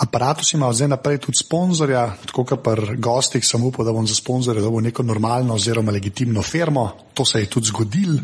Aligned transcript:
Apparatus 0.00 0.52
ima 0.52 0.72
zdaj 0.72 0.88
naprej 0.88 1.18
tudi 1.20 1.36
sponzorja, 1.36 2.06
tako 2.26 2.44
kot 2.48 2.62
pri 2.64 2.96
gostih, 2.96 3.44
sem 3.44 3.64
upal, 3.64 3.84
da 3.84 3.92
bom 3.92 4.06
za 4.08 4.14
sponzorja 4.16 4.62
dobil 4.64 4.86
neko 4.86 5.02
normalno 5.04 5.54
oziroma 5.54 5.92
legitimno 5.92 6.42
firmo. 6.42 6.90
To 7.14 7.24
se 7.24 7.40
je 7.40 7.46
tudi 7.46 7.66
zgodil, 7.68 8.14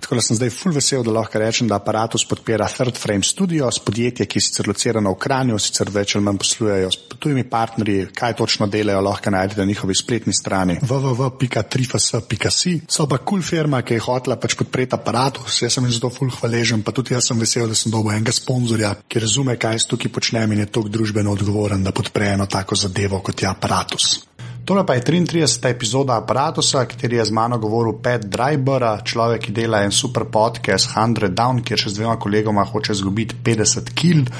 tako 0.00 0.14
da 0.14 0.22
sem 0.22 0.36
zdaj 0.36 0.50
full 0.54 0.74
vesel, 0.74 1.02
da 1.02 1.10
lahko 1.10 1.40
rečem, 1.42 1.66
da 1.68 1.80
Apparatus 1.80 2.22
podpira 2.30 2.68
Third 2.70 3.00
Frame 3.02 3.26
Studios, 3.26 3.80
podjetje, 3.82 4.26
ki 4.26 4.38
je 4.38 4.42
sicer 4.46 4.68
locirano 4.68 5.10
v 5.10 5.18
Kranju, 5.24 5.58
sicer 5.58 5.90
več 5.90 6.14
ali 6.14 6.24
manj 6.24 6.38
poslujejo 6.38 6.92
s 6.92 7.18
tujimi 7.18 7.42
partnerji, 7.50 8.06
kaj 8.14 8.36
točno 8.38 8.68
delajo, 8.70 9.00
lahko 9.02 9.32
najdete 9.34 9.60
na 9.60 9.66
njihovi 9.66 9.94
spletni 9.94 10.32
strani 10.32 10.78
www.trifas.si. 10.82 12.76
So 12.88 13.08
pa 13.10 13.18
kul 13.18 13.40
cool 13.40 13.42
firma, 13.42 13.82
ki 13.82 13.98
je 13.98 14.04
hotela 14.06 14.38
pač 14.38 14.54
podpreti 14.60 14.94
Apparatus, 14.94 15.58
jaz 15.64 15.74
sem 15.74 15.88
jim 15.88 15.96
zato 15.98 16.12
full 16.14 16.30
hvaležen, 16.30 16.86
pa 16.86 16.94
tudi 16.94 17.16
jaz 17.16 17.32
sem 17.32 17.42
vesel, 17.42 17.66
da 17.66 17.74
sem 17.74 17.90
dobil 17.90 18.14
enega 18.14 18.32
sponzorja, 18.36 18.94
ki 19.08 19.24
razume, 19.26 19.58
kaj 19.58 19.80
jaz 19.80 19.90
tukaj 19.90 20.14
počnem 20.14 20.54
in 20.54 20.62
je 20.62 20.70
tok 20.78 20.94
družbeno 21.24 21.32
odgovoren, 21.32 21.84
da 21.84 21.92
podpre 21.92 22.34
eno 22.34 22.46
tako 22.46 22.76
zadevo 22.76 23.20
kot 23.20 23.42
je 23.42 23.48
aparatus. 23.48 24.20
Tole 24.64 24.80
pa 24.86 24.94
je 24.94 25.02
33. 25.04 25.68
epizoda 25.68 26.16
aparatusa, 26.16 26.86
kjer 26.86 27.12
je 27.12 27.24
z 27.24 27.30
mano 27.30 27.58
govoril 27.58 27.98
Pet 28.00 28.24
Dryber, 28.24 29.02
človek, 29.04 29.42
ki 29.44 29.52
dela 29.52 29.82
en 29.84 29.92
super 29.92 30.24
podcast 30.24 30.88
100 30.88 31.28
Down, 31.36 31.60
kjer 31.60 31.82
še 31.82 31.90
z 31.92 31.98
dvema 31.98 32.14
kolegoma 32.16 32.64
hoče 32.64 32.94
zgubiti 32.96 33.36
50 33.44 33.92
kg. 33.92 34.32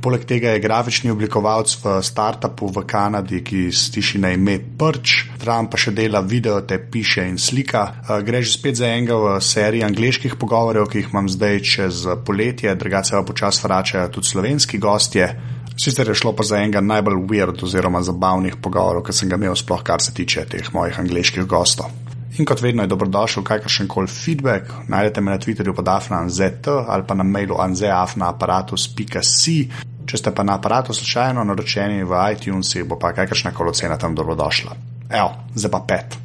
Poleg 0.00 0.24
tega 0.24 0.54
je 0.54 0.62
grafični 0.64 1.12
oblikovalec 1.12 1.74
v 1.82 1.98
startupu 2.00 2.70
v 2.72 2.86
Kanadi, 2.88 3.42
ki 3.44 3.68
stiši 3.68 4.22
na 4.24 4.30
ime 4.32 4.56
Prč. 4.56 5.26
Trump 5.44 5.74
pa 5.74 5.76
še 5.76 5.92
dela 5.92 6.24
video, 6.24 6.62
te 6.64 6.80
piše 6.80 7.26
in 7.28 7.36
slika. 7.36 8.00
Gre 8.24 8.40
že 8.40 8.56
spet 8.56 8.80
za 8.80 8.88
enega 8.88 9.20
v 9.20 9.36
seriji 9.44 9.84
angliških 9.84 10.38
pogovorjev, 10.40 10.88
ki 10.88 11.04
jih 11.04 11.12
imam 11.12 11.28
zdaj 11.28 11.60
čez 11.60 12.00
poletje, 12.24 12.72
drugače 12.72 13.20
pa 13.20 13.22
počasi 13.28 13.68
vračajo 13.68 14.08
tudi 14.08 14.32
slovenski 14.32 14.80
gostje. 14.80 15.28
Sicer 15.76 16.08
je 16.08 16.14
šlo 16.14 16.32
pa 16.32 16.42
za 16.42 16.56
enega 16.56 16.80
najbolj 16.80 17.16
weird 17.28 17.62
oziroma 17.62 18.02
zabavnih 18.02 18.56
pogovorov, 18.62 19.02
ki 19.04 19.12
sem 19.12 19.28
ga 19.28 19.36
imel, 19.36 19.56
sploh 19.56 19.82
kar 19.84 20.02
se 20.02 20.14
tiče 20.14 20.46
teh 20.48 20.74
mojih 20.74 21.00
angliških 21.00 21.44
gostov. 21.44 21.90
In 22.38 22.44
kot 22.44 22.60
vedno 22.60 22.82
je 22.82 22.92
dobrodošel 22.92 23.44
kakršen 23.44 23.88
koli 23.88 24.06
feedback, 24.06 24.72
najdete 24.88 25.20
me 25.20 25.30
na 25.30 25.38
Twitterju 25.38 25.74
pod 25.76 25.88
afnanzt 25.88 26.68
ali 26.68 27.02
pa 27.06 27.14
na 27.14 27.24
mailu 27.24 27.56
anzeafnaaparatus.si. 27.60 29.70
Če 30.06 30.16
ste 30.16 30.30
pa 30.30 30.42
na 30.42 30.54
aparatu 30.54 30.94
slučajno 30.94 31.44
naročeni 31.44 32.04
v 32.04 32.32
iTunesih, 32.32 32.84
bo 32.84 32.98
pa 32.98 33.12
kakršna 33.12 33.54
koli 33.54 33.70
ocena 33.70 33.98
tam 33.98 34.14
dobrodošla. 34.14 34.76
Evo, 35.10 35.32
zdaj 35.54 35.70
pa 35.70 35.80
pet. 35.88 36.18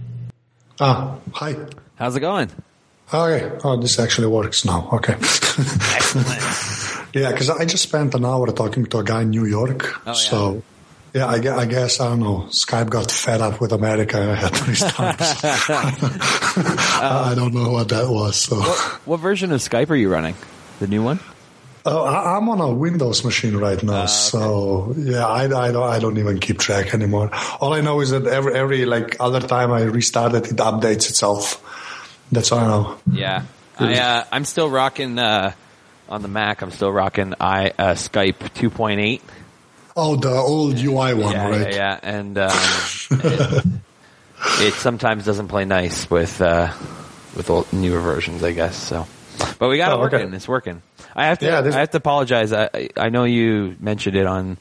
Ah, 0.79 1.15
hi. 1.39 1.55
How's 1.99 2.15
it 2.15 2.21
going? 2.21 2.49
Okay, 3.13 3.51
oh, 3.63 3.81
this 3.81 3.99
actually 3.99 4.27
works 4.27 4.65
now. 4.65 4.87
Okay. 4.91 5.15
yeah, 7.13 7.31
because 7.31 7.49
I 7.49 7.65
just 7.65 7.83
spent 7.83 8.15
an 8.15 8.23
hour 8.25 8.47
talking 8.51 8.85
to 8.85 8.99
a 8.99 9.03
guy 9.03 9.21
in 9.23 9.29
New 9.31 9.45
York. 9.45 10.01
Oh. 10.07 10.13
So, 10.13 10.63
yeah, 11.13 11.27
I, 11.27 11.39
gue- 11.39 11.51
I 11.51 11.65
guess, 11.65 11.99
I 11.99 12.07
don't 12.09 12.21
know, 12.21 12.45
Skype 12.49 12.89
got 12.89 13.11
fed 13.11 13.41
up 13.41 13.59
with 13.59 13.73
America 13.73 14.21
and 14.21 14.31
I 14.31 14.35
had 14.35 14.53
to 14.53 14.63
restart. 14.63 15.17
I 15.19 17.33
don't 17.35 17.53
know 17.53 17.71
what 17.71 17.89
that 17.89 18.09
was. 18.09 18.37
So, 18.37 18.55
What 19.05 19.19
version 19.19 19.51
of 19.51 19.61
Skype 19.61 19.89
are 19.89 19.95
you 19.95 20.09
running? 20.09 20.35
The 20.79 20.87
new 20.87 21.03
one? 21.03 21.19
oh, 21.83 22.03
I, 22.03 22.37
I'm 22.37 22.47
on 22.49 22.61
a 22.61 22.71
Windows 22.71 23.23
machine 23.25 23.55
right 23.57 23.81
now. 23.81 24.05
So, 24.05 24.93
yeah, 24.97 25.25
I, 25.25 25.43
I, 25.45 25.71
don't, 25.71 25.83
I 25.83 25.99
don't 25.99 26.17
even 26.17 26.39
keep 26.39 26.59
track 26.59 26.93
anymore. 26.93 27.29
All 27.59 27.73
I 27.73 27.81
know 27.81 28.01
is 28.01 28.11
that 28.11 28.27
every, 28.27 28.53
every 28.53 28.85
like 28.85 29.17
other 29.19 29.39
time 29.41 29.71
I 29.71 29.83
restart 29.83 30.33
it, 30.35 30.51
it 30.51 30.57
updates 30.57 31.09
itself. 31.09 31.59
That's 32.31 32.51
all 32.51 32.59
I 32.59 32.67
know. 32.67 32.97
Yeah. 33.11 33.43
I, 33.79 33.95
uh, 33.99 34.23
I'm 34.31 34.45
still 34.45 34.69
rocking, 34.69 35.17
uh, 35.17 35.53
on 36.11 36.21
the 36.21 36.27
Mac, 36.27 36.61
I'm 36.61 36.71
still 36.71 36.91
rocking 36.91 37.33
I, 37.39 37.69
uh, 37.69 37.93
Skype 37.93 38.35
2.8. 38.53 39.21
Oh, 39.95 40.15
the 40.15 40.29
old 40.29 40.77
UI 40.79 41.13
one, 41.13 41.31
Yeah, 41.33 41.47
right? 41.49 41.71
yeah, 41.73 41.75
yeah. 41.75 41.99
And, 42.03 42.37
um, 42.37 42.51
it, 43.11 43.65
it 44.59 44.73
sometimes 44.75 45.25
doesn't 45.25 45.47
play 45.47 45.65
nice 45.65 46.09
with, 46.09 46.41
uh, 46.41 46.71
with 47.35 47.49
old, 47.49 47.71
newer 47.73 47.99
versions, 48.01 48.43
I 48.43 48.51
guess, 48.51 48.75
so. 48.75 49.07
But 49.57 49.69
we 49.69 49.77
got 49.77 49.91
it 49.91 49.95
Oh, 49.95 50.03
okay. 50.05 50.17
working. 50.17 50.33
It's 50.33 50.47
working. 50.47 50.81
I 51.15 51.25
have 51.27 51.39
to, 51.39 51.45
Yeah, 51.45 51.59
I 51.59 51.79
have 51.79 51.89
to 51.91 51.97
apologize. 51.97 52.53
I, 52.53 52.69
I- 52.73 52.89
I 52.97 53.09
know 53.09 53.23
you 53.23 53.75
mentioned 53.79 54.15
it 54.15 54.25
on 54.27 54.57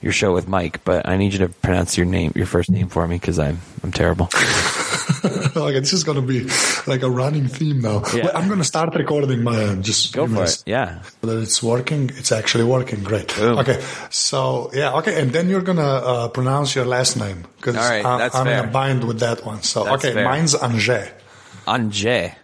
your 0.00 0.12
show 0.12 0.32
with 0.32 0.48
Mike, 0.48 0.84
but 0.84 1.08
I 1.08 1.16
need 1.16 1.32
you 1.32 1.40
to 1.40 1.48
pronounce 1.48 1.96
your 1.96 2.06
name, 2.06 2.32
your 2.36 2.46
first 2.46 2.70
name 2.70 2.88
for 2.88 3.06
me, 3.08 3.16
because 3.16 3.38
I'm, 3.38 3.58
I'm 3.82 3.90
terrible. 3.92 4.28
okay, 4.34 5.80
this 5.80 5.92
is 5.92 6.04
going 6.04 6.20
to 6.20 6.26
be 6.26 6.48
like 6.86 7.02
a 7.02 7.10
running 7.10 7.48
theme 7.48 7.80
now. 7.80 8.02
Yeah. 8.14 8.26
Wait, 8.26 8.34
I'm 8.34 8.46
going 8.46 8.60
to 8.60 8.64
start 8.64 8.94
recording 8.94 9.42
my 9.42 9.60
end. 9.60 9.84
Just 9.84 10.12
Go 10.14 10.26
for 10.26 10.44
it. 10.44 10.62
Yeah. 10.66 11.02
That 11.22 11.38
it's 11.42 11.62
working. 11.62 12.10
It's 12.14 12.30
actually 12.30 12.64
working. 12.64 13.02
Great. 13.02 13.34
Boom. 13.34 13.58
Okay. 13.58 13.82
So 14.10 14.70
yeah. 14.72 14.94
Okay. 14.98 15.20
And 15.20 15.32
then 15.32 15.48
you're 15.48 15.62
going 15.62 15.78
to 15.78 15.82
uh, 15.82 16.28
pronounce 16.28 16.74
your 16.74 16.84
last 16.84 17.16
name 17.16 17.46
because 17.56 17.76
All 17.76 17.82
right, 17.82 18.04
I'm, 18.04 18.18
that's 18.18 18.34
I'm 18.34 18.46
in 18.46 18.64
a 18.64 18.68
bind 18.68 19.04
with 19.04 19.20
that 19.20 19.44
one. 19.44 19.62
So 19.62 19.84
That's 19.84 20.04
okay, 20.04 20.14
fair. 20.14 20.24
mine's 20.24 20.54
Angers. 20.54 21.08
Anje. 21.66 22.34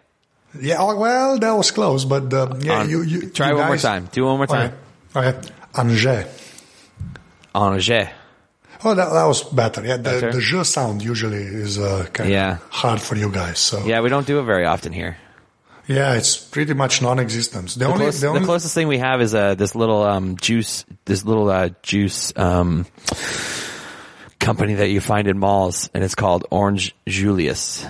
Yeah. 0.61 0.77
oh, 0.81 0.97
Well, 0.97 1.39
that 1.39 1.53
was 1.53 1.71
close, 1.71 2.05
but 2.05 2.33
uh, 2.33 2.55
yeah, 2.61 2.83
An- 2.83 2.91
you, 2.91 3.03
you 3.03 3.31
try 3.31 3.51
you 3.51 3.57
one 3.57 3.67
more 3.69 3.77
time. 3.77 4.09
Do 4.13 4.25
one 4.25 4.37
more 4.39 4.47
time. 4.47 4.73
Okay. 5.15 5.29
okay. 5.29 5.49
Angers. 5.77 6.44
Angers. 7.55 8.09
Oh, 8.87 8.95
that, 8.95 9.09
that 9.13 9.25
was 9.25 9.43
better. 9.45 9.83
Yeah, 9.85 9.97
the, 9.97 10.03
Better? 10.03 10.33
the 10.33 10.65
sound 10.65 11.03
usually 11.03 11.39
is 11.43 11.79
uh, 11.79 12.07
kind 12.13 12.29
Yeah. 12.29 12.53
of 12.55 12.71
hard 12.71 13.01
for 13.01 13.17
you 13.17 13.31
guys. 13.31 13.59
So 13.59 13.85
Yeah, 13.87 14.01
we 14.01 14.09
don't 14.11 14.27
do 14.27 14.41
it 14.41 14.43
very 14.43 14.67
often 14.67 14.93
here. 14.93 15.17
yeah, 15.87 16.15
it's 16.15 16.37
pretty 16.37 16.75
much 16.75 17.01
non-existent. 17.01 17.71
The, 17.71 17.79
The, 17.79 17.85
only, 17.87 17.99
close- 17.99 18.21
the 18.21 18.27
only 18.27 18.41
the 18.41 18.47
closest 18.47 18.75
thing 18.75 18.89
we 18.89 18.99
have 18.99 19.23
is 19.23 19.35
uh, 19.35 19.55
this 19.55 19.75
little 19.75 20.03
um, 20.03 20.37
juice, 20.37 20.85
this 21.07 21.25
little 21.25 21.49
uh, 21.49 21.71
juice 21.83 22.33
um, 22.37 22.85
company 24.39 24.75
that 24.75 24.89
you 24.89 25.01
find 25.01 25.29
in 25.29 25.39
malls, 25.39 25.89
and 25.95 26.05
it's 26.05 26.15
called 26.15 26.45
Orange 26.51 26.95
Julius. 27.07 27.87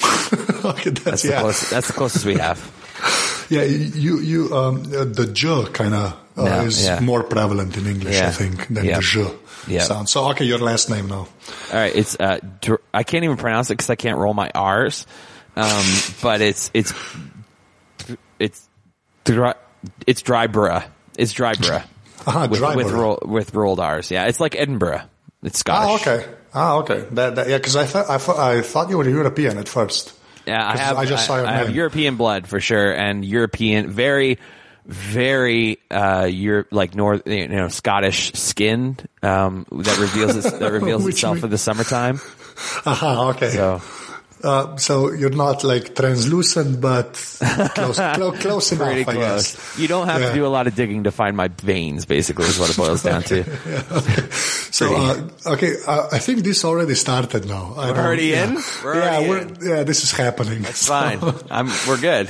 okay, 0.02 0.90
that's, 0.90 1.00
That's 1.02 1.22
the 1.22 1.28
yeah. 1.30 1.40
closest. 1.40 1.70
That's 1.70 1.86
the 1.88 1.92
closest 1.92 2.24
we 2.24 2.34
have. 2.38 2.58
Yeah, 3.48 3.62
you 3.62 4.18
you 4.20 4.54
um 4.56 4.82
uh, 4.94 5.04
the 5.04 5.26
j 5.32 5.64
kind 5.72 5.94
of 5.94 6.12
uh, 6.36 6.44
Yeah, 6.44 6.62
is 6.64 6.84
yeah. 6.84 7.00
more 7.00 7.22
prevalent 7.22 7.76
in 7.76 7.86
English, 7.86 8.20
I 8.20 8.30
think, 8.30 8.66
than 8.68 8.84
Yeah. 8.84 8.96
the 8.96 9.02
je 9.02 9.26
Yeah. 9.68 9.82
sound. 9.84 10.08
So 10.08 10.28
okay, 10.30 10.44
your 10.44 10.58
last 10.58 10.90
name 10.90 11.06
now. 11.08 11.26
All 11.72 11.80
right, 11.80 11.94
it's 11.94 12.16
uh, 12.18 12.38
I 12.94 13.02
can't 13.04 13.24
even 13.24 13.36
pronounce 13.36 13.70
it 13.70 13.74
because 13.74 13.90
I 13.90 13.96
can't 13.96 14.18
roll 14.18 14.34
my 14.34 14.50
R's, 14.54 15.06
um, 15.56 15.84
but 16.22 16.40
it's 16.40 16.70
it's 16.74 16.92
it's 18.38 18.68
dry, 19.24 19.54
it's 20.06 20.22
Dryburgh. 20.22 20.84
It's 21.18 21.32
Dryburgh. 21.34 21.84
Ah, 22.28 22.48
with, 22.50 22.60
with, 22.60 22.90
roll, 22.90 23.18
with 23.22 23.54
rolled 23.54 23.78
R's. 23.78 24.10
Yeah, 24.10 24.24
it's 24.26 24.40
like 24.40 24.56
Edinburgh. 24.56 25.02
It's 25.44 25.60
Scottish. 25.60 26.02
Ah, 26.08 26.10
okay. 26.12 26.26
Ah, 26.52 26.74
okay. 26.78 27.04
That, 27.12 27.36
that 27.36 27.48
yeah, 27.48 27.58
because 27.58 27.76
I 27.76 27.84
thought 27.86 28.10
I 28.10 28.18
thought 28.18 28.38
I 28.38 28.62
thought 28.62 28.90
you 28.90 28.98
were 28.98 29.08
European 29.08 29.58
at 29.58 29.68
first. 29.68 30.12
Yeah, 30.46 30.66
I 30.66 30.76
have. 30.76 30.96
I 30.96 31.04
just 31.06 31.26
saw 31.26 31.36
your 31.38 31.46
I 31.46 31.52
have. 31.52 31.74
European 31.74 32.16
blood 32.16 32.46
for 32.46 32.60
sure, 32.60 32.92
and 32.92 33.24
European, 33.24 33.90
very, 33.90 34.38
very, 34.86 35.78
uh, 35.90 36.28
Europe, 36.30 36.68
like 36.70 36.94
North, 36.94 37.26
you 37.26 37.48
know, 37.48 37.68
Scottish 37.68 38.32
skin, 38.34 38.96
um, 39.22 39.66
that 39.72 39.98
reveals 39.98 40.36
its, 40.36 40.50
that 40.50 40.72
reveals 40.80 41.06
itself 41.06 41.42
in 41.42 41.50
the 41.50 41.58
summertime. 41.58 42.20
Aha, 42.86 43.30
okay. 43.34 43.50
So, 43.50 43.82
Uh, 44.46 44.76
so 44.76 45.10
you're 45.12 45.34
not 45.34 45.64
like 45.64 45.94
translucent, 45.96 46.80
but 46.80 47.14
close, 47.74 47.96
clo- 48.14 48.32
close 48.32 48.72
enough, 48.72 48.86
pretty 48.86 49.04
close. 49.04 49.78
You 49.78 49.88
don't 49.88 50.06
have 50.06 50.20
Yeah. 50.22 50.28
to 50.28 50.34
do 50.34 50.46
a 50.46 50.52
lot 50.56 50.66
of 50.68 50.74
digging 50.76 51.02
to 51.04 51.10
find 51.10 51.36
my 51.36 51.48
veins. 51.48 52.06
Basically, 52.06 52.46
is 52.46 52.58
what 52.58 52.70
it 52.70 52.76
boils 52.76 53.02
down 53.02 53.22
to. 53.24 53.42
So 54.76 54.94
uh, 54.94 55.28
okay, 55.56 55.72
uh, 55.86 56.08
I 56.12 56.18
think 56.18 56.44
this 56.44 56.62
already 56.64 56.94
started 56.94 57.46
now. 57.48 57.74
I 57.78 57.90
We're 57.92 57.98
already 58.04 58.26
yeah. 58.26 58.44
in? 58.44 58.54
We're 58.84 58.94
yeah, 59.00 59.16
already 59.16 59.28
we're, 59.28 59.38
in. 59.38 59.56
yeah, 59.62 59.82
this 59.84 60.02
is 60.04 60.12
happening. 60.12 60.64
It's 60.64 60.86
fine. 60.86 61.18
I'm. 61.50 61.68
We're 61.88 61.96
good. 62.00 62.28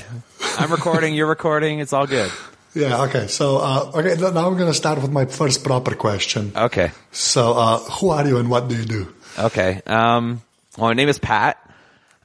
I'm 0.56 0.71
recording. 0.71 1.15
You're 1.15 1.26
recording. 1.26 1.81
It's 1.81 1.93
all 1.93 2.06
good. 2.06 2.31
Yeah, 2.75 3.02
okay. 3.08 3.26
So, 3.26 3.56
uh, 3.58 3.90
okay, 3.94 4.14
now 4.20 4.46
I'm 4.46 4.55
going 4.56 4.70
to 4.70 4.75
start 4.75 5.00
with 5.02 5.11
my 5.11 5.25
first 5.25 5.64
proper 5.64 5.94
question. 5.96 6.52
Okay. 6.55 6.93
So, 7.11 7.55
uh, 7.55 7.79
who 7.99 8.11
are 8.11 8.25
you 8.29 8.37
and 8.38 8.49
what 8.50 8.69
do 8.69 8.76
you 8.76 8.85
do? 8.85 9.12
Okay. 9.38 9.81
Um, 9.87 10.43
well, 10.79 10.88
my 10.90 10.94
name 10.94 11.08
is 11.08 11.19
Pat, 11.19 11.56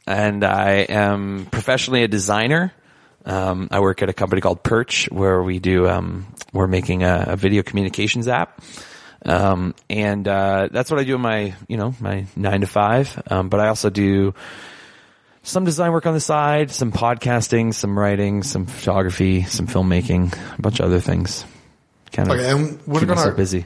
and 0.08 0.44
I 0.44 0.72
am 0.90 1.46
professionally 1.52 2.04
a 2.04 2.08
designer. 2.08 2.74
Um, 3.26 3.68
I 3.72 3.80
work 3.80 4.02
at 4.02 4.10
a 4.10 4.14
company 4.14 4.42
called 4.42 4.64
Perch, 4.64 5.08
where 5.12 5.44
we 5.44 5.60
do 5.60 5.88
um, 5.88 6.26
we're 6.54 6.68
making 6.68 7.04
a, 7.04 7.26
a 7.30 7.36
video 7.36 7.62
communications 7.62 8.28
app, 8.28 8.62
um, 9.26 9.76
and 9.90 10.28
uh, 10.28 10.70
that's 10.72 10.90
what 10.90 11.00
I 11.00 11.04
do 11.04 11.16
in 11.16 11.22
my 11.22 11.54
you 11.68 11.78
know 11.78 11.94
my 12.00 12.26
nine 12.36 12.62
to 12.62 12.68
five. 12.68 13.22
Um, 13.30 13.50
but 13.50 13.60
I 13.60 13.68
also 13.68 13.90
do 13.90 14.34
some 15.44 15.66
design 15.66 15.92
work 15.92 16.06
on 16.06 16.14
the 16.14 16.20
side, 16.20 16.72
some 16.72 16.92
podcasting, 16.92 17.74
some 17.74 17.98
writing, 17.98 18.44
some 18.44 18.66
photography, 18.66 19.44
some 19.44 19.68
filmmaking, 19.68 20.34
a 20.58 20.62
bunch 20.62 20.80
of 20.80 20.86
other 20.88 21.00
things. 21.00 21.46
Kind 22.12 22.30
of 22.30 22.38
Okay, 22.38 22.50
and 22.50 22.80
we're 22.88 23.06
gonna 23.06 23.32
busy. 23.34 23.66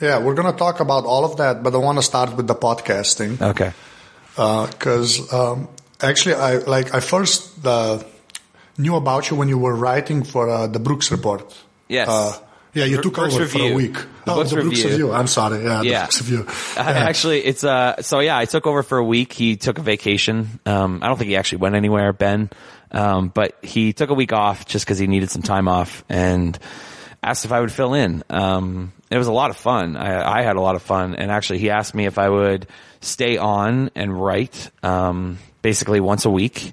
yeah, 0.00 0.18
we're 0.22 0.34
gonna 0.34 0.56
talk 0.56 0.80
about 0.80 1.04
all 1.04 1.24
of 1.24 1.36
that, 1.36 1.62
but 1.62 1.74
I 1.74 1.78
want 1.78 1.98
to 1.98 2.02
start 2.02 2.34
with 2.34 2.46
the 2.46 2.54
podcasting 2.54 3.40
Okay. 3.40 3.72
Because 4.36 5.32
um, 5.32 5.68
actually, 6.00 6.34
I 6.34 6.58
like 6.58 6.94
I 6.94 7.00
first 7.00 7.64
uh, 7.66 8.02
knew 8.78 8.96
about 8.96 9.30
you 9.30 9.36
when 9.36 9.48
you 9.48 9.58
were 9.58 9.74
writing 9.74 10.22
for 10.24 10.48
uh, 10.48 10.66
the 10.66 10.78
Brooks 10.78 11.10
Report. 11.10 11.42
Yes. 11.88 12.08
Uh, 12.08 12.38
yeah, 12.74 12.84
you 12.84 12.96
Br- 12.96 13.02
took 13.02 13.14
Brooks 13.14 13.34
over 13.34 13.46
for 13.46 13.58
a 13.58 13.74
week. 13.74 13.94
The 13.94 14.32
oh, 14.32 14.34
Brooks 14.34 14.50
the 14.50 14.56
Brooks 14.56 14.76
Review. 14.76 14.90
Review. 14.90 15.12
I'm 15.12 15.26
sorry. 15.26 15.64
Yeah, 15.64 15.78
the 15.80 15.86
Yeah. 15.86 16.02
Brooks 16.02 16.20
Review. 16.20 16.46
Yeah. 16.76 16.82
Actually, 16.82 17.44
it's 17.44 17.64
uh. 17.64 18.02
So 18.02 18.20
yeah, 18.20 18.36
I 18.36 18.44
took 18.44 18.66
over 18.66 18.82
for 18.82 18.98
a 18.98 19.04
week. 19.04 19.32
He 19.32 19.56
took 19.56 19.78
a 19.78 19.82
vacation. 19.82 20.60
Um, 20.66 21.00
I 21.02 21.08
don't 21.08 21.16
think 21.16 21.28
he 21.28 21.36
actually 21.36 21.58
went 21.58 21.74
anywhere, 21.74 22.12
Ben. 22.12 22.50
Um, 22.92 23.28
but 23.28 23.56
he 23.62 23.92
took 23.92 24.10
a 24.10 24.14
week 24.14 24.32
off 24.32 24.66
just 24.66 24.84
because 24.84 24.98
he 24.98 25.06
needed 25.06 25.30
some 25.30 25.42
time 25.42 25.68
off 25.68 26.04
and 26.08 26.58
asked 27.22 27.44
if 27.44 27.52
I 27.52 27.60
would 27.60 27.72
fill 27.72 27.94
in. 27.94 28.22
Um, 28.30 28.92
it 29.10 29.18
was 29.18 29.26
a 29.26 29.32
lot 29.32 29.50
of 29.50 29.56
fun. 29.56 29.96
I, 29.96 30.40
I 30.40 30.42
had 30.42 30.56
a 30.56 30.60
lot 30.60 30.76
of 30.76 30.82
fun, 30.82 31.14
and 31.14 31.30
actually, 31.30 31.58
he 31.58 31.70
asked 31.70 31.94
me 31.94 32.06
if 32.06 32.18
I 32.18 32.28
would 32.28 32.66
stay 33.00 33.36
on 33.36 33.90
and 33.94 34.20
write, 34.20 34.70
um, 34.82 35.38
basically 35.62 36.00
once 36.00 36.24
a 36.24 36.30
week, 36.30 36.72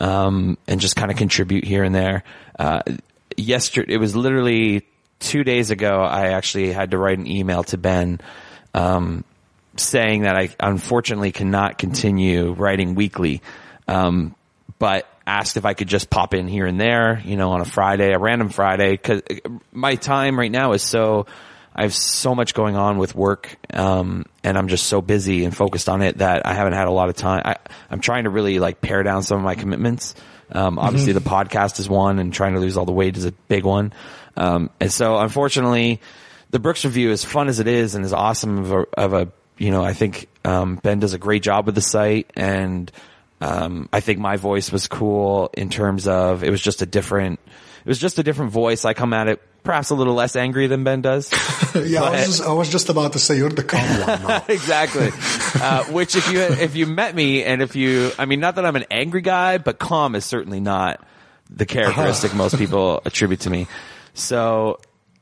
um, 0.00 0.58
and 0.66 0.80
just 0.80 0.96
kind 0.96 1.10
of 1.10 1.16
contribute 1.16 1.64
here 1.64 1.84
and 1.84 1.94
there. 1.94 2.24
Uh, 2.58 2.80
yesterday, 3.36 3.94
it 3.94 3.98
was 3.98 4.14
literally 4.14 4.86
two 5.20 5.44
days 5.44 5.70
ago. 5.70 6.00
I 6.00 6.28
actually 6.28 6.72
had 6.72 6.90
to 6.92 6.98
write 6.98 7.18
an 7.18 7.26
email 7.26 7.64
to 7.64 7.78
Ben. 7.78 8.20
Um, 8.74 9.24
saying 9.76 10.22
that 10.22 10.36
I 10.36 10.50
unfortunately 10.60 11.32
cannot 11.32 11.78
continue 11.78 12.52
writing 12.52 12.94
weekly, 12.94 13.42
um, 13.88 14.34
but 14.78 15.08
asked 15.26 15.56
if 15.56 15.64
I 15.64 15.74
could 15.74 15.88
just 15.88 16.10
pop 16.10 16.34
in 16.34 16.48
here 16.48 16.66
and 16.66 16.80
there, 16.80 17.20
you 17.24 17.36
know, 17.36 17.50
on 17.52 17.60
a 17.60 17.64
Friday, 17.64 18.12
a 18.12 18.18
random 18.18 18.50
Friday, 18.50 18.92
because 18.92 19.22
my 19.72 19.96
time 19.96 20.38
right 20.38 20.50
now 20.50 20.72
is 20.72 20.82
so. 20.82 21.26
I 21.74 21.82
have 21.82 21.94
so 21.94 22.34
much 22.34 22.54
going 22.54 22.76
on 22.76 22.98
with 22.98 23.14
work, 23.14 23.56
um, 23.72 24.26
and 24.42 24.56
I'm 24.56 24.68
just 24.68 24.86
so 24.86 25.02
busy 25.02 25.44
and 25.44 25.56
focused 25.56 25.88
on 25.88 26.02
it 26.02 26.18
that 26.18 26.46
I 26.46 26.54
haven't 26.54 26.74
had 26.74 26.86
a 26.86 26.92
lot 26.92 27.08
of 27.08 27.16
time. 27.16 27.42
I, 27.44 27.56
I'm 27.90 28.00
trying 28.00 28.24
to 28.24 28.30
really 28.30 28.58
like 28.58 28.80
pare 28.80 29.02
down 29.02 29.22
some 29.22 29.38
of 29.38 29.44
my 29.44 29.54
commitments. 29.54 30.14
Um, 30.52 30.78
obviously 30.78 31.12
the 31.12 31.20
podcast 31.20 31.80
is 31.80 31.88
one 31.88 32.18
and 32.18 32.32
trying 32.32 32.54
to 32.54 32.60
lose 32.60 32.76
all 32.76 32.84
the 32.84 32.92
weight 32.92 33.16
is 33.16 33.24
a 33.24 33.32
big 33.32 33.64
one. 33.64 33.92
Um, 34.36 34.70
and 34.78 34.92
so 34.92 35.18
unfortunately, 35.18 36.00
the 36.50 36.58
Brooks 36.60 36.84
review, 36.84 37.10
as 37.10 37.24
fun 37.24 37.48
as 37.48 37.58
it 37.58 37.66
is 37.66 37.94
and 37.94 38.04
as 38.04 38.12
awesome 38.12 38.58
of 38.58 38.72
a, 38.72 38.86
of 38.96 39.12
a 39.14 39.32
you 39.58 39.70
know, 39.70 39.84
I 39.84 39.92
think 39.92 40.28
um, 40.44 40.76
Ben 40.76 41.00
does 41.00 41.14
a 41.14 41.18
great 41.18 41.42
job 41.42 41.66
with 41.66 41.74
the 41.74 41.80
site, 41.80 42.30
and 42.34 42.90
um, 43.40 43.88
I 43.92 44.00
think 44.00 44.18
my 44.18 44.36
voice 44.36 44.72
was 44.72 44.88
cool 44.88 45.50
in 45.54 45.70
terms 45.70 46.08
of 46.08 46.42
it 46.42 46.50
was 46.50 46.60
just 46.60 46.82
a 46.82 46.86
different, 46.86 47.40
it 47.84 47.88
was 47.88 47.98
just 47.98 48.18
a 48.18 48.22
different 48.22 48.52
voice. 48.52 48.84
I 48.84 48.94
come 48.94 49.12
at 49.12 49.28
it 49.28 49.42
perhaps 49.64 49.90
a 49.90 49.94
little 49.94 50.14
less 50.14 50.36
angry 50.36 50.66
than 50.68 50.84
Ben 50.84 51.00
does. 51.02 51.30
yeah, 51.74 52.02
I 52.02 52.10
was, 52.10 52.26
just, 52.26 52.42
I 52.42 52.52
was 52.52 52.68
just 52.68 52.88
about 52.90 53.14
to 53.14 53.18
say 53.18 53.36
you're 53.36 53.48
the 53.48 53.64
calm 53.64 53.80
one 53.82 54.22
now. 54.22 54.44
exactly. 54.48 55.08
Uh, 55.60 55.84
which 55.84 56.14
if 56.14 56.30
you 56.30 56.40
if 56.40 56.76
you 56.76 56.86
met 56.86 57.14
me 57.14 57.42
and 57.42 57.62
if 57.62 57.74
you, 57.74 58.12
I 58.18 58.26
mean, 58.26 58.40
not 58.40 58.56
that 58.56 58.64
I'm 58.64 58.76
an 58.76 58.84
angry 58.90 59.22
guy, 59.22 59.58
but 59.58 59.78
calm 59.78 60.14
is 60.14 60.24
certainly 60.24 60.60
not 60.60 61.04
the 61.50 61.66
characteristic 61.66 62.34
most 62.34 62.56
people 62.56 63.02
attribute 63.04 63.40
to 63.40 63.50
me. 63.50 63.66
So 64.12 64.80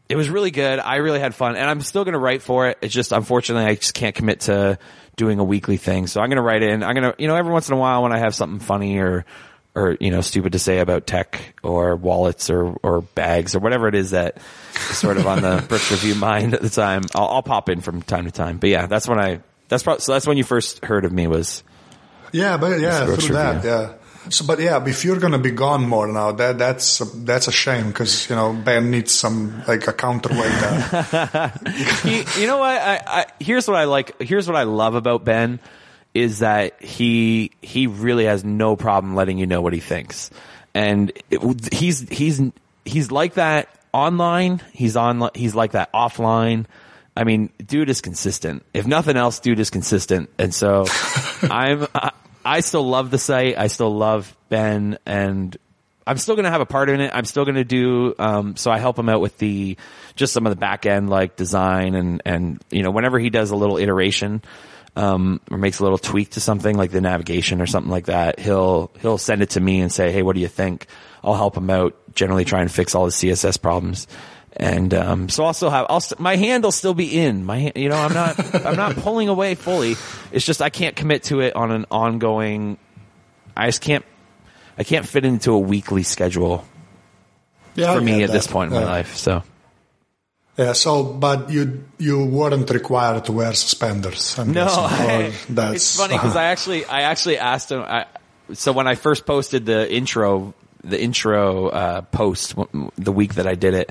it 0.09 0.17
was 0.17 0.29
really 0.29 0.51
good. 0.51 0.79
I 0.79 0.97
really 0.97 1.21
had 1.21 1.35
fun, 1.35 1.57
and 1.57 1.69
I'm 1.69 1.81
still 1.81 2.05
going 2.05 2.13
to 2.13 2.19
write 2.19 2.43
for 2.43 2.69
it. 2.69 2.79
It's 2.83 2.93
just 2.93 3.13
unfortunately 3.13 3.65
I 3.65 3.77
just 3.77 3.95
can't 3.95 4.15
commit 4.15 4.41
to 4.41 4.79
doing 5.17 5.39
a 5.39 5.45
weekly 5.45 5.77
thing. 5.77 6.07
So 6.07 6.21
I'm 6.21 6.29
going 6.29 6.37
to 6.37 6.43
write 6.43 6.63
in. 6.63 6.83
I'm 6.83 6.95
going 6.95 7.13
to, 7.13 7.15
you 7.19 7.29
know, 7.29 7.37
every 7.37 7.53
once 7.53 7.69
in 7.69 7.75
a 7.75 7.79
while 7.79 8.03
when 8.03 8.13
I 8.13 8.19
have 8.19 8.35
something 8.35 8.61
funny 8.61 8.99
or 8.99 9.25
or 9.75 9.97
you 10.01 10.11
know 10.11 10.21
stupid 10.21 10.53
to 10.53 10.59
say 10.59 10.79
about 10.79 11.07
tech 11.07 11.55
or 11.63 11.97
wallets 11.97 12.51
or 12.51 12.77
or 12.83 13.01
bags 13.01 13.55
or 13.55 13.61
whatever 13.61 13.89
it 13.89 13.95
is 13.95 14.11
that 14.11 14.39
is 14.91 14.99
sort 14.99 15.17
of 15.17 15.27
on 15.27 15.43
the 15.43 15.65
Brooks 15.69 15.91
Review 15.91 16.15
mind 16.15 16.55
at 16.55 16.63
the 16.63 16.71
time, 16.71 17.03
I'll, 17.15 17.29
I'll 17.29 17.43
pop 17.43 17.69
in 17.69 17.81
from 17.81 18.03
time 18.03 18.25
to 18.25 18.31
time. 18.31 18.59
But 18.59 18.71
yeah, 18.71 18.87
that's 18.87 19.09
when 19.09 19.19
I. 19.19 19.41
That's 19.69 19.83
probably 19.83 20.01
so. 20.01 20.13
That's 20.13 20.27
when 20.27 20.37
you 20.37 20.45
first 20.45 20.85
heard 20.85 21.05
of 21.05 21.13
me 21.13 21.27
was 21.27 21.63
Yeah, 22.33 22.59
but 22.59 22.79
yeah, 22.81 23.07
through 23.07 23.35
that, 23.35 23.65
yeah. 23.65 23.95
So, 24.29 24.47
but 24.47 24.61
yeah, 24.61 24.85
if 24.87 25.05
you're 25.05 25.19
gonna 25.19 25.39
be 25.39 25.51
gone 25.51 25.89
more 25.89 26.07
now, 26.07 26.33
that 26.33 26.59
that's 26.59 26.99
that's 26.99 27.49
a 27.49 27.53
shame 27.53 27.89
because 27.89 28.29
you 28.29 28.37
know 28.37 28.53
Ben 28.53 28.91
needs 28.91 29.13
some 29.13 29.63
like 29.67 29.89
a 29.89 29.93
counterweight 29.93 30.39
there. 30.39 31.53
he, 32.03 32.41
you 32.41 32.47
know 32.47 32.59
what? 32.59 32.81
I, 32.81 33.03
I, 33.05 33.27
here's 33.41 33.67
what 33.67 33.77
I 33.77 33.85
like. 33.85 34.21
Here's 34.23 34.47
what 34.47 34.57
I 34.57 34.65
love 34.65 34.95
about 34.95 35.25
Ben 35.25 35.59
is 36.15 36.41
that 36.41 36.83
he 36.83 37.53
he 37.63 37.87
really 37.87 38.25
has 38.25 38.45
no 38.45 38.77
problem 38.77 39.15
letting 39.15 39.39
you 39.39 39.47
know 39.47 39.63
what 39.63 39.73
he 39.73 39.81
thinks, 39.81 40.31
and 40.75 41.13
it, 41.31 41.73
he's 41.73 42.01
he's 42.09 42.41
he's 42.85 43.11
like 43.11 43.35
that 43.35 43.69
online. 43.93 44.61
He's 44.73 44.97
on. 44.97 45.31
He's 45.35 45.55
like 45.55 45.73
that 45.73 45.93
offline. 45.93 46.67
I 47.17 47.25
mean, 47.25 47.51
dude 47.65 47.91
is 47.91 48.01
consistent. 48.01 48.65
If 48.73 48.87
nothing 48.87 49.17
else, 49.17 49.41
dude 49.41 49.61
is 49.61 49.71
consistent, 49.71 50.31
and 50.39 50.55
so 50.55 50.85
I'm. 51.43 51.87
I, 51.95 52.13
I 52.45 52.61
still 52.61 52.87
love 52.89 53.11
the 53.11 53.19
site. 53.19 53.57
I 53.57 53.69
still 53.69 53.95
love 53.95 54.37
Ben, 54.49 54.99
and 55.07 55.57
I'm 56.07 56.19
still 56.19 56.35
going 56.35 56.45
to 56.45 56.51
have 56.51 56.61
a 56.61 56.67
part 56.67 56.91
in 56.91 57.01
it. 57.01 57.13
I'm 57.15 57.25
still 57.25 57.45
going 57.45 57.57
to 57.57 57.65
do, 57.65 58.15
um, 58.19 58.57
so 58.57 58.71
I 58.71 58.79
help 58.79 58.99
him 58.99 59.09
out 59.09 59.21
with 59.21 59.39
the, 59.39 59.77
just 60.17 60.33
some 60.33 60.47
of 60.47 60.51
the 60.51 60.57
back 60.57 60.85
end 60.85 61.09
like 61.09 61.37
design 61.37 61.95
and, 61.95 62.23
and, 62.25 62.61
you 62.71 62.83
know, 62.83 62.91
whenever 62.91 63.19
he 63.19 63.31
does 63.31 63.51
a 63.51 63.57
little 63.57 63.79
iteration, 63.79 64.43
um, 64.97 65.41
or 65.51 65.59
makes 65.59 65.79
a 65.79 65.83
little 65.83 65.99
tweak 65.99 66.31
to 66.31 66.41
something 66.41 66.77
like 66.77 66.91
the 66.91 67.01
navigation 67.01 67.61
or 67.61 67.67
something 67.67 67.91
like 67.91 68.07
that, 68.07 68.39
he'll, 68.39 68.91
he'll 69.01 69.19
send 69.19 69.43
it 69.43 69.51
to 69.51 69.61
me 69.61 69.81
and 69.81 69.93
say, 69.93 70.13
Hey, 70.13 70.23
what 70.23 70.35
do 70.35 70.41
you 70.41 70.49
think? 70.49 70.87
I'll 71.25 71.35
help 71.35 71.57
him 71.57 71.71
out, 71.71 71.97
generally 72.15 72.45
try 72.45 72.61
and 72.61 72.71
fix 72.71 72.95
all 72.95 73.05
the 73.05 73.13
CSS 73.13 73.61
problems. 73.61 74.07
And, 74.55 74.93
um, 74.93 75.29
so 75.31 75.45
I'll 75.45 75.55
still 75.55 75.71
have, 75.71 75.87
I'll, 75.89 76.01
st- 76.01 76.21
my 76.21 76.37
hand 76.37 76.65
will 76.65 76.73
still 76.73 76.93
be 76.93 77.19
in 77.19 77.45
my, 77.45 77.73
you 77.75 77.89
know, 77.89 77.97
I'm 77.97 78.13
not, 78.13 78.55
I'm 78.67 78.77
not 78.77 78.97
pulling 78.97 79.29
away 79.29 79.55
fully. 79.55 79.97
It's 80.31 80.45
just 80.45 80.61
I 80.61 80.69
can't 80.69 80.95
commit 80.95 81.23
to 81.25 81.41
it 81.41 81.57
on 81.57 81.71
an 81.71 81.87
ongoing, 81.91 82.77
I 83.57 83.67
just 83.67 83.81
can't 83.81 84.05
I 84.77 84.85
can't 84.85 85.07
fit 85.07 85.25
into 85.25 85.53
a 85.53 85.59
weekly 85.59 86.03
schedule 86.03 86.65
Yeah, 87.75 87.95
for 87.95 88.01
me 88.01 88.23
at 88.23 88.31
this 88.31 88.47
point 88.47 88.73
in 88.73 88.79
my 88.79 88.85
life. 88.85 89.17
So 89.17 89.43
Yeah, 90.57 90.73
so 90.73 91.03
but 91.03 91.51
you 91.51 91.85
you 91.99 92.25
weren't 92.27 92.69
required 92.69 93.25
to 93.25 93.33
wear 93.33 93.55
suspenders. 93.55 94.39
I'm 94.39 94.53
no, 94.53 94.67
I, 94.67 95.33
that's 95.49 95.75
it's 95.77 95.97
funny 95.97 96.15
because 96.15 96.37
I 96.45 96.45
actually 96.45 96.85
I 96.85 97.03
actually 97.03 97.39
asked 97.39 97.71
him. 97.71 97.81
I, 97.81 98.07
so 98.53 98.73
when 98.73 98.87
I 98.87 98.95
first 98.95 99.25
posted 99.25 99.65
the 99.65 99.91
intro, 99.91 100.53
the 100.85 101.01
intro 101.01 101.69
uh, 101.69 102.03
post 102.03 102.57
w- 102.57 102.91
the 102.97 103.13
week 103.13 103.35
that 103.35 103.47
I 103.47 103.55
did 103.55 103.75
it. 103.75 103.91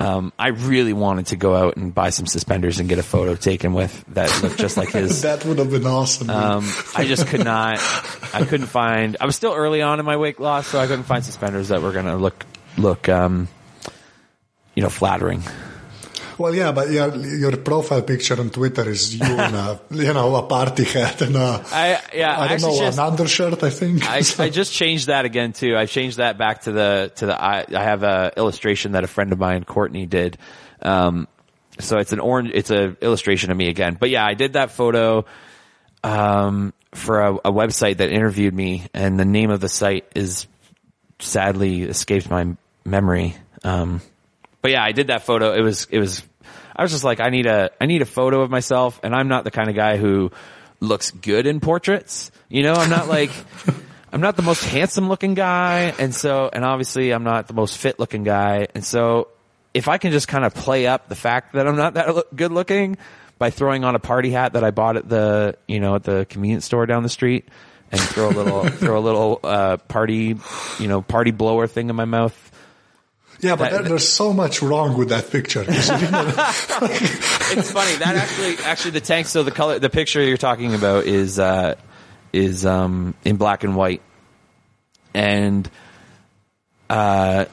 Um, 0.00 0.32
I 0.36 0.48
really 0.48 0.92
wanted 0.92 1.26
to 1.26 1.36
go 1.36 1.54
out 1.54 1.76
and 1.76 1.94
buy 1.94 2.10
some 2.10 2.26
suspenders 2.26 2.80
and 2.80 2.88
get 2.88 2.98
a 2.98 3.04
photo 3.04 3.36
taken 3.36 3.72
with 3.72 4.04
that 4.08 4.42
looked 4.42 4.58
just 4.58 4.76
like 4.76 4.88
his. 4.90 5.22
that 5.22 5.44
would 5.44 5.58
have 5.58 5.70
been 5.70 5.86
awesome. 5.86 6.28
Um, 6.28 6.68
I 6.96 7.04
just 7.04 7.28
could 7.28 7.44
not. 7.44 7.78
I 8.34 8.44
couldn't 8.44 8.66
find. 8.66 9.16
I 9.20 9.26
was 9.26 9.36
still 9.36 9.54
early 9.54 9.80
on 9.80 10.00
in 10.00 10.06
my 10.06 10.16
weight 10.16 10.40
loss, 10.40 10.66
so 10.66 10.80
I 10.80 10.88
couldn't 10.88 11.04
find 11.04 11.24
suspenders 11.24 11.68
that 11.68 11.82
were 11.82 11.92
going 11.92 12.06
to 12.06 12.16
look 12.16 12.44
look, 12.76 13.08
um, 13.08 13.46
you 14.74 14.82
know, 14.82 14.88
flattering. 14.88 15.44
Well, 16.38 16.54
yeah, 16.54 16.72
but 16.72 16.90
your 16.90 17.14
your 17.16 17.56
profile 17.58 18.02
picture 18.02 18.38
on 18.40 18.50
Twitter 18.50 18.88
is 18.88 19.14
you 19.14 19.24
in 19.24 19.54
a 19.54 19.80
you 19.90 20.12
know 20.12 20.34
a 20.36 20.42
party 20.42 20.84
hat 20.84 21.22
and 21.22 21.36
a 21.36 21.64
I 21.72 22.00
yeah. 22.14 22.38
I 22.38 22.48
don't 22.48 22.62
know 22.62 22.78
just, 22.78 22.98
an 22.98 23.04
undershirt. 23.04 23.62
I 23.62 23.70
think. 23.70 24.08
I, 24.08 24.22
I 24.38 24.48
just 24.48 24.72
changed 24.72 25.08
that 25.08 25.24
again 25.24 25.52
too. 25.52 25.76
I 25.76 25.86
changed 25.86 26.18
that 26.18 26.38
back 26.38 26.62
to 26.62 26.72
the 26.72 27.12
to 27.16 27.26
the. 27.26 27.40
I, 27.40 27.64
I 27.68 27.82
have 27.82 28.02
a 28.02 28.32
illustration 28.36 28.92
that 28.92 29.04
a 29.04 29.08
friend 29.08 29.32
of 29.32 29.38
mine, 29.38 29.64
Courtney, 29.64 30.06
did. 30.06 30.38
Um, 30.80 31.28
so 31.78 31.98
it's 31.98 32.12
an 32.12 32.20
orange. 32.20 32.50
It's 32.54 32.70
a 32.70 32.96
illustration 33.00 33.50
of 33.50 33.56
me 33.56 33.68
again. 33.68 33.96
But 33.98 34.10
yeah, 34.10 34.24
I 34.24 34.34
did 34.34 34.54
that 34.54 34.70
photo 34.72 35.24
um, 36.04 36.72
for 36.94 37.20
a, 37.20 37.34
a 37.36 37.52
website 37.52 37.98
that 37.98 38.10
interviewed 38.10 38.54
me, 38.54 38.86
and 38.92 39.18
the 39.18 39.24
name 39.24 39.50
of 39.50 39.60
the 39.60 39.68
site 39.68 40.06
is 40.14 40.46
sadly 41.18 41.82
escaped 41.82 42.28
my 42.28 42.56
memory. 42.84 43.36
Um, 43.64 44.00
but 44.62 44.70
yeah, 44.70 44.82
I 44.82 44.92
did 44.92 45.08
that 45.08 45.24
photo. 45.24 45.52
It 45.52 45.60
was 45.60 45.86
it 45.90 45.98
was. 45.98 46.22
I 46.74 46.82
was 46.82 46.90
just 46.90 47.04
like, 47.04 47.20
I 47.20 47.28
need 47.28 47.46
a 47.46 47.70
I 47.80 47.86
need 47.86 48.00
a 48.00 48.06
photo 48.06 48.40
of 48.40 48.50
myself, 48.50 48.98
and 49.02 49.14
I'm 49.14 49.28
not 49.28 49.44
the 49.44 49.50
kind 49.50 49.68
of 49.68 49.74
guy 49.74 49.98
who 49.98 50.30
looks 50.80 51.10
good 51.10 51.46
in 51.46 51.60
portraits. 51.60 52.30
You 52.48 52.62
know, 52.62 52.74
I'm 52.74 52.88
not 52.88 53.08
like. 53.08 53.30
I'm 54.14 54.20
not 54.20 54.36
the 54.36 54.42
most 54.42 54.62
handsome 54.62 55.08
looking 55.08 55.32
guy, 55.32 55.94
and 55.98 56.14
so, 56.14 56.50
and 56.52 56.66
obviously 56.66 57.12
I'm 57.12 57.24
not 57.24 57.48
the 57.48 57.54
most 57.54 57.78
fit 57.78 57.98
looking 57.98 58.24
guy, 58.24 58.68
and 58.74 58.84
so, 58.84 59.28
if 59.72 59.88
I 59.88 59.96
can 59.96 60.12
just 60.12 60.28
kind 60.28 60.44
of 60.44 60.52
play 60.52 60.86
up 60.86 61.08
the 61.08 61.14
fact 61.14 61.54
that 61.54 61.66
I'm 61.66 61.76
not 61.76 61.94
that 61.94 62.36
good 62.36 62.52
looking 62.52 62.98
by 63.38 63.48
throwing 63.48 63.84
on 63.84 63.94
a 63.94 63.98
party 63.98 64.30
hat 64.30 64.52
that 64.52 64.64
I 64.64 64.70
bought 64.70 64.98
at 64.98 65.08
the, 65.08 65.56
you 65.66 65.80
know, 65.80 65.94
at 65.94 66.04
the 66.04 66.26
convenience 66.28 66.66
store 66.66 66.84
down 66.84 67.02
the 67.02 67.08
street, 67.08 67.48
and 67.90 67.98
throw 67.98 68.28
a 68.28 68.36
little, 68.36 68.68
throw 68.68 68.98
a 68.98 69.00
little 69.00 69.40
uh, 69.42 69.78
party, 69.78 70.36
you 70.78 70.88
know, 70.88 71.00
party 71.00 71.30
blower 71.30 71.66
thing 71.66 71.88
in 71.88 71.96
my 71.96 72.04
mouth. 72.04 72.51
Yeah, 73.42 73.56
but 73.56 73.70
that- 73.70 73.72
there, 73.72 73.82
there's 73.90 74.08
so 74.08 74.32
much 74.32 74.62
wrong 74.62 74.96
with 74.96 75.10
that 75.10 75.30
picture. 75.30 75.64
It's 77.54 77.70
funny 77.70 77.94
that 77.96 78.14
actually, 78.16 78.56
actually 78.64 78.90
the 78.92 79.00
tank. 79.02 79.26
So 79.26 79.42
the 79.42 79.50
color, 79.50 79.78
the 79.78 79.90
picture 79.90 80.22
you're 80.22 80.36
talking 80.38 80.74
about 80.74 81.04
is 81.04 81.38
uh, 81.38 81.74
is 82.32 82.64
um, 82.64 83.14
in 83.24 83.36
black 83.36 83.62
and 83.64 83.76
white, 83.76 84.00
and 85.12 85.68
uh, 86.88 87.44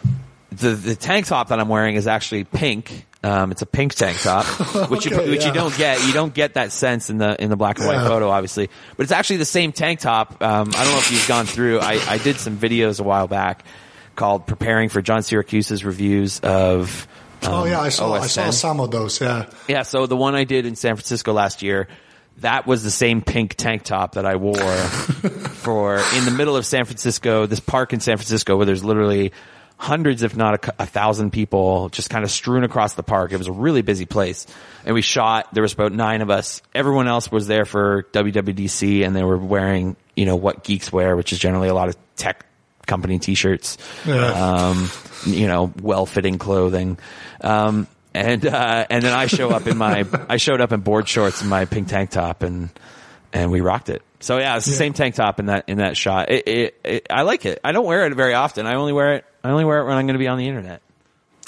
the 0.51 0.69
the 0.72 0.96
tank 0.96 1.25
top 1.25 1.50
that 1.50 1.60
I'm 1.60 1.67
wearing 1.69 1.96
is 1.96 2.08
actually 2.08 2.43
pink. 2.46 3.05
Um, 3.22 3.51
it's 3.51 3.62
a 3.62 3.65
pink 3.65 3.93
tank 3.96 4.19
top, 4.22 4.46
which 4.89 5.05
you 5.05 5.15
Okay, 5.17 5.29
which 5.29 5.43
you 5.46 5.51
don't 5.51 5.75
get. 5.77 6.05
You 6.08 6.13
don't 6.13 6.34
get 6.34 6.53
that 6.53 6.72
sense 6.72 7.10
in 7.10 7.17
the 7.17 7.41
in 7.41 7.50
the 7.50 7.58
black 7.58 7.77
and 7.79 7.88
white 7.88 7.96
Yeah. 7.96 8.08
photo, 8.08 8.29
obviously. 8.29 8.69
But 8.96 9.03
it's 9.03 9.12
actually 9.12 9.38
the 9.38 9.46
same 9.46 9.74
tank 9.74 10.00
top. 10.00 10.41
Um, 10.41 10.69
I 10.74 10.84
don't 10.86 10.93
know 10.93 11.00
if 11.00 11.12
you've 11.12 11.27
gone 11.27 11.46
through. 11.46 11.81
I, 11.81 12.00
I 12.08 12.17
did 12.17 12.38
some 12.38 12.58
videos 12.58 13.01
a 13.01 13.03
while 13.03 13.27
back 13.27 13.65
called 14.19 14.45
"Preparing 14.45 14.89
for 14.89 15.01
John 15.01 15.21
Siracusa's 15.21 15.83
reviews 15.83 16.39
of." 16.41 17.07
oh 17.43 17.63
um, 17.63 17.69
yeah, 17.69 17.79
I 17.79 17.89
saw 17.89 18.13
I 18.13 18.27
saw 18.27 18.43
OSN. 18.43 18.53
some 18.53 18.79
of 18.79 18.91
those. 18.91 19.19
Yeah. 19.19 19.49
Yeah, 19.67 19.83
so 19.83 20.05
the 20.05 20.17
one 20.17 20.35
I 20.35 20.43
did 20.43 20.65
in 20.65 20.75
San 20.75 20.95
Francisco 20.95 21.33
last 21.33 21.63
year, 21.63 21.88
that 22.39 22.67
was 22.67 22.83
the 22.83 22.91
same 22.91 23.21
pink 23.21 23.55
tank 23.55 23.83
top 23.83 24.13
that 24.13 24.25
I 24.25 24.35
wore 24.35 24.55
for 24.57 25.97
in 26.15 26.25
the 26.25 26.33
middle 26.35 26.55
of 26.55 26.65
San 26.65 26.85
Francisco, 26.85 27.45
this 27.45 27.59
park 27.59 27.93
in 27.93 28.01
San 28.01 28.17
Francisco 28.17 28.57
where 28.57 28.65
there's 28.65 28.83
literally 28.83 29.31
hundreds, 29.79 30.23
if 30.23 30.35
not 30.35 30.65
a, 30.65 30.83
a 30.83 30.85
thousand 30.85 31.31
people 31.31 31.88
just 31.89 32.09
kind 32.09 32.25
of 32.25 32.29
strewn 32.29 32.65
across 32.65 32.95
the 32.95 33.03
park. 33.03 33.31
It 33.31 33.38
was 33.38 33.47
a 33.47 33.53
really 33.53 33.81
busy 33.81 34.05
place. 34.05 34.45
And 34.85 34.93
we 34.93 35.01
shot, 35.01 35.53
there 35.53 35.63
was 35.63 35.71
about 35.71 35.93
nine 35.93 36.21
of 36.21 36.29
us. 36.29 36.61
Everyone 36.75 37.07
else 37.07 37.31
was 37.31 37.47
there 37.47 37.63
for 37.63 38.03
WWDC 38.11 39.05
and 39.05 39.15
they 39.15 39.23
were 39.23 39.38
wearing, 39.38 39.95
you 40.17 40.25
know, 40.25 40.35
what 40.35 40.65
geeks 40.65 40.91
wear, 40.91 41.15
which 41.15 41.31
is 41.31 41.39
generally 41.39 41.69
a 41.69 41.73
lot 41.73 41.88
of 41.88 41.95
tech 42.17 42.45
company 42.89 43.17
t-shirts 43.19 43.77
Yeah. 44.05 44.25
um, 44.67 44.89
you 45.25 45.48
know, 45.48 45.72
well-fitting 45.81 46.38
clothing. 46.39 46.98
Um, 47.39 47.88
and, 48.13 48.46
uh, 48.46 48.86
and 48.89 49.03
then 49.03 49.13
I 49.13 49.27
show 49.27 49.51
up 49.51 49.65
in 49.67 49.77
my, 49.77 50.05
I 50.27 50.36
showed 50.38 50.60
up 50.60 50.72
in 50.74 50.81
board 50.81 51.08
shorts 51.08 51.39
and 51.41 51.50
my 51.50 51.63
pink 51.65 51.88
tank 51.88 52.10
top 52.10 52.43
and, 52.43 52.69
and 53.31 53.51
we 53.51 53.62
rocked 53.62 53.89
it. 53.89 54.01
So 54.19 54.38
yeah, 54.39 54.58
it's 54.58 54.65
the 54.65 54.72
Yeah. 54.74 54.77
same 54.79 54.93
tank 54.93 55.15
top 55.15 55.39
in 55.39 55.46
that, 55.46 55.63
in 55.69 55.77
that 55.77 55.96
shot. 55.96 56.29
It, 56.29 56.48
it, 56.48 56.79
it, 56.84 57.08
I 57.10 57.22
like 57.22 57.46
it. 57.46 57.60
I 57.63 57.72
don't 57.72 57.86
wear 57.86 58.05
it 58.08 58.13
very 58.15 58.34
often. 58.34 58.65
I 58.65 58.74
only 58.75 58.91
wear 58.91 59.13
it, 59.13 59.25
I 59.43 59.51
only 59.51 59.63
wear 59.63 59.79
it 59.79 59.86
when 59.86 59.96
I'm 59.96 60.05
going 60.08 60.15
to 60.15 60.19
be 60.19 60.27
on 60.27 60.38
the 60.38 60.48
internet. 60.48 60.81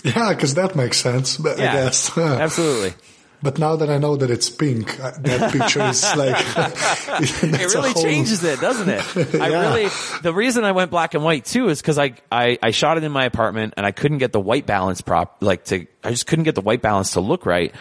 Yeah, 0.04 0.34
because 0.34 0.54
that 0.56 0.76
makes 0.76 0.98
sense. 0.98 1.40
I 1.44 1.50
Yeah, 1.50 1.58
guess. 1.74 2.18
absolutely. 2.18 2.94
But 3.44 3.58
now 3.58 3.76
that 3.76 3.90
I 3.90 3.98
know 3.98 4.16
that 4.18 4.30
it's 4.30 4.50
pink, 4.52 4.98
that 4.98 5.52
picture 5.52 5.82
is 5.82 6.04
like 6.16 6.36
it 7.44 7.74
really 7.74 7.94
changes 7.96 8.44
it, 8.44 8.60
doesn't 8.60 8.88
it? 8.88 9.36
I 9.42 9.50
Yeah. 9.50 9.62
really, 9.76 9.90
the 10.22 10.32
reason 10.34 10.64
I 10.64 10.74
went 10.74 10.92
black 10.92 11.16
and 11.16 11.24
white 11.24 11.46
too 11.46 11.70
is 11.70 11.82
because 11.82 11.98
I, 11.98 12.14
I, 12.32 12.60
I 12.62 12.70
shot 12.72 12.98
it 12.98 13.04
in 13.04 13.12
my 13.12 13.26
apartment 13.26 13.74
and 13.78 13.86
I 13.86 13.92
couldn't 13.92 14.20
get 14.20 14.32
the 14.32 14.40
white 14.40 14.68
balance 14.68 15.02
prop, 15.02 15.38
like 15.42 15.64
to, 15.66 15.88
I 16.04 16.12
just 16.12 16.28
couldn't 16.28 16.44
get 16.46 16.54
the 16.56 16.62
white 16.62 16.84
balance 16.84 17.14
to 17.14 17.20
look 17.22 17.46
right. 17.48 17.74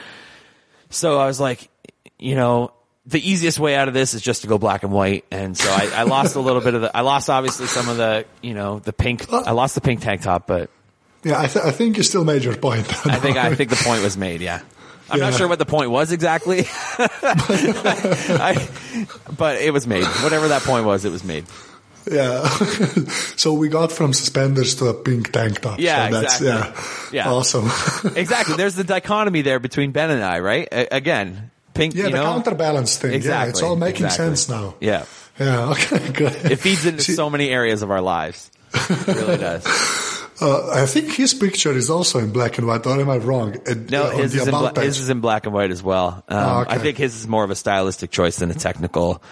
So 0.89 1.19
I 1.21 1.27
was 1.27 1.39
like, 1.41 1.69
you 2.19 2.35
know, 2.37 2.73
the 3.07 3.21
easiest 3.31 3.59
way 3.59 3.75
out 3.77 3.89
of 3.89 3.95
this 3.95 4.15
is 4.15 4.23
just 4.23 4.43
to 4.43 4.49
go 4.49 4.57
black 4.59 4.83
and 4.83 4.93
white. 4.93 5.25
And 5.31 5.57
so 5.59 5.71
I, 5.71 5.91
I 5.95 6.03
lost 6.05 6.37
a 6.37 6.41
little 6.41 6.61
bit 6.63 6.75
of 6.75 6.81
the, 6.83 6.97
I 6.97 7.03
lost 7.03 7.29
obviously 7.29 7.67
some 7.67 7.89
of 7.89 7.97
the, 7.99 8.25
you 8.43 8.55
know, 8.55 8.79
the 8.79 8.93
pink, 8.93 9.31
I 9.33 9.53
lost 9.53 9.75
the 9.75 9.81
pink 9.83 10.01
tank 10.01 10.23
top, 10.23 10.47
but 10.47 10.71
Yeah, 11.23 11.39
I, 11.41 11.47
th- 11.49 11.65
I 11.65 11.71
think 11.71 11.97
you 11.99 12.03
still 12.03 12.25
made 12.25 12.45
your 12.45 12.57
point. 12.57 12.87
I 13.07 13.17
think, 13.19 13.37
I 13.37 13.55
think 13.55 13.69
the 13.71 13.77
point 13.85 14.03
was 14.03 14.17
made. 14.17 14.41
Yeah. 14.41 14.61
I'm 15.11 15.21
not 15.21 15.35
sure 15.35 15.49
what 15.49 15.59
the 15.59 15.67
point 15.67 15.91
was 15.91 16.13
exactly. 16.13 16.67
I, 16.99 18.69
but 19.37 19.57
it 19.61 19.73
was 19.73 19.87
made. 19.87 20.05
Whatever 20.05 20.49
that 20.49 20.63
point 20.63 20.85
was, 20.87 21.05
it 21.05 21.11
was 21.11 21.25
made. 21.25 21.45
yeah. 22.11 22.49
so 23.37 23.53
we 23.53 23.69
got 23.69 23.93
from 23.93 24.13
suspenders 24.13 24.75
to 24.77 24.87
a 24.87 24.95
pink 24.95 25.33
tank 25.33 25.61
top. 25.61 25.79
Yeah, 25.79 26.09
so 26.09 26.21
that's, 26.21 26.41
exactly. 26.41 27.17
Yeah, 27.19 27.25
Yeah. 27.25 27.33
awesome. 27.33 27.71
Exactly. 28.17 28.57
There's 28.57 28.75
the 28.75 28.85
dichotomy 28.85 29.43
there 29.43 29.59
between 29.61 29.93
Ben 29.93 30.11
and 30.11 30.23
I, 30.25 30.41
right? 30.41 30.67
A- 30.73 30.95
again, 30.97 31.51
pink, 31.75 31.95
yeah, 31.95 32.05
the 32.05 32.11
know, 32.11 32.23
counterbalance 32.25 32.97
thing. 32.97 33.13
Exactly. 33.13 33.45
Yeah, 33.47 33.51
it's 33.51 33.63
all 33.63 33.77
making 33.77 34.07
exactly. 34.07 34.37
sense 34.37 34.49
now. 34.49 34.75
Yeah. 34.81 35.05
Yeah. 35.39 35.71
Okay. 35.71 36.13
Good. 36.13 36.51
It 36.53 36.57
feeds 36.57 36.85
into 36.87 37.03
See, 37.03 37.13
so 37.15 37.29
many 37.31 37.49
areas 37.51 37.83
of 37.83 37.91
our 37.91 38.01
lives. 38.01 38.51
It 38.75 39.07
really 39.07 39.37
does. 39.39 39.65
Uh, 40.41 40.71
I 40.73 40.87
think 40.87 41.13
his 41.13 41.35
picture 41.35 41.73
is 41.73 41.91
also 41.91 42.19
in 42.19 42.33
black 42.33 42.59
and 42.59 42.67
white. 42.67 42.87
Or 42.87 42.99
am 43.01 43.11
I 43.11 43.17
wrong? 43.19 43.57
Uh, 43.67 43.75
No, 43.91 44.05
on 44.11 44.17
his 44.19 44.35
is, 44.35 44.43
in 44.43 44.49
about 44.49 44.75
bla- 44.75 44.83
his 44.85 44.99
is 44.99 45.11
in 45.11 45.21
black 45.21 45.47
and 45.47 45.55
white 45.55 45.71
as 45.71 45.83
well. 45.83 46.25
Um, 46.29 46.39
Oh, 46.39 46.61
okay. 46.63 46.75
I 46.75 46.79
think 46.79 46.99
his 46.99 47.15
is 47.17 47.27
more 47.29 47.45
of 47.45 47.51
a 47.51 47.55
stylistic 47.57 48.11
choice 48.11 48.37
than 48.39 48.51
a 48.51 48.55
technical, 48.55 49.23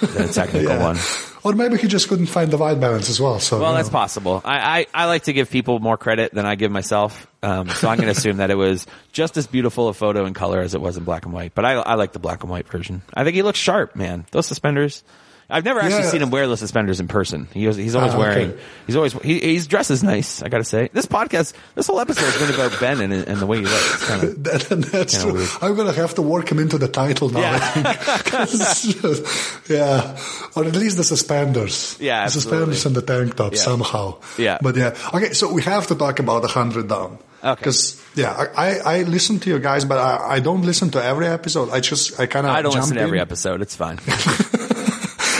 than 0.00 0.24
a 0.24 0.32
technical 0.32 0.68
Yeah. 0.68 0.82
one. 0.82 0.98
Or 1.44 1.52
maybe 1.52 1.76
he 1.76 1.86
just 1.86 2.08
couldn't 2.08 2.26
find 2.26 2.50
the 2.50 2.56
white 2.56 2.80
balance 2.80 3.08
as 3.08 3.20
well. 3.20 3.38
So 3.38 3.60
Well, 3.60 3.74
that's 3.74 3.88
know. 3.88 3.92
possible. 3.92 4.42
I, 4.44 4.80
I, 4.80 4.86
I 4.92 5.04
like 5.06 5.24
to 5.24 5.32
give 5.32 5.48
people 5.48 5.78
more 5.78 5.96
credit 5.96 6.34
than 6.34 6.44
I 6.44 6.56
give 6.56 6.72
myself. 6.72 7.28
Um, 7.42 7.68
so 7.68 7.88
I'm 7.88 7.96
going 7.98 8.06
to 8.12 8.18
assume 8.18 8.38
that 8.38 8.50
it 8.50 8.56
was 8.56 8.84
just 9.12 9.36
as 9.36 9.46
beautiful 9.46 9.88
a 9.88 9.94
photo 9.94 10.24
in 10.26 10.34
color 10.34 10.60
as 10.60 10.74
it 10.74 10.80
was 10.80 10.96
in 10.96 11.04
black 11.04 11.24
and 11.24 11.32
white. 11.32 11.54
But 11.54 11.64
I, 11.64 11.74
I 11.74 11.94
like 11.94 12.12
the 12.12 12.18
black 12.18 12.42
and 12.42 12.50
white 12.50 12.66
version. 12.68 13.02
I 13.14 13.22
think 13.22 13.36
he 13.36 13.42
looks 13.42 13.60
sharp, 13.60 13.94
man. 13.94 14.26
Those 14.32 14.46
suspenders. 14.48 15.04
I've 15.48 15.64
never 15.64 15.80
actually 15.80 16.02
Yeah. 16.02 16.10
seen 16.10 16.22
him 16.22 16.30
wear 16.30 16.48
those 16.48 16.58
suspenders 16.58 16.98
in 16.98 17.06
person. 17.08 17.46
He 17.54 17.66
was, 17.68 17.76
he's 17.76 17.94
always 17.94 18.14
oh, 18.14 18.18
okay. 18.20 18.28
wearing, 18.28 18.58
he's 18.86 18.96
always, 18.96 19.12
he, 19.12 19.38
he's 19.38 19.66
dresses 19.68 20.02
nice, 20.02 20.42
I 20.42 20.48
gotta 20.48 20.64
say. 20.64 20.90
This 20.92 21.06
podcast, 21.06 21.52
this 21.76 21.86
whole 21.86 22.00
episode 22.00 22.24
has 22.24 22.38
been 22.38 22.54
about 22.54 22.80
Ben 22.80 23.00
and, 23.00 23.12
and 23.12 23.38
the 23.38 23.46
way 23.46 23.58
he 23.58 23.64
looks. 23.64 24.06
Kind 24.06 24.24
of, 24.24 24.42
That, 24.44 24.88
that's 24.92 25.22
true. 25.22 25.34
weird. 25.34 25.48
I'm 25.62 25.76
gonna 25.76 25.92
have 25.92 26.14
to 26.16 26.22
work 26.22 26.50
him 26.50 26.58
into 26.58 26.78
the 26.78 26.88
title 26.88 27.28
now. 27.30 27.40
Yeah. 27.40 27.58
I 27.62 28.46
think. 28.46 29.68
yeah, 29.68 30.16
or 30.56 30.64
at 30.64 30.74
least 30.74 30.96
the 30.96 31.04
suspenders. 31.04 31.96
Yeah, 32.00 32.24
the 32.24 32.32
suspenders 32.32 32.84
and 32.86 32.96
the 32.96 33.02
tank 33.02 33.36
top 33.36 33.52
Yeah. 33.52 33.58
somehow. 33.60 34.16
Yeah. 34.38 34.58
but 34.60 34.76
yeah. 34.76 34.96
Okay, 35.14 35.32
so 35.32 35.52
we 35.52 35.62
have 35.62 35.86
to 35.88 35.94
talk 35.94 36.18
about 36.18 36.42
the 36.42 36.48
hundred 36.48 36.88
down. 36.88 37.18
Okay. 37.44 37.54
Because 37.60 38.02
yeah, 38.16 38.32
I, 38.56 38.78
I 38.80 39.02
listen 39.02 39.38
to 39.40 39.50
you 39.50 39.58
guys, 39.60 39.84
but 39.84 39.98
I, 39.98 40.36
I 40.36 40.40
don't 40.40 40.62
listen 40.62 40.90
to 40.90 41.02
every 41.04 41.26
episode. 41.28 41.70
I 41.70 41.78
just 41.80 42.18
I 42.18 42.26
kind 42.26 42.46
of 42.46 42.52
I 42.52 42.62
don't 42.62 42.74
listen 42.74 42.96
to 42.96 43.02
every 43.02 43.20
episode. 43.20 43.62
It's 43.62 43.76
fine. 43.76 43.98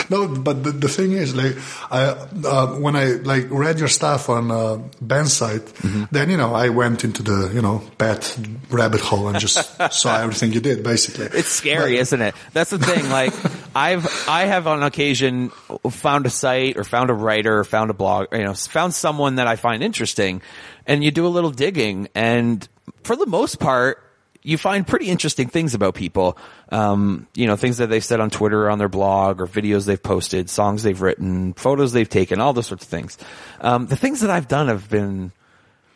No, 0.11 0.29
but 0.29 0.63
the, 0.63 0.71
the 0.71 0.89
thing 0.89 1.13
is, 1.13 1.35
like, 1.35 1.57
I, 1.91 2.15
uh, 2.47 2.67
when 2.79 2.95
I 2.97 3.07
like 3.25 3.47
read 3.51 3.79
your 3.79 3.89
stuff 3.89 4.29
on 4.29 4.51
uh, 4.51 4.79
Ben's 5.01 5.33
site, 5.33 5.65
Mm-hmm. 5.67 6.05
then 6.11 6.31
you 6.31 6.37
know 6.37 6.55
I 6.55 6.69
went 6.71 7.05
into 7.05 7.23
the 7.23 7.51
you 7.55 7.61
know 7.63 7.83
pet 7.99 8.37
rabbit 8.71 9.01
hole 9.01 9.29
and 9.29 9.39
just 9.39 9.59
saw 9.93 10.19
everything 10.21 10.53
you 10.53 10.61
did, 10.61 10.83
basically. 10.83 11.27
It's 11.39 11.49
scary, 11.49 11.99
isn't 11.99 12.21
it? 12.23 12.35
That's 12.53 12.71
the 12.71 12.79
thing. 12.79 13.09
Like, 13.11 13.33
I've, 13.75 14.07
I 14.29 14.45
have 14.47 14.67
on 14.67 14.83
occasion 14.83 15.51
found 15.91 16.27
a 16.27 16.31
site 16.31 16.77
or 16.77 16.85
found 16.85 17.11
a 17.11 17.15
writer 17.15 17.59
or 17.59 17.65
found 17.65 17.91
a 17.91 17.95
blog, 17.95 18.29
you 18.33 18.45
know, 18.45 18.55
found 18.55 18.95
someone 18.95 19.37
that 19.37 19.47
I 19.47 19.57
find 19.57 19.83
interesting 19.83 20.41
and 20.87 21.03
you 21.05 21.11
do 21.11 21.27
a 21.27 21.29
little 21.29 21.51
digging 21.51 22.09
and 22.15 22.67
for 23.03 23.17
the 23.17 23.27
most 23.27 23.59
part, 23.61 24.03
you 24.47 24.57
find 24.57 24.87
pretty 24.87 25.09
interesting 25.09 25.49
things 25.49 25.75
about 25.75 25.97
people. 25.97 26.38
Um, 26.71 27.26
you 27.35 27.49
know, 27.49 27.57
things 27.57 27.79
that 27.79 27.88
they've 27.88 28.05
said 28.05 28.21
on 28.21 28.31
Twitter 28.31 28.67
or 28.67 28.71
on 28.71 28.79
their 28.79 28.88
blog 28.88 29.41
or 29.41 29.49
videos 29.49 29.87
they've 29.87 30.00
posted, 30.00 30.49
songs 30.49 30.85
they've 30.85 31.00
written, 31.00 31.53
photos 31.55 31.93
they've 31.93 32.09
taken, 32.09 32.41
all 32.41 32.53
those 32.53 32.69
sorts 32.69 32.85
of 32.85 32.88
things. 32.88 33.19
Um, 33.61 33.88
the 33.88 33.97
things 33.97 34.21
that 34.21 34.31
I've 34.31 34.47
done 34.47 34.69
have 34.69 34.88
been 34.88 35.33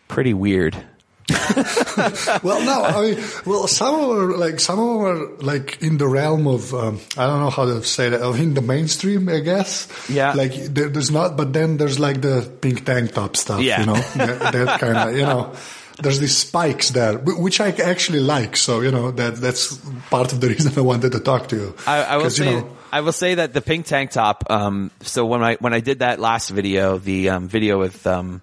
pretty 0.09 0.35
weird. 0.35 0.75
well, 2.43 2.61
no, 2.65 2.83
I 2.83 3.15
mean, 3.15 3.25
well, 3.47 3.69
some 3.69 3.95
of 3.95 4.09
them 4.09 4.19
are 4.19 4.37
like 4.37 4.59
some 4.59 4.81
of 4.81 4.87
them 4.87 5.05
are 5.05 5.37
like 5.43 5.81
in 5.81 5.99
the 5.99 6.09
realm 6.09 6.49
of 6.49 6.75
um, 6.75 6.99
I 7.17 7.29
don't 7.29 7.39
know 7.39 7.51
how 7.51 7.67
to 7.67 7.85
say 7.85 8.09
that, 8.09 8.21
of 8.21 8.41
in 8.41 8.55
the 8.55 8.63
mainstream, 8.63 9.29
I 9.29 9.39
guess. 9.39 9.87
Yeah. 10.11 10.33
Like 10.33 10.55
there, 10.55 10.89
there's 10.89 11.13
not, 11.13 11.37
but 11.37 11.53
then 11.53 11.77
there's 11.77 12.01
like 12.01 12.21
the 12.21 12.51
pink 12.61 12.85
tank 12.85 13.13
top 13.13 13.37
stuff. 13.37 13.61
Yeah. 13.61 13.79
You 13.79 13.87
know, 13.87 13.95
that, 14.17 14.53
that 14.53 14.81
kind 14.81 14.97
of 14.97 15.17
you 15.17 15.23
know. 15.23 15.55
There's 16.03 16.19
these 16.21 16.37
spikes 16.37 16.91
there, 16.91 17.19
which 17.19 17.61
I 17.61 17.69
actually 17.69 18.21
like. 18.21 18.57
So 18.57 18.81
you 18.81 18.91
know 18.91 19.11
that 19.13 19.37
that's 19.37 19.77
part 20.11 20.33
of 20.33 20.41
the 20.41 20.49
reason 20.53 20.73
I 20.77 20.81
wanted 20.81 21.13
to 21.13 21.21
talk 21.21 21.49
to 21.49 21.57
you. 21.57 21.75
I, 21.87 22.03
I 22.03 22.17
will 22.17 22.25
'Cause, 22.25 22.39
you 22.39 22.45
know, 22.47 22.77
I 22.93 23.01
will 23.03 23.13
say 23.13 23.35
that 23.37 23.53
the 23.55 23.61
pink 23.61 23.87
tank 23.87 24.11
top. 24.11 24.45
Um, 24.51 24.91
so 25.03 25.27
when 25.27 25.43
I 25.43 25.55
when 25.57 25.73
I 25.75 25.81
did 25.81 26.01
that 26.01 26.19
last 26.21 26.51
video, 26.51 26.99
the 26.99 27.31
um, 27.31 27.49
video 27.49 27.79
with 27.79 28.07
um, 28.07 28.43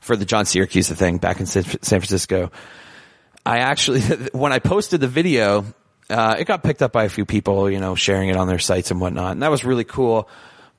for 0.00 0.16
the 0.16 0.24
John 0.24 0.44
Siracusa 0.44 0.96
thing 0.96 1.18
back 1.18 1.40
in 1.40 1.46
San 1.46 1.64
San 1.64 2.00
Francisco, 2.00 2.50
I 3.44 3.58
actually 3.58 4.00
when 4.32 4.52
I 4.52 4.58
posted 4.58 5.00
the 5.00 5.08
video, 5.08 5.64
uh, 6.08 6.36
it 6.38 6.44
got 6.46 6.62
picked 6.62 6.82
up 6.82 6.92
by 6.92 7.04
a 7.04 7.08
few 7.08 7.24
people, 7.24 7.70
you 7.70 7.80
know, 7.80 7.94
sharing 7.94 8.28
it 8.28 8.36
on 8.36 8.46
their 8.48 8.58
sites 8.58 8.90
and 8.90 9.00
whatnot, 9.00 9.32
and 9.32 9.42
that 9.42 9.50
was 9.50 9.64
really 9.64 9.84
cool. 9.84 10.28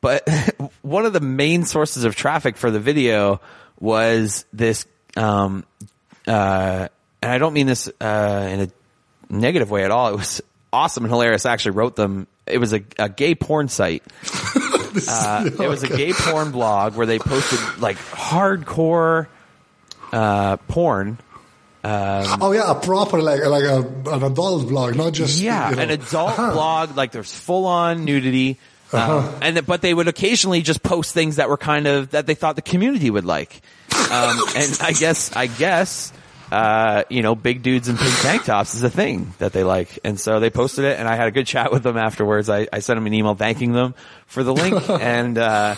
But 0.01 0.27
one 0.81 1.05
of 1.05 1.13
the 1.13 1.19
main 1.21 1.63
sources 1.65 2.03
of 2.03 2.15
traffic 2.15 2.57
for 2.57 2.71
the 2.71 2.79
video 2.79 3.39
was 3.79 4.45
this, 4.51 4.85
um, 5.15 5.65
uh, 6.27 6.87
and 7.21 7.31
I 7.31 7.37
don't 7.37 7.53
mean 7.53 7.67
this 7.67 7.87
uh, 7.99 8.47
in 8.51 8.61
a 8.61 8.67
negative 9.29 9.69
way 9.69 9.83
at 9.85 9.91
all. 9.91 10.09
It 10.13 10.17
was 10.17 10.41
awesome 10.73 11.03
and 11.05 11.11
hilarious. 11.11 11.45
I 11.45 11.53
actually 11.53 11.71
wrote 11.71 11.95
them. 11.95 12.27
It 12.47 12.57
was 12.57 12.73
a, 12.73 12.83
a 12.97 13.09
gay 13.09 13.35
porn 13.35 13.67
site. 13.67 14.03
Uh, 15.07 15.49
it 15.57 15.69
was 15.69 15.83
a 15.83 15.87
gay 15.87 16.11
porn 16.11 16.51
blog 16.51 16.95
where 16.97 17.05
they 17.05 17.17
posted 17.17 17.59
like 17.79 17.95
hardcore 17.95 19.27
uh, 20.11 20.57
porn. 20.67 21.17
oh 21.85 22.51
yeah, 22.51 22.71
a 22.71 22.75
proper 22.75 23.21
like 23.21 23.39
like 23.45 23.63
a, 23.63 23.79
an 24.11 24.21
adult 24.23 24.67
blog, 24.67 24.97
not 24.97 25.13
just 25.13 25.39
Yeah, 25.39 25.69
you 25.69 25.75
know. 25.77 25.81
an 25.83 25.91
adult 25.91 26.35
blog. 26.53 26.97
Like 26.97 27.13
there's 27.13 27.33
full 27.33 27.67
on 27.67 28.03
nudity. 28.03 28.59
Um, 28.93 28.99
Uh-huh. 28.99 29.39
and 29.41 29.55
th- 29.55 29.65
but 29.65 29.81
they 29.81 29.93
would 29.93 30.07
occasionally 30.07 30.61
just 30.61 30.83
post 30.83 31.13
things 31.13 31.37
that 31.37 31.47
were 31.49 31.57
kind 31.57 31.87
of 31.87 32.11
that 32.11 32.25
they 32.27 32.35
thought 32.35 32.55
the 32.55 32.61
community 32.61 33.09
would 33.09 33.25
like. 33.25 33.61
Um, 34.11 34.37
and 34.55 34.77
I 34.81 34.91
guess 34.91 35.35
I 35.35 35.47
guess 35.47 36.11
uh, 36.51 37.03
you 37.09 37.21
know, 37.21 37.33
big 37.33 37.63
dudes 37.63 37.87
in 37.87 37.95
pink 37.97 38.13
tank 38.19 38.43
tops 38.43 38.75
is 38.75 38.83
a 38.83 38.89
thing 38.89 39.33
that 39.39 39.53
they 39.53 39.63
like. 39.63 39.99
And 40.03 40.19
so 40.19 40.41
they 40.41 40.49
posted 40.49 40.83
it 40.83 40.99
and 40.99 41.07
I 41.07 41.15
had 41.15 41.29
a 41.29 41.31
good 41.31 41.47
chat 41.47 41.71
with 41.71 41.83
them 41.83 41.95
afterwards. 41.95 42.49
I, 42.49 42.67
I 42.73 42.79
sent 42.79 42.97
them 42.97 43.07
an 43.07 43.13
email 43.13 43.35
thanking 43.35 43.71
them 43.71 43.95
for 44.27 44.43
the 44.43 44.53
link 44.53 44.89
and, 44.89 45.37
uh, 45.37 45.75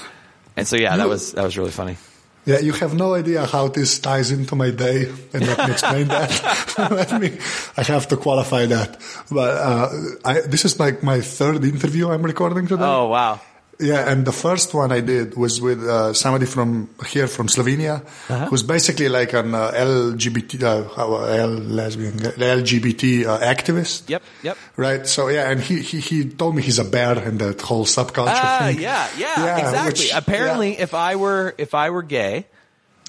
and 0.57 0.67
so 0.67 0.75
yeah, 0.75 0.97
that 0.97 1.07
was, 1.07 1.33
that 1.33 1.43
was 1.43 1.57
really 1.59 1.69
funny. 1.69 1.97
Yeah, 2.45 2.59
you 2.59 2.73
have 2.73 2.93
no 2.93 3.13
idea 3.13 3.45
how 3.45 3.69
this 3.69 3.99
ties 3.99 4.31
into 4.31 4.55
my 4.55 4.69
day, 4.69 5.07
and 5.33 5.47
let 5.47 5.57
me 5.59 5.71
explain 5.71 6.07
that. 6.09 6.29
let 6.91 7.21
me, 7.21 7.37
I 7.77 7.83
have 7.83 8.07
to 8.09 8.17
qualify 8.17 8.65
that. 8.65 8.99
But 9.31 9.57
uh, 9.57 9.89
I, 10.25 10.41
this 10.41 10.65
is 10.65 10.79
like 10.79 11.03
my 11.03 11.21
third 11.21 11.63
interview 11.63 12.09
I'm 12.09 12.23
recording 12.23 12.67
today. 12.67 12.83
Oh, 12.83 13.07
wow. 13.07 13.39
Yeah, 13.79 14.07
and 14.09 14.23
the 14.25 14.31
first 14.31 14.73
one 14.73 14.91
I 14.91 15.01
did 15.01 15.35
was 15.35 15.59
with 15.59 15.83
uh, 15.83 16.13
somebody 16.13 16.45
from 16.45 16.89
here 17.07 17.27
from 17.27 17.47
Slovenia, 17.47 18.01
Uh-huh. 18.29 18.45
who's 18.45 18.61
basically 18.63 19.09
like 19.09 19.33
an 19.33 19.53
uh, 19.55 19.71
LGBT, 19.73 20.63
uh, 20.63 21.25
L 21.25 21.49
lesbian, 21.49 22.13
LGBT 22.19 23.25
uh, 23.25 23.39
activist. 23.39 24.07
Yep, 24.09 24.21
yep. 24.43 24.57
Right. 24.77 25.07
So 25.07 25.27
yeah, 25.27 25.49
and 25.49 25.59
he, 25.59 25.81
he 25.81 25.99
he 25.99 26.29
told 26.29 26.55
me 26.55 26.61
he's 26.61 26.79
a 26.79 26.85
bear 26.85 27.17
and 27.17 27.39
that 27.39 27.61
whole 27.61 27.85
subculture 27.85 28.29
Ah, 28.37 28.59
thing. 28.69 28.79
yeah, 28.79 29.07
yeah, 29.17 29.45
Yeah, 29.45 29.57
exactly. 29.57 30.05
which- 30.05 30.13
Apparently, 30.13 30.77
if 30.79 30.93
I 30.93 31.15
were 31.15 31.53
if 31.57 31.73
I 31.73 31.89
were 31.89 32.03
gay, 32.03 32.45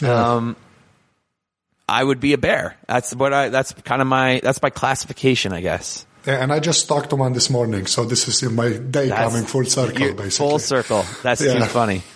Yeah. 0.01 0.35
um, 0.37 0.57
I 1.87 2.03
would 2.03 2.19
be 2.21 2.33
a 2.33 2.39
bear. 2.39 2.77
That's 2.89 3.15
what 3.15 3.33
I. 3.35 3.51
That's 3.51 3.73
kind 3.85 4.01
of 4.01 4.09
my. 4.09 4.41
That's 4.43 4.63
my 4.63 4.71
classification, 4.71 5.53
I 5.53 5.61
guess. 5.61 6.07
Yeah, 6.27 6.43
and 6.43 6.53
I 6.53 6.59
just 6.61 6.89
talked 6.89 7.11
to 7.11 7.17
one 7.17 7.33
this 7.35 7.51
morning, 7.51 7.87
so 7.87 8.05
this 8.05 8.27
is 8.29 8.43
my 8.51 8.71
day 8.71 9.09
That's- 9.09 9.31
coming 9.33 9.47
full 9.47 9.65
circle, 9.67 10.01
you- 10.01 10.15
basically. 10.15 10.49
Full 10.49 10.59
circle. 10.59 11.05
That's 11.23 11.41
Yeah. 11.43 11.59
too 11.59 11.65
funny. 11.67 12.03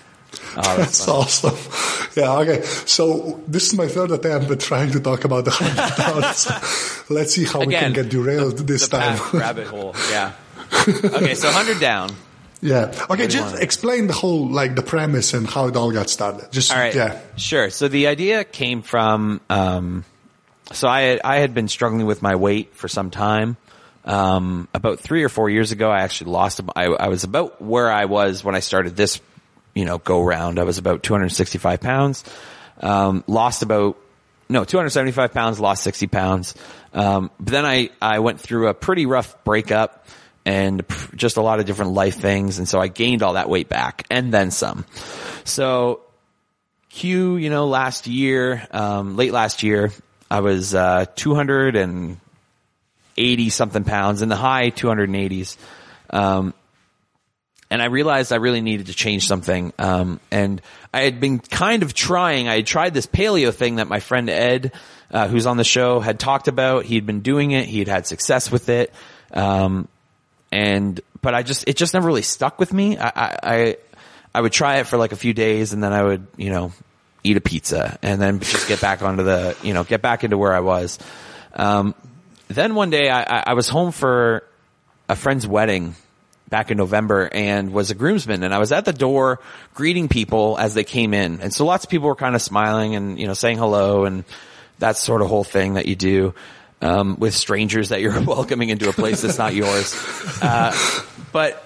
Oh, 0.56 0.60
that's 0.76 1.06
That's 1.06 1.08
awesome. 1.08 1.56
Yeah, 2.14 2.36
okay. 2.40 2.62
So 2.84 3.40
this 3.48 3.68
is 3.68 3.74
my 3.74 3.86
third 3.88 4.10
attempt 4.10 4.50
at 4.50 4.60
trying 4.60 4.90
to 4.92 5.00
talk 5.00 5.24
about 5.24 5.44
the 5.46 5.50
hundred 5.52 5.96
dollars. 5.96 6.50
Let's 7.08 7.32
see 7.34 7.44
how 7.46 7.60
we 7.60 7.72
can 7.72 7.92
get 7.94 8.10
derailed 8.10 8.58
this 8.58 8.88
the 8.88 8.98
time. 8.98 9.18
rabbit 9.32 9.68
hole. 9.68 9.94
Yeah. 10.10 10.32
Okay, 10.86 11.34
so 11.34 11.50
hundred 11.50 11.80
down. 11.80 12.10
yeah. 12.60 12.92
Okay, 13.08 13.26
just 13.26 13.56
explain 13.62 14.06
the 14.06 14.12
whole 14.12 14.48
like 14.50 14.74
the 14.76 14.82
premise 14.82 15.32
and 15.32 15.46
how 15.48 15.68
it 15.68 15.76
all 15.76 15.92
got 15.92 16.10
started. 16.10 16.52
Just 16.52 16.72
All 16.72 16.78
right. 16.78 16.94
yeah. 16.94 17.20
Sure. 17.36 17.70
So 17.70 17.88
the 17.88 18.08
idea 18.08 18.44
came 18.44 18.82
from, 18.82 19.40
um, 19.48 20.04
so 20.72 20.88
I 20.88 21.00
had, 21.02 21.20
I 21.24 21.36
had 21.38 21.54
been 21.54 21.68
struggling 21.68 22.04
with 22.04 22.20
my 22.20 22.34
weight 22.36 22.74
for 22.74 22.88
some 22.88 23.10
time. 23.10 23.56
Um, 24.08 24.68
about 24.72 25.00
three 25.00 25.22
or 25.22 25.28
four 25.28 25.50
years 25.50 25.70
ago, 25.70 25.90
I 25.90 26.00
actually 26.00 26.30
lost, 26.30 26.62
I, 26.74 26.86
I 26.86 27.08
was 27.08 27.24
about 27.24 27.60
where 27.60 27.92
I 27.92 28.06
was 28.06 28.42
when 28.42 28.54
I 28.54 28.60
started 28.60 28.96
this, 28.96 29.20
you 29.74 29.84
know, 29.84 29.98
go 29.98 30.22
round. 30.22 30.58
I 30.58 30.64
was 30.64 30.78
about 30.78 31.02
265 31.02 31.82
pounds. 31.82 32.24
Um, 32.80 33.22
lost 33.26 33.62
about, 33.62 33.98
no, 34.48 34.64
275 34.64 35.34
pounds, 35.34 35.60
lost 35.60 35.82
60 35.82 36.06
pounds. 36.06 36.54
Um, 36.94 37.30
but 37.38 37.52
then 37.52 37.66
I, 37.66 37.90
I 38.00 38.20
went 38.20 38.40
through 38.40 38.68
a 38.68 38.74
pretty 38.74 39.04
rough 39.04 39.44
breakup 39.44 40.06
and 40.46 40.86
just 41.14 41.36
a 41.36 41.42
lot 41.42 41.60
of 41.60 41.66
different 41.66 41.92
life 41.92 42.16
things. 42.16 42.56
And 42.56 42.66
so 42.66 42.80
I 42.80 42.88
gained 42.88 43.22
all 43.22 43.34
that 43.34 43.50
weight 43.50 43.68
back 43.68 44.06
and 44.10 44.32
then 44.32 44.50
some. 44.50 44.86
So 45.44 46.00
Q, 46.88 47.36
you 47.36 47.50
know, 47.50 47.66
last 47.66 48.06
year, 48.06 48.66
um, 48.70 49.16
late 49.16 49.34
last 49.34 49.62
year, 49.62 49.92
I 50.30 50.40
was, 50.40 50.74
uh, 50.74 51.04
280 53.18 53.50
something 53.50 53.84
pounds 53.84 54.22
in 54.22 54.28
the 54.28 54.36
high 54.36 54.70
280s. 54.70 55.56
Um, 56.10 56.54
and 57.70 57.82
I 57.82 57.86
realized 57.86 58.32
I 58.32 58.36
really 58.36 58.60
needed 58.60 58.86
to 58.86 58.94
change 58.94 59.26
something. 59.26 59.72
Um, 59.78 60.20
and 60.30 60.62
I 60.94 61.02
had 61.02 61.20
been 61.20 61.38
kind 61.38 61.82
of 61.82 61.92
trying. 61.92 62.48
I 62.48 62.56
had 62.56 62.66
tried 62.66 62.94
this 62.94 63.06
paleo 63.06 63.52
thing 63.52 63.76
that 63.76 63.88
my 63.88 64.00
friend 64.00 64.30
Ed, 64.30 64.72
uh, 65.10 65.28
who's 65.28 65.46
on 65.46 65.58
the 65.58 65.64
show, 65.64 66.00
had 66.00 66.18
talked 66.18 66.48
about. 66.48 66.84
He 66.84 66.94
had 66.94 67.04
been 67.04 67.20
doing 67.20 67.50
it. 67.50 67.66
He 67.66 67.84
had 67.84 68.06
success 68.06 68.50
with 68.50 68.68
it. 68.68 68.94
Um, 69.32 69.88
and 70.50 70.98
but 71.20 71.34
I 71.34 71.42
just 71.42 71.68
it 71.68 71.76
just 71.76 71.92
never 71.92 72.06
really 72.06 72.22
stuck 72.22 72.58
with 72.58 72.72
me. 72.72 72.96
I, 72.96 73.08
I 73.08 73.38
I 73.42 73.76
I 74.34 74.40
would 74.40 74.52
try 74.52 74.78
it 74.78 74.86
for 74.86 74.96
like 74.96 75.12
a 75.12 75.16
few 75.16 75.34
days, 75.34 75.74
and 75.74 75.82
then 75.82 75.92
I 75.92 76.02
would 76.02 76.26
you 76.38 76.48
know 76.48 76.72
eat 77.22 77.36
a 77.36 77.42
pizza, 77.42 77.98
and 78.00 78.18
then 78.18 78.40
just 78.40 78.66
get 78.66 78.80
back 78.80 79.02
onto 79.02 79.24
the 79.24 79.54
you 79.62 79.74
know 79.74 79.84
get 79.84 80.00
back 80.00 80.24
into 80.24 80.38
where 80.38 80.54
I 80.54 80.60
was. 80.60 80.98
Um, 81.52 81.94
then 82.48 82.74
one 82.74 82.90
day 82.90 83.10
I, 83.10 83.44
I 83.48 83.54
was 83.54 83.68
home 83.68 83.92
for 83.92 84.44
a 85.08 85.16
friend's 85.16 85.46
wedding 85.46 85.94
back 86.48 86.70
in 86.70 86.78
November 86.78 87.28
and 87.30 87.72
was 87.72 87.90
a 87.90 87.94
groomsman 87.94 88.42
and 88.42 88.54
I 88.54 88.58
was 88.58 88.72
at 88.72 88.84
the 88.84 88.92
door 88.92 89.40
greeting 89.74 90.08
people 90.08 90.56
as 90.58 90.74
they 90.74 90.84
came 90.84 91.12
in. 91.14 91.40
And 91.40 91.52
so 91.52 91.66
lots 91.66 91.84
of 91.84 91.90
people 91.90 92.08
were 92.08 92.14
kind 92.14 92.34
of 92.34 92.42
smiling 92.42 92.94
and, 92.94 93.18
you 93.18 93.26
know, 93.26 93.34
saying 93.34 93.58
hello 93.58 94.04
and 94.04 94.24
that 94.78 94.96
sort 94.96 95.22
of 95.22 95.28
whole 95.28 95.44
thing 95.44 95.74
that 95.74 95.86
you 95.86 95.96
do, 95.96 96.34
um, 96.80 97.16
with 97.18 97.34
strangers 97.34 97.90
that 97.90 98.00
you're 98.00 98.20
welcoming 98.22 98.70
into 98.70 98.88
a 98.88 98.92
place 98.92 99.22
that's 99.22 99.38
not 99.38 99.54
yours. 99.54 99.94
Uh, 100.40 100.74
but 101.32 101.62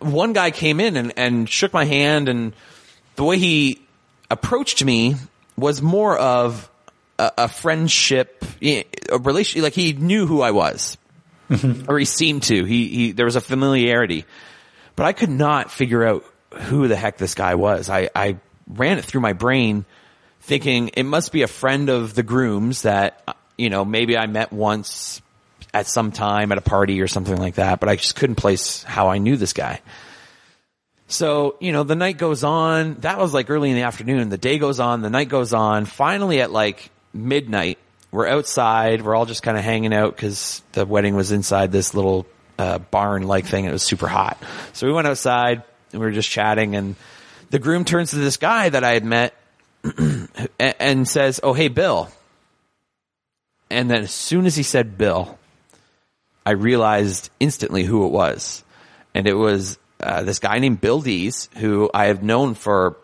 one 0.00 0.32
guy 0.32 0.50
came 0.50 0.80
in 0.80 0.96
and, 0.96 1.12
and 1.16 1.48
shook 1.48 1.72
my 1.72 1.84
hand 1.84 2.28
and 2.28 2.52
the 3.16 3.24
way 3.24 3.38
he 3.38 3.80
approached 4.30 4.84
me 4.84 5.14
was 5.56 5.80
more 5.80 6.18
of 6.18 6.68
a, 7.18 7.32
a 7.38 7.48
friendship, 7.48 8.44
a 8.62 8.84
relation, 9.18 9.62
like 9.62 9.74
he 9.74 9.92
knew 9.92 10.26
who 10.26 10.42
I 10.42 10.50
was 10.50 10.96
mm-hmm. 11.48 11.90
or 11.90 11.98
he 11.98 12.04
seemed 12.04 12.44
to. 12.44 12.64
He, 12.64 12.88
he, 12.88 13.12
there 13.12 13.26
was 13.26 13.36
a 13.36 13.40
familiarity, 13.40 14.24
but 14.96 15.06
I 15.06 15.12
could 15.12 15.30
not 15.30 15.70
figure 15.70 16.04
out 16.04 16.24
who 16.54 16.88
the 16.88 16.96
heck 16.96 17.18
this 17.18 17.34
guy 17.34 17.54
was. 17.54 17.88
I, 17.88 18.10
I 18.14 18.38
ran 18.68 18.98
it 18.98 19.04
through 19.04 19.20
my 19.20 19.32
brain 19.32 19.84
thinking 20.40 20.88
it 20.88 21.04
must 21.04 21.32
be 21.32 21.42
a 21.42 21.48
friend 21.48 21.88
of 21.88 22.14
the 22.14 22.22
grooms 22.22 22.82
that, 22.82 23.36
you 23.56 23.70
know, 23.70 23.84
maybe 23.84 24.16
I 24.16 24.26
met 24.26 24.52
once 24.52 25.22
at 25.72 25.86
some 25.86 26.12
time 26.12 26.52
at 26.52 26.58
a 26.58 26.62
party 26.62 27.00
or 27.00 27.08
something 27.08 27.36
like 27.36 27.56
that, 27.56 27.80
but 27.80 27.88
I 27.88 27.96
just 27.96 28.14
couldn't 28.14 28.36
place 28.36 28.82
how 28.84 29.08
I 29.08 29.18
knew 29.18 29.36
this 29.36 29.52
guy. 29.52 29.80
So, 31.06 31.56
you 31.60 31.72
know, 31.72 31.82
the 31.82 31.96
night 31.96 32.16
goes 32.16 32.44
on. 32.44 32.94
That 33.00 33.18
was 33.18 33.34
like 33.34 33.50
early 33.50 33.70
in 33.70 33.76
the 33.76 33.82
afternoon. 33.82 34.28
The 34.28 34.38
day 34.38 34.58
goes 34.58 34.80
on. 34.80 35.02
The 35.02 35.10
night 35.10 35.28
goes 35.28 35.52
on. 35.52 35.84
Finally 35.84 36.40
at 36.40 36.50
like 36.50 36.90
midnight, 37.14 37.78
we're 38.10 38.28
outside. 38.28 39.02
We're 39.02 39.14
all 39.14 39.26
just 39.26 39.42
kind 39.42 39.56
of 39.56 39.64
hanging 39.64 39.94
out 39.94 40.14
because 40.14 40.62
the 40.72 40.84
wedding 40.84 41.16
was 41.16 41.32
inside 41.32 41.72
this 41.72 41.94
little 41.94 42.26
uh, 42.58 42.78
barn 42.78 43.24
like 43.24 43.46
thing. 43.46 43.64
It 43.64 43.72
was 43.72 43.82
super 43.82 44.06
hot. 44.06 44.42
So 44.72 44.86
we 44.86 44.92
went 44.92 45.06
outside 45.06 45.62
and 45.92 46.00
we 46.00 46.06
were 46.06 46.12
just 46.12 46.30
chatting 46.30 46.76
and 46.76 46.96
the 47.50 47.58
groom 47.58 47.84
turns 47.84 48.10
to 48.10 48.16
this 48.16 48.36
guy 48.36 48.68
that 48.68 48.84
I 48.84 48.92
had 48.92 49.04
met 49.04 49.34
and, 50.58 51.08
says, 51.08 51.40
Oh, 51.42 51.52
hey, 51.52 51.68
Bill. 51.68 52.10
And 53.70 53.90
then 53.90 54.02
as 54.02 54.12
soon 54.12 54.46
as 54.46 54.56
he 54.56 54.62
said 54.62 54.98
Bill, 54.98 55.38
I 56.46 56.52
realized 56.52 57.30
instantly 57.40 57.84
who 57.84 58.06
it 58.06 58.12
was. 58.12 58.64
And 59.14 59.26
it 59.26 59.34
was 59.34 59.78
uh, 60.00 60.22
this 60.22 60.38
guy 60.38 60.58
named 60.58 60.80
Bill 60.80 61.00
Dees, 61.00 61.48
who 61.56 61.90
I 61.92 62.06
have 62.06 62.22
known 62.22 62.54
for 62.54 62.96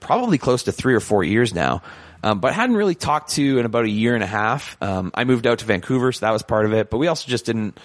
probably 0.00 0.38
close 0.38 0.64
to 0.64 0.72
three 0.72 0.94
or 0.94 1.00
four 1.00 1.24
years 1.24 1.54
now, 1.54 1.82
um, 2.22 2.40
but 2.40 2.52
hadn't 2.52 2.76
really 2.76 2.94
talked 2.94 3.30
to 3.32 3.58
in 3.58 3.66
about 3.66 3.84
a 3.84 3.90
year 3.90 4.14
and 4.14 4.24
a 4.24 4.28
half. 4.28 4.76
Um, 4.82 5.10
I 5.14 5.24
moved 5.24 5.46
out 5.46 5.60
to 5.60 5.64
Vancouver, 5.64 6.12
so 6.12 6.26
that 6.26 6.32
was 6.32 6.42
part 6.42 6.64
of 6.66 6.72
it. 6.72 6.90
But 6.90 6.98
we 6.98 7.06
also 7.06 7.28
just 7.28 7.46
didn't 7.46 7.78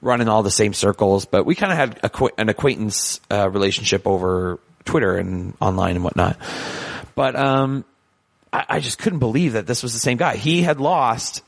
run 0.00 0.20
in 0.20 0.28
all 0.28 0.42
the 0.42 0.50
same 0.50 0.72
circles. 0.72 1.24
But 1.24 1.46
we 1.46 1.54
kind 1.54 1.72
of 1.72 1.78
had 1.78 2.02
acqu- 2.02 2.30
an 2.38 2.48
acquaintance 2.48 3.20
uh, 3.30 3.48
relationship 3.50 4.06
over 4.06 4.58
Twitter 4.84 5.16
and 5.16 5.54
online 5.60 5.96
and 5.96 6.04
whatnot. 6.04 6.36
But 7.14 7.36
um, 7.36 7.84
I, 8.52 8.64
I 8.68 8.80
just 8.80 8.98
couldn't 8.98 9.18
believe 9.18 9.54
that 9.54 9.66
this 9.66 9.82
was 9.82 9.94
the 9.94 10.00
same 10.00 10.16
guy. 10.16 10.36
He 10.36 10.62
had 10.62 10.80
lost 10.80 11.42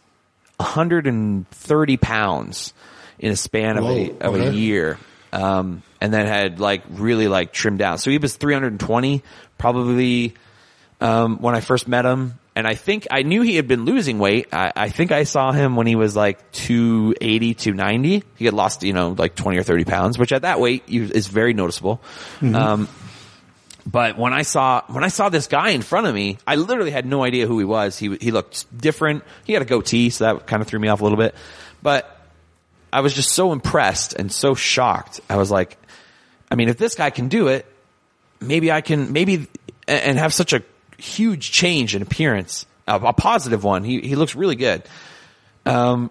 130 0.56 1.96
pounds 1.98 2.74
in 3.18 3.32
a 3.32 3.36
span 3.36 3.76
of 3.78 3.84
a 3.84 4.08
Whoa, 4.08 4.16
of 4.20 4.34
a 4.34 4.54
year. 4.54 4.98
Um, 5.32 5.82
and 6.00 6.12
then 6.12 6.26
had 6.26 6.60
like 6.60 6.82
really 6.90 7.28
like 7.28 7.52
trimmed 7.52 7.78
down. 7.78 7.98
So 7.98 8.10
he 8.10 8.18
was 8.18 8.36
320 8.36 9.22
probably, 9.58 10.34
um, 11.04 11.36
when 11.36 11.54
I 11.54 11.60
first 11.60 11.86
met 11.86 12.04
him. 12.04 12.38
And 12.56 12.66
I 12.68 12.76
think 12.76 13.08
I 13.10 13.22
knew 13.22 13.42
he 13.42 13.56
had 13.56 13.66
been 13.66 13.84
losing 13.84 14.18
weight. 14.18 14.48
I, 14.52 14.72
I 14.74 14.88
think 14.88 15.10
I 15.10 15.24
saw 15.24 15.50
him 15.50 15.74
when 15.76 15.86
he 15.88 15.96
was 15.96 16.14
like 16.14 16.52
280, 16.52 17.54
290. 17.54 18.24
He 18.36 18.44
had 18.44 18.54
lost, 18.54 18.84
you 18.84 18.92
know, 18.92 19.10
like 19.10 19.34
20 19.34 19.58
or 19.58 19.64
30 19.64 19.84
pounds, 19.84 20.18
which 20.18 20.32
at 20.32 20.42
that 20.42 20.60
weight 20.60 20.88
you, 20.88 21.02
is 21.02 21.26
very 21.26 21.52
noticeable. 21.52 22.00
Um, 22.54 22.88
but 23.86 24.16
when 24.16 24.32
I 24.32 24.42
saw 24.42 24.82
when 24.86 25.04
I 25.04 25.08
saw 25.08 25.28
this 25.28 25.46
guy 25.46 25.70
in 25.70 25.82
front 25.82 26.06
of 26.06 26.14
me, 26.14 26.38
I 26.46 26.54
literally 26.54 26.90
had 26.90 27.04
no 27.04 27.22
idea 27.22 27.46
who 27.46 27.58
he 27.58 27.66
was. 27.66 27.98
He 27.98 28.16
he 28.16 28.30
looked 28.30 28.64
different. 28.76 29.24
He 29.44 29.52
had 29.52 29.60
a 29.60 29.66
goatee, 29.66 30.08
so 30.10 30.24
that 30.24 30.46
kind 30.46 30.62
of 30.62 30.68
threw 30.68 30.78
me 30.78 30.88
off 30.88 31.00
a 31.00 31.04
little 31.04 31.18
bit. 31.18 31.34
But 31.82 32.18
I 32.92 33.00
was 33.00 33.12
just 33.12 33.32
so 33.32 33.52
impressed 33.52 34.14
and 34.14 34.32
so 34.32 34.54
shocked. 34.54 35.20
I 35.28 35.36
was 35.36 35.50
like, 35.50 35.76
I 36.50 36.54
mean, 36.54 36.70
if 36.70 36.78
this 36.78 36.94
guy 36.94 37.10
can 37.10 37.28
do 37.28 37.48
it, 37.48 37.66
maybe 38.40 38.72
I 38.72 38.80
can 38.80 39.12
maybe 39.12 39.48
and 39.86 40.18
have 40.18 40.32
such 40.32 40.54
a 40.54 40.62
huge 40.98 41.50
change 41.52 41.94
in 41.94 42.02
appearance, 42.02 42.66
a, 42.86 42.96
a 42.96 43.12
positive 43.12 43.64
one. 43.64 43.84
He 43.84 44.00
he 44.00 44.16
looks 44.16 44.34
really 44.34 44.56
good. 44.56 44.82
Um, 45.66 46.10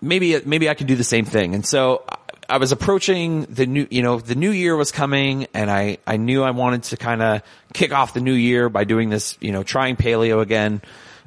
maybe 0.00 0.40
maybe 0.44 0.68
I 0.68 0.74
could 0.74 0.86
do 0.86 0.96
the 0.96 1.04
same 1.04 1.24
thing. 1.24 1.54
And 1.54 1.64
so 1.66 2.02
I- 2.08 2.16
I 2.50 2.56
was 2.56 2.72
approaching 2.72 3.42
the 3.50 3.66
new, 3.66 3.86
you 3.90 4.00
know, 4.02 4.20
the 4.20 4.34
new 4.34 4.50
year 4.50 4.74
was 4.74 4.90
coming, 4.90 5.46
and 5.52 5.70
I 5.70 5.98
I 6.06 6.16
knew 6.16 6.42
I 6.42 6.52
wanted 6.52 6.84
to 6.84 6.96
kind 6.96 7.20
of 7.20 7.42
kick 7.74 7.92
off 7.92 8.14
the 8.14 8.22
new 8.22 8.32
year 8.32 8.70
by 8.70 8.84
doing 8.84 9.10
this, 9.10 9.36
you 9.38 9.52
know, 9.52 9.62
trying 9.62 9.96
paleo 9.96 10.40
again. 10.40 10.80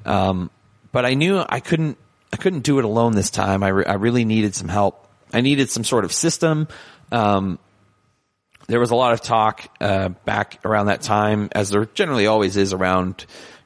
Um, 0.03 0.49
but 0.91 1.05
I 1.05 1.13
knew 1.13 1.43
I 1.47 1.59
couldn't 1.59 1.99
I 2.33 2.37
couldn't 2.37 2.61
do 2.61 2.79
it 2.79 2.85
alone 2.85 3.13
this 3.13 3.29
time. 3.29 3.61
I 3.61 3.67
re- 3.67 3.85
I 3.85 3.93
really 3.93 4.25
needed 4.25 4.55
some 4.55 4.67
help. 4.67 5.05
I 5.31 5.41
needed 5.41 5.69
some 5.69 5.83
sort 5.83 6.05
of 6.05 6.11
system. 6.11 6.67
Um, 7.11 7.59
there 8.71 8.79
was 8.79 8.91
a 8.91 8.95
lot 8.95 9.13
of 9.13 9.21
talk 9.21 9.67
uh, 9.79 10.09
back 10.09 10.59
around 10.65 10.87
that 10.87 11.01
time, 11.01 11.49
as 11.51 11.69
there 11.69 11.85
generally 11.85 12.27
always 12.27 12.57
is 12.57 12.73
around, 12.73 13.25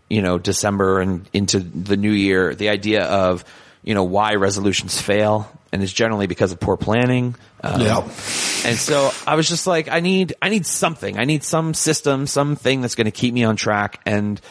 you 0.10 0.22
know, 0.22 0.38
December 0.38 1.00
and 1.00 1.30
into 1.34 1.60
the 1.60 1.98
new 1.98 2.12
year. 2.12 2.56
The 2.56 2.70
idea 2.70 3.04
of, 3.04 3.46
you 3.84 3.94
know, 3.94 4.04
why 4.04 4.36
resolutions 4.36 5.00
fail, 5.00 5.52
and 5.72 5.84
it's 5.84 5.94
generally 5.94 6.28
because 6.28 6.52
of 6.52 6.60
poor 6.60 6.78
planning. 6.78 7.36
Um, 7.64 7.82
Yeah. 7.82 8.02
And 8.66 8.78
so 8.78 9.12
I 9.28 9.36
was 9.36 9.48
just 9.48 9.68
like, 9.68 9.90
I 9.90 10.00
need, 10.00 10.34
I 10.42 10.50
need 10.50 10.66
something. 10.66 11.18
I 11.18 11.26
need 11.26 11.44
some 11.44 11.74
system, 11.74 12.28
something 12.28 12.82
that's 12.82 12.96
going 12.96 13.06
to 13.06 13.12
keep 13.12 13.34
me 13.34 13.44
on 13.44 13.56
track. 13.56 14.02
And 14.06 14.42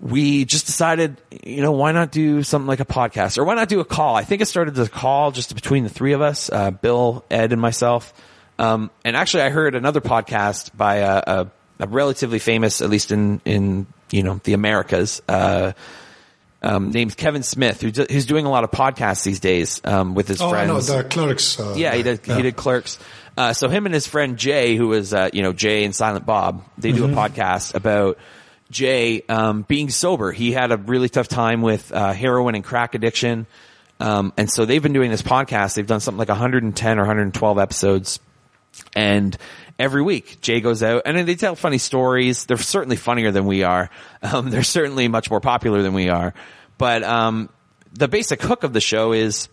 we 0.00 0.44
just 0.44 0.66
decided, 0.66 1.20
you 1.44 1.62
know, 1.62 1.72
why 1.72 1.92
not 1.92 2.10
do 2.10 2.42
something 2.42 2.66
like 2.66 2.80
a 2.80 2.84
podcast 2.84 3.36
or 3.36 3.44
why 3.44 3.54
not 3.54 3.68
do 3.68 3.80
a 3.80 3.84
call? 3.84 4.16
I 4.16 4.24
think 4.24 4.42
it 4.42 4.46
started 4.46 4.78
as 4.78 4.86
a 4.86 4.90
call 4.90 5.30
just 5.30 5.54
between 5.54 5.84
the 5.84 5.90
three 5.90 6.12
of 6.12 6.22
us, 6.22 6.50
uh, 6.50 6.70
Bill, 6.70 7.24
Ed, 7.30 7.52
and 7.52 7.60
myself. 7.60 8.14
Um, 8.60 8.90
and 9.04 9.16
actually 9.16 9.44
I 9.44 9.48
heard 9.50 9.74
another 9.74 10.00
podcast 10.00 10.76
by 10.76 10.96
a, 10.96 11.22
a, 11.26 11.50
a 11.80 11.86
relatively 11.86 12.38
famous, 12.38 12.82
at 12.82 12.90
least 12.90 13.10
in, 13.10 13.40
in, 13.44 13.86
you 14.10 14.22
know, 14.22 14.40
the 14.44 14.52
Americas, 14.52 15.22
uh, 15.28 15.72
um, 16.62 16.90
named 16.90 17.16
Kevin 17.16 17.42
Smith, 17.42 17.80
who 17.80 17.90
do, 17.90 18.04
who's 18.10 18.26
doing 18.26 18.44
a 18.44 18.50
lot 18.50 18.64
of 18.64 18.70
podcasts 18.70 19.24
these 19.24 19.40
days 19.40 19.80
um, 19.84 20.14
with 20.14 20.28
his 20.28 20.42
Oh, 20.42 20.50
friends. 20.50 20.68
know 20.90 20.96
the 21.02 21.04
clerks. 21.08 21.58
Uh, 21.58 21.74
Yeah, 21.76 21.94
he 21.94 22.02
did. 22.02 22.20
yeah. 22.26 22.36
He 22.36 22.42
did 22.42 22.54
Clerks. 22.56 22.98
Uh, 23.36 23.54
so 23.54 23.68
him 23.70 23.86
and 23.86 23.94
his 23.94 24.06
friend 24.06 24.36
Jay, 24.36 24.76
who 24.76 24.88
was 24.88 25.14
uh, 25.14 25.30
you 25.32 25.40
know 25.42 25.54
Jay 25.54 25.84
and 25.84 25.94
Silent 25.94 26.26
Bob, 26.26 26.62
they 26.76 26.92
do 26.92 27.06
a 27.06 27.08
podcast 27.08 27.74
about 27.74 28.18
Jay 28.70 29.22
um, 29.30 29.62
being 29.62 29.88
sober. 29.88 30.32
He 30.32 30.52
had 30.52 30.70
a 30.72 30.76
really 30.76 31.08
tough 31.08 31.28
time 31.28 31.62
with 31.62 31.90
uh, 31.92 32.12
heroin 32.12 32.54
and 32.56 32.62
crack 32.62 32.94
addiction, 32.94 33.46
um, 33.98 34.34
and 34.36 34.50
so 34.50 34.66
they've 34.66 34.82
been 34.82 34.92
doing 34.92 35.10
this 35.10 35.22
podcast. 35.22 35.76
They've 35.76 35.86
done 35.86 36.00
something 36.00 36.18
like 36.18 36.28
110 36.28 36.98
or 36.98 37.02
112 37.02 37.58
episodes, 37.58 38.20
and 38.94 39.36
every 39.78 40.02
week 40.02 40.40
Jay 40.40 40.60
goes 40.60 40.82
out 40.82 41.02
and 41.06 41.26
they 41.26 41.34
tell 41.34 41.56
funny 41.56 41.78
stories. 41.78 42.44
They're 42.44 42.58
certainly 42.58 42.96
funnier 42.96 43.30
than 43.30 43.46
we 43.46 43.62
are. 43.62 43.90
Um, 44.22 44.50
they're 44.50 44.62
certainly 44.62 45.08
much 45.08 45.30
more 45.30 45.40
popular 45.40 45.80
than 45.80 45.94
we 45.94 46.10
are. 46.10 46.34
But 46.76 47.02
um, 47.02 47.48
the 47.94 48.06
basic 48.06 48.42
hook 48.42 48.64
of 48.64 48.74
the 48.74 48.80
show 48.80 49.12
is 49.12 49.48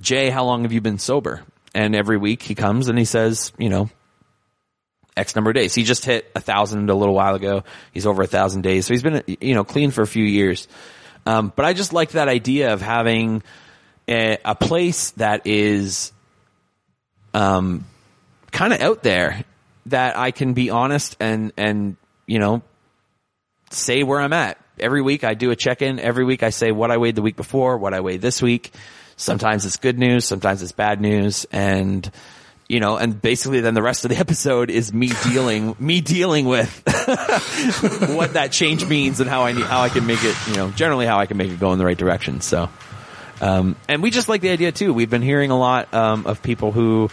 Jay, 0.00 0.30
how 0.30 0.44
long 0.44 0.62
have 0.62 0.70
you 0.70 0.80
been 0.80 1.00
sober? 1.00 1.42
And 1.74 1.96
every 1.96 2.16
week 2.16 2.42
he 2.42 2.54
comes 2.54 2.86
and 2.86 2.96
he 2.96 3.04
says, 3.04 3.52
you 3.58 3.68
know, 3.68 3.90
X 5.16 5.34
number 5.34 5.50
of 5.50 5.54
days. 5.56 5.74
He 5.74 5.82
just 5.82 6.04
hit 6.04 6.30
a 6.34 6.40
thousand 6.40 6.88
a 6.90 6.94
little 6.94 7.14
while 7.14 7.34
ago. 7.34 7.64
He's 7.92 8.06
over 8.06 8.22
a 8.22 8.26
thousand 8.26 8.62
days. 8.62 8.86
So 8.86 8.94
he's 8.94 9.02
been, 9.02 9.22
you 9.26 9.54
know, 9.54 9.64
clean 9.64 9.90
for 9.90 10.02
a 10.02 10.06
few 10.06 10.24
years. 10.24 10.68
Um, 11.24 11.52
but 11.56 11.64
I 11.64 11.72
just 11.72 11.92
liked 11.92 12.12
that 12.12 12.28
idea 12.28 12.72
of 12.72 12.82
having 12.82 13.42
a, 14.08 14.38
a 14.44 14.54
place 14.54 15.10
that 15.12 15.46
is, 15.46 16.12
um, 17.34 17.84
kind 18.56 18.72
of 18.72 18.80
out 18.80 19.02
there 19.02 19.44
that 19.86 20.16
I 20.16 20.30
can 20.30 20.54
be 20.54 20.70
honest 20.70 21.16
and, 21.20 21.52
and, 21.58 21.96
you 22.26 22.38
know, 22.38 22.62
say 23.70 24.02
where 24.02 24.18
I'm 24.18 24.32
at. 24.32 24.58
Every 24.78 25.02
week 25.02 25.24
I 25.24 25.34
do 25.34 25.50
a 25.50 25.56
check-in. 25.56 26.00
Every 26.00 26.24
week 26.24 26.42
I 26.42 26.50
say 26.50 26.72
what 26.72 26.90
I 26.90 26.96
weighed 26.96 27.16
the 27.16 27.22
week 27.22 27.36
before, 27.36 27.76
what 27.76 27.92
I 27.92 28.00
weighed 28.00 28.22
this 28.22 28.40
week. 28.40 28.72
Sometimes 29.16 29.66
it's 29.66 29.76
good 29.76 29.98
news, 29.98 30.24
sometimes 30.24 30.62
it's 30.62 30.72
bad 30.72 31.00
news, 31.00 31.46
and 31.50 32.10
you 32.68 32.80
know, 32.80 32.96
and 32.96 33.20
basically 33.20 33.60
then 33.60 33.74
the 33.74 33.82
rest 33.82 34.04
of 34.04 34.10
the 34.10 34.16
episode 34.26 34.70
is 34.70 34.92
me 34.92 35.10
dealing, 35.24 35.76
me 35.78 36.00
dealing 36.00 36.46
with 36.46 36.82
what 38.14 38.34
that 38.34 38.48
change 38.52 38.86
means 38.86 39.20
and 39.20 39.28
how 39.28 39.44
I 39.44 39.52
need, 39.52 39.64
how 39.64 39.80
I 39.80 39.88
can 39.88 40.06
make 40.06 40.22
it, 40.24 40.34
you 40.48 40.56
know, 40.56 40.70
generally 40.70 41.06
how 41.06 41.18
I 41.18 41.26
can 41.26 41.36
make 41.36 41.50
it 41.50 41.60
go 41.60 41.72
in 41.72 41.78
the 41.78 41.84
right 41.84 41.96
direction. 41.96 42.40
So, 42.40 42.68
um, 43.40 43.76
and 43.88 44.02
we 44.02 44.10
just 44.10 44.28
like 44.28 44.40
the 44.40 44.50
idea 44.50 44.72
too. 44.72 44.92
We've 44.92 45.10
been 45.10 45.22
hearing 45.22 45.50
a 45.50 45.58
lot, 45.58 45.92
um, 45.94 46.26
of 46.26 46.42
people 46.42 46.72
who, 46.72 47.08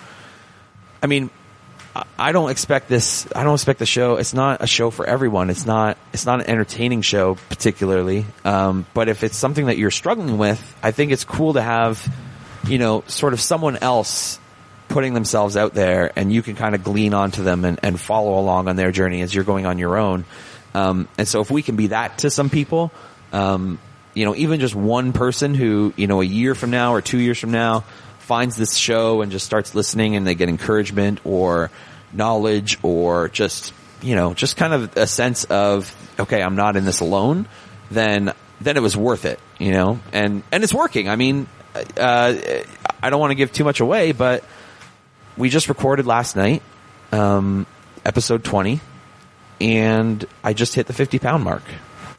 I 1.03 1.07
mean, 1.07 1.29
I- 2.17 2.31
don't 2.31 2.49
expect 2.49 2.87
this. 2.87 3.27
I 3.35 3.43
don't 3.43 3.53
expect 3.53 3.77
the 3.79 3.85
show. 3.85 4.15
It's 4.15 4.33
not 4.33 4.63
a 4.63 4.67
show 4.67 4.89
for 4.89 5.05
everyone. 5.05 5.51
It's 5.51 5.65
not. 5.65 5.97
It's 6.13 6.25
not 6.25 6.39
an 6.39 6.49
entertaining 6.49 7.01
show 7.01 7.35
particularly. 7.49 8.25
Um, 8.43 8.87
but 8.95 9.09
if 9.09 9.23
it's 9.23 9.37
something 9.37 9.67
that 9.67 9.77
you're 9.77 9.91
struggling 9.91 10.37
with, 10.39 10.59
I 10.81 10.91
think 10.91 11.11
it's 11.11 11.25
cool 11.25 11.53
to 11.53 11.61
have, 11.61 12.07
you 12.67 12.79
know, 12.79 13.03
sort 13.07 13.33
of 13.33 13.41
someone 13.41 13.77
else 13.77 14.39
putting 14.87 15.13
themselves 15.13 15.57
out 15.57 15.73
there, 15.73 16.11
and 16.15 16.31
you 16.31 16.41
can 16.41 16.55
kind 16.55 16.75
of 16.75 16.83
glean 16.83 17.13
onto 17.13 17.43
them 17.43 17.65
and, 17.65 17.79
and 17.83 17.99
follow 17.99 18.39
along 18.39 18.67
on 18.67 18.75
their 18.75 18.91
journey 18.91 19.21
as 19.21 19.33
you're 19.33 19.43
going 19.43 19.65
on 19.65 19.77
your 19.77 19.97
own. 19.97 20.25
Um, 20.73 21.07
and 21.17 21.27
so 21.27 21.41
if 21.41 21.51
we 21.51 21.61
can 21.61 21.75
be 21.75 21.87
that 21.87 22.19
to 22.19 22.29
some 22.29 22.49
people, 22.49 22.91
um, 23.31 23.79
you 24.13 24.25
know, 24.25 24.35
even 24.35 24.59
just 24.59 24.75
one 24.75 25.13
person 25.13 25.53
who, 25.53 25.93
you 25.95 26.07
know, 26.07 26.21
a 26.21 26.25
year 26.25 26.55
from 26.55 26.69
now 26.71 26.93
or 26.93 27.01
two 27.01 27.19
years 27.19 27.39
from 27.39 27.51
now 27.51 27.83
finds 28.23 28.55
this 28.55 28.75
show 28.75 29.21
and 29.21 29.31
just 29.31 29.45
starts 29.45 29.75
listening 29.75 30.15
and 30.15 30.25
they 30.25 30.35
get 30.35 30.49
encouragement 30.49 31.19
or 31.25 31.69
knowledge 32.13 32.79
or 32.81 33.29
just, 33.29 33.73
you 34.01 34.15
know, 34.15 34.33
just 34.33 34.57
kind 34.57 34.73
of 34.73 34.97
a 34.97 35.05
sense 35.07 35.43
of, 35.45 35.93
okay, 36.19 36.41
I'm 36.41 36.55
not 36.55 36.75
in 36.75 36.85
this 36.85 37.01
alone, 37.01 37.47
then, 37.91 38.33
then 38.61 38.77
it 38.77 38.81
was 38.81 38.95
worth 38.95 39.25
it, 39.25 39.39
you 39.59 39.71
know, 39.71 39.99
and, 40.13 40.43
and 40.51 40.63
it's 40.63 40.73
working. 40.73 41.09
I 41.09 41.15
mean, 41.15 41.47
uh, 41.97 42.33
I 43.01 43.09
don't 43.09 43.19
want 43.19 43.31
to 43.31 43.35
give 43.35 43.51
too 43.51 43.65
much 43.65 43.81
away, 43.81 44.13
but 44.13 44.43
we 45.37 45.49
just 45.49 45.67
recorded 45.67 46.07
last 46.07 46.35
night, 46.35 46.63
um, 47.11 47.65
episode 48.05 48.43
20 48.43 48.79
and 49.59 50.25
I 50.43 50.53
just 50.53 50.75
hit 50.75 50.87
the 50.87 50.93
50 50.93 51.19
pound 51.19 51.43
mark. 51.43 51.63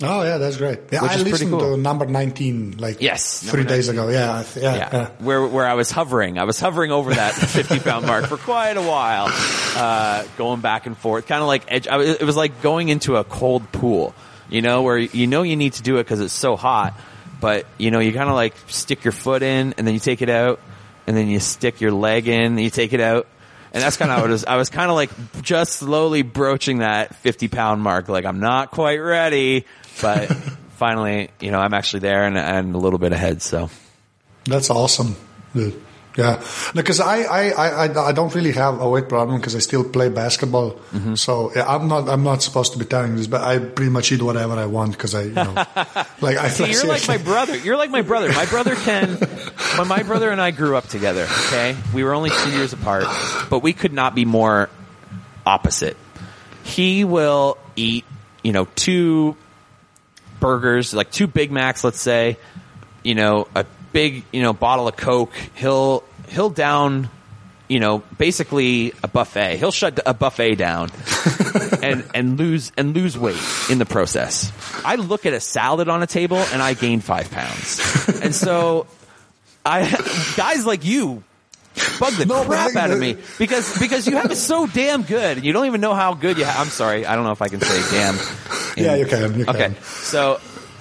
Oh 0.02 0.22
yeah, 0.22 0.38
that's 0.38 0.56
great. 0.56 0.80
Yeah, 0.90 1.02
Which 1.02 1.12
I 1.12 1.14
is 1.14 1.22
pretty 1.22 1.32
listened 1.32 1.50
cool. 1.52 1.76
to 1.76 1.76
number 1.76 2.06
nineteen 2.06 2.76
like 2.78 3.00
Yes, 3.00 3.42
three 3.48 3.64
days 3.64 3.88
ago. 3.88 4.08
Yeah, 4.08 4.44
yeah, 4.56 4.62
yeah, 4.62 4.88
yeah. 4.92 5.08
where 5.18 5.46
where 5.46 5.66
I 5.66 5.74
was 5.74 5.90
hovering. 5.90 6.38
I 6.38 6.44
was 6.44 6.58
hovering 6.58 6.90
over 6.90 7.14
that 7.14 7.34
50 7.34 7.78
pound 7.80 8.06
mark 8.06 8.26
for 8.26 8.36
quite 8.36 8.76
a 8.76 8.82
while, 8.82 9.26
uh, 9.30 10.24
going 10.36 10.60
back 10.60 10.86
and 10.86 10.96
forth, 10.98 11.26
kind 11.26 11.40
of 11.42 11.46
like 11.46 11.64
edge. 11.68 11.86
I 11.88 12.00
it 12.02 12.22
was 12.22 12.36
like 12.36 12.60
going 12.62 12.88
into 12.88 13.16
a 13.16 13.24
cold 13.24 13.70
pool, 13.72 14.14
you 14.50 14.62
know, 14.62 14.82
where 14.82 14.98
you 14.98 15.26
know 15.26 15.42
you 15.42 15.56
need 15.56 15.74
to 15.74 15.82
do 15.82 15.96
it 15.98 16.04
because 16.04 16.20
it's 16.20 16.34
so 16.34 16.56
hot, 16.56 16.98
but 17.40 17.66
you 17.78 17.90
know 17.90 18.00
you 18.00 18.12
kind 18.12 18.28
of 18.28 18.34
like 18.34 18.54
stick 18.68 19.04
your 19.04 19.12
foot 19.12 19.42
in 19.42 19.74
and 19.78 19.86
then 19.86 19.94
you 19.94 20.00
take 20.00 20.22
it 20.22 20.30
out, 20.30 20.60
and 21.06 21.16
then 21.16 21.28
you 21.28 21.38
stick 21.40 21.80
your 21.80 21.92
leg 21.92 22.26
in 22.26 22.40
and 22.52 22.60
you 22.60 22.70
take 22.70 22.92
it 22.92 23.00
out. 23.00 23.28
And 23.72 23.82
that's 23.82 23.96
kind 23.96 24.08
of 24.12 24.20
what 24.20 24.30
it 24.30 24.32
was. 24.32 24.44
I 24.44 24.54
was 24.56 24.70
kind 24.70 24.88
of 24.88 24.94
like 24.94 25.10
just 25.42 25.72
slowly 25.72 26.22
broaching 26.22 26.78
that 26.78 27.16
50 27.16 27.48
pound 27.48 27.82
mark. 27.82 28.08
Like 28.08 28.24
I'm 28.24 28.38
not 28.38 28.70
quite 28.70 28.98
ready, 28.98 29.66
but 30.00 30.26
finally, 30.76 31.30
you 31.40 31.50
know, 31.50 31.58
I'm 31.58 31.74
actually 31.74 32.00
there 32.00 32.24
and, 32.24 32.36
and 32.36 32.74
a 32.74 32.78
little 32.78 32.98
bit 32.98 33.12
ahead. 33.12 33.42
So 33.42 33.70
That's 34.44 34.70
awesome. 34.70 35.16
Yeah, 36.16 36.44
because 36.76 37.00
I, 37.00 37.22
I, 37.22 37.48
I, 37.50 38.08
I- 38.08 38.12
don't 38.12 38.32
really 38.36 38.52
have 38.52 38.80
a 38.80 38.88
weight 38.88 39.08
problem 39.08 39.40
because 39.40 39.56
I 39.56 39.58
still 39.58 39.82
play 39.82 40.08
basketball. 40.08 40.72
Mm-hmm. 40.92 41.16
So 41.16 41.50
yeah, 41.56 41.66
I'm 41.66 41.88
not 41.88 42.08
I'm 42.08 42.22
not 42.22 42.40
supposed 42.40 42.72
to 42.74 42.78
be 42.78 42.84
telling 42.84 43.16
this, 43.16 43.26
but 43.26 43.40
I 43.40 43.58
pretty 43.58 43.90
much 43.90 44.12
eat 44.12 44.22
whatever 44.22 44.54
I 44.54 44.66
want 44.66 44.92
because 44.92 45.12
I 45.16 45.22
you 45.22 45.32
know 45.32 45.54
like 46.20 46.36
I 46.36 46.48
See, 46.50 46.70
you're 46.70 46.86
like 46.86 47.08
my 47.08 47.18
brother. 47.32 47.56
You're 47.56 47.76
like 47.76 47.90
my 47.90 48.02
brother. 48.02 48.28
My 48.32 48.46
brother 48.46 48.76
can. 48.76 49.16
When 49.76 49.88
my 49.88 50.04
brother 50.04 50.30
and 50.30 50.40
I 50.40 50.52
grew 50.52 50.76
up 50.76 50.86
together, 50.86 51.26
okay, 51.46 51.74
we 51.92 52.04
were 52.04 52.14
only 52.14 52.30
two 52.30 52.50
years 52.52 52.72
apart, 52.72 53.06
but 53.50 53.60
we 53.64 53.72
could 53.72 53.92
not 53.92 54.14
be 54.14 54.24
more 54.24 54.70
opposite. 55.44 55.96
He 56.62 57.02
will 57.04 57.58
eat, 57.74 58.04
you 58.44 58.52
know, 58.52 58.66
two 58.76 59.36
burgers, 60.44 60.92
like 60.92 61.10
two 61.10 61.26
Big 61.26 61.50
Macs, 61.50 61.82
let's 61.84 62.00
say, 62.00 62.36
you 63.02 63.14
know, 63.14 63.48
a 63.54 63.64
big, 63.94 64.24
you 64.30 64.42
know, 64.42 64.52
bottle 64.52 64.86
of 64.86 64.94
Coke. 64.94 65.32
He'll 65.54 66.04
he'll 66.28 66.50
down, 66.50 67.08
you 67.66 67.80
know, 67.80 68.02
basically 68.18 68.92
a 69.02 69.08
buffet. 69.08 69.56
He'll 69.56 69.72
shut 69.72 70.00
a 70.04 70.12
buffet 70.12 70.56
down 70.56 70.90
and 71.82 72.04
and 72.14 72.38
lose 72.38 72.72
and 72.76 72.94
lose 72.94 73.16
weight 73.16 73.40
in 73.70 73.78
the 73.78 73.86
process. 73.86 74.52
I 74.84 74.96
look 74.96 75.24
at 75.24 75.32
a 75.32 75.40
salad 75.40 75.88
on 75.88 76.02
a 76.02 76.06
table 76.06 76.36
and 76.36 76.60
I 76.60 76.74
gain 76.74 77.00
five 77.00 77.30
pounds, 77.30 77.80
and 78.20 78.34
so 78.34 78.86
I 79.64 79.88
guys 80.36 80.66
like 80.66 80.84
you 80.84 81.24
bug 82.00 82.12
the 82.14 82.26
No, 82.26 82.44
crap 82.44 82.74
out 82.76 82.90
of 82.90 82.98
me 82.98 83.16
because 83.38 83.78
because 83.78 84.06
you 84.06 84.16
have 84.16 84.30
it 84.30 84.36
so 84.36 84.66
damn 84.66 85.02
good 85.02 85.36
and 85.38 85.44
you 85.46 85.52
don't 85.52 85.66
even 85.66 85.80
know 85.80 85.94
how 85.94 86.14
good 86.14 86.38
you. 86.38 86.44
Ha- 86.44 86.60
I'm 86.60 86.68
sorry, 86.68 87.04
I 87.06 87.14
don't 87.14 87.24
know 87.24 87.32
if 87.32 87.42
I 87.42 87.48
can 87.48 87.60
say 87.60 87.96
damn. 87.96 88.18
Yeah, 88.76 88.96
you 88.96 89.06
can. 89.06 89.38
You 89.38 89.44
Okay, 89.46 89.68
can. 89.74 89.82
so, 89.82 90.40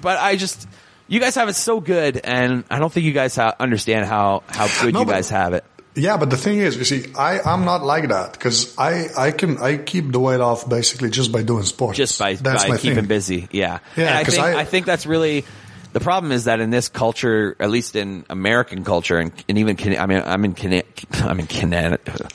but 0.00 0.18
I 0.18 0.36
just. 0.36 0.68
You 1.08 1.20
guys 1.20 1.34
have 1.34 1.48
it 1.50 1.56
so 1.56 1.80
good, 1.80 2.18
and 2.24 2.64
I 2.70 2.78
don't 2.78 2.90
think 2.90 3.04
you 3.04 3.12
guys 3.12 3.36
ha- 3.36 3.54
understand 3.60 4.06
how, 4.06 4.42
how 4.48 4.66
good 4.82 4.94
No, 4.94 5.00
you 5.00 5.06
but- 5.06 5.12
guys 5.12 5.28
have 5.30 5.52
it. 5.54 5.64
Yeah, 5.94 6.16
but 6.16 6.30
the 6.30 6.38
thing 6.38 6.56
is, 6.58 6.74
you 6.78 6.84
see, 6.84 7.12
I 7.18 7.40
I'm 7.40 7.66
not 7.66 7.82
like 7.84 8.08
that 8.08 8.32
because 8.32 8.74
I 8.78 9.08
I 9.14 9.30
can 9.30 9.58
I 9.58 9.76
keep 9.76 10.10
the 10.10 10.18
weight 10.20 10.40
off 10.40 10.66
basically 10.66 11.10
just 11.10 11.32
by 11.32 11.42
doing 11.42 11.64
sports. 11.64 11.98
just 11.98 12.18
by, 12.18 12.32
that's 12.32 12.64
by 12.64 12.78
keeping 12.78 12.96
thing. 13.00 13.06
busy. 13.08 13.46
Yeah. 13.52 13.80
Yeah, 13.94 14.06
And 14.08 14.18
I 14.18 14.24
think, 14.24 14.42
I, 14.42 14.60
I- 14.60 14.64
think 14.64 14.86
that's 14.86 15.04
really, 15.04 15.44
the 15.92 16.00
problem 16.00 16.32
is 16.32 16.44
that 16.44 16.60
in 16.60 16.70
this 16.70 16.88
culture, 16.88 17.54
at 17.60 17.70
least 17.70 17.96
in 17.96 18.24
American 18.30 18.84
culture 18.84 19.18
and, 19.18 19.32
and 19.48 19.58
even, 19.58 19.76
Can- 19.76 19.98
I 19.98 20.06
mean, 20.06 20.22
I'm 20.24 20.44
in 20.44 20.54
Canada, 20.54 20.86
I'm 21.14 21.38
in 21.38 21.46
Canada, 21.46 21.98
Canada. 21.98 22.28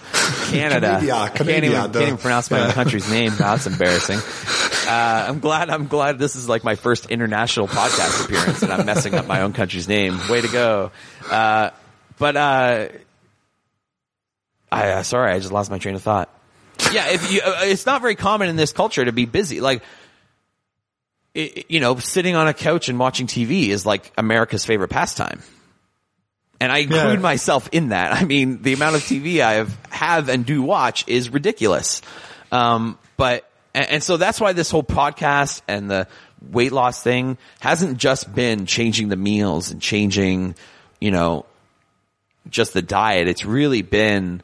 Canada, 0.51 1.11
I 1.13 1.29
can't, 1.29 1.49
even, 1.49 1.71
can't 1.71 1.95
even 1.95 2.17
pronounce 2.17 2.51
my 2.51 2.59
own 2.61 2.67
Yeah. 2.67 2.73
country's 2.73 3.09
name. 3.09 3.33
That's 3.37 3.65
embarrassing. 3.67 4.19
Uh, 4.87 5.25
I'm 5.29 5.39
glad, 5.39 5.69
I'm 5.69 5.87
glad 5.87 6.19
this 6.19 6.35
is 6.35 6.47
like 6.47 6.63
my 6.63 6.75
first 6.75 7.07
international 7.09 7.67
podcast 7.67 8.25
appearance 8.25 8.61
and 8.61 8.71
I'm 8.71 8.85
messing 8.85 9.15
up 9.15 9.25
my 9.27 9.41
own 9.41 9.53
country's 9.53 9.87
name. 9.87 10.19
Way 10.29 10.41
to 10.41 10.47
go. 10.47 10.91
Uh, 11.29 11.71
but, 12.19 12.37
uh, 12.37 12.87
I, 14.71 14.89
uh, 14.91 15.03
sorry, 15.03 15.31
I 15.33 15.39
just 15.39 15.51
lost 15.51 15.71
my 15.71 15.77
train 15.77 15.95
of 15.95 16.03
thought. 16.03 16.29
Yeah, 16.91 17.09
if 17.09 17.31
you, 17.31 17.41
uh, 17.43 17.61
it's 17.63 17.85
not 17.85 18.01
very 18.01 18.15
common 18.15 18.49
in 18.49 18.55
this 18.55 18.71
culture 18.71 19.03
to 19.03 19.11
be 19.11 19.25
busy. 19.25 19.61
Like, 19.61 19.81
it, 21.37 21.65
you 21.69 21.79
know, 21.79 21.97
sitting 21.97 22.35
on 22.35 22.47
a 22.47 22.53
couch 22.53 22.89
and 22.89 22.99
watching 22.99 23.27
TV 23.27 23.67
is 23.69 23.85
like 23.85 24.11
America's 24.17 24.65
favorite 24.65 24.89
pastime. 24.89 25.41
And 26.59 26.71
I 26.71 26.79
include 26.79 27.03
Yeah. 27.03 27.15
myself 27.19 27.69
in 27.71 27.89
that. 27.89 28.11
I 28.13 28.25
mean, 28.25 28.61
the 28.63 28.73
amount 28.73 28.95
of 28.95 29.01
TV 29.03 29.41
I 29.41 29.53
have, 29.53 29.77
have 29.91 30.29
and 30.29 30.45
do 30.45 30.61
watch 30.63 31.03
is 31.07 31.29
ridiculous. 31.29 32.01
Um, 32.51 32.97
but, 33.15 33.47
and, 33.75 33.87
and 33.89 34.03
so 34.03 34.17
that's 34.17 34.41
why 34.41 34.53
this 34.53 34.71
whole 34.71 34.83
podcast 34.83 35.61
and 35.67 35.89
the 35.89 36.07
weight 36.51 36.71
loss 36.71 37.01
thing 37.03 37.37
hasn't 37.59 37.97
just 37.99 38.33
been 38.33 38.65
changing 38.65 39.09
the 39.09 39.15
meals 39.15 39.69
and 39.71 39.81
changing, 39.81 40.55
you 40.99 41.11
know, 41.11 41.45
just 42.49 42.73
the 42.73 42.81
diet. 42.81 43.27
It's 43.27 43.45
really 43.45 43.81
been 43.83 44.41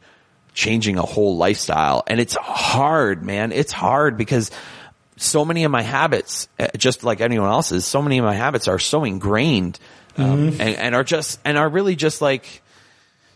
changing 0.53 0.97
a 0.99 1.03
whole 1.03 1.37
lifestyle 1.37 2.03
and 2.05 2.19
it's 2.19 2.35
hard, 2.35 3.23
man. 3.23 3.51
It's 3.51 3.71
hard 3.71 4.17
because 4.17 4.51
so 5.23 5.45
many 5.45 5.63
of 5.63 5.71
my 5.71 5.81
habits, 5.81 6.47
uh, 6.59 6.67
just 6.77 7.03
like 7.03 7.21
anyone 7.21 7.49
else's, 7.49 7.85
so 7.85 8.01
many 8.01 8.17
of 8.17 8.25
my 8.25 8.35
habits 8.35 8.67
are 8.67 8.79
so 8.79 9.03
ingrained, 9.03 9.79
um, 10.17 10.49
and, 10.49 10.61
and 10.61 10.95
are 10.95 11.03
just, 11.03 11.39
and 11.45 11.57
are 11.57 11.67
really 11.67 11.95
just 11.95 12.21
like, 12.21 12.61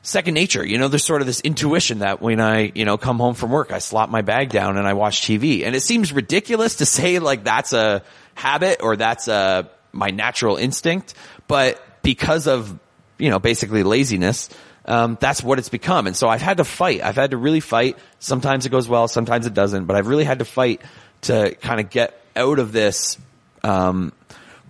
second 0.07 0.35
nature. 0.35 0.65
You 0.65 0.77
know, 0.77 0.87
there's 0.87 1.03
sort 1.03 1.21
of 1.21 1.27
this 1.27 1.41
intuition 1.41 1.99
that 1.99 2.21
when 2.21 2.39
I, 2.39 2.71
you 2.73 2.85
know, 2.85 2.97
come 2.97 3.17
home 3.17 3.35
from 3.35 3.51
work, 3.51 3.71
I 3.71 3.79
slop 3.79 4.09
my 4.09 4.21
bag 4.21 4.49
down 4.49 4.77
and 4.77 4.87
I 4.87 4.93
watch 4.93 5.21
TV. 5.21 5.65
And 5.65 5.75
it 5.75 5.81
seems 5.81 6.13
ridiculous 6.13 6.77
to 6.77 6.85
say 6.97 7.19
like 7.19 7.43
that's 7.43 7.73
a 7.73 8.03
habit 8.33 8.81
or 8.81 8.95
that's 8.95 9.27
a, 9.27 9.69
my 9.91 10.09
natural 10.09 10.55
instinct. 10.55 11.13
But 11.47 11.83
because 12.03 12.47
of, 12.47 12.79
you 13.17 13.29
know, 13.29 13.39
basically 13.39 13.83
laziness, 13.83 14.49
um, 14.85 15.17
that's 15.19 15.43
what 15.43 15.59
it's 15.59 15.69
become. 15.69 16.07
And 16.07 16.15
so 16.15 16.29
I've 16.29 16.41
had 16.41 16.57
to 16.57 16.63
fight. 16.63 17.03
I've 17.03 17.15
had 17.15 17.31
to 17.31 17.37
really 17.37 17.59
fight. 17.59 17.97
Sometimes 18.19 18.65
it 18.65 18.69
goes 18.69 18.87
well, 18.87 19.09
sometimes 19.09 19.45
it 19.45 19.53
doesn't, 19.53 19.85
but 19.85 19.97
I've 19.97 20.07
really 20.07 20.23
had 20.23 20.39
to 20.39 20.45
fight 20.45 20.81
to 21.21 21.55
kind 21.55 21.79
of 21.79 21.89
get 21.89 22.19
out 22.35 22.59
of 22.59 22.71
this, 22.71 23.17
um, 23.63 24.11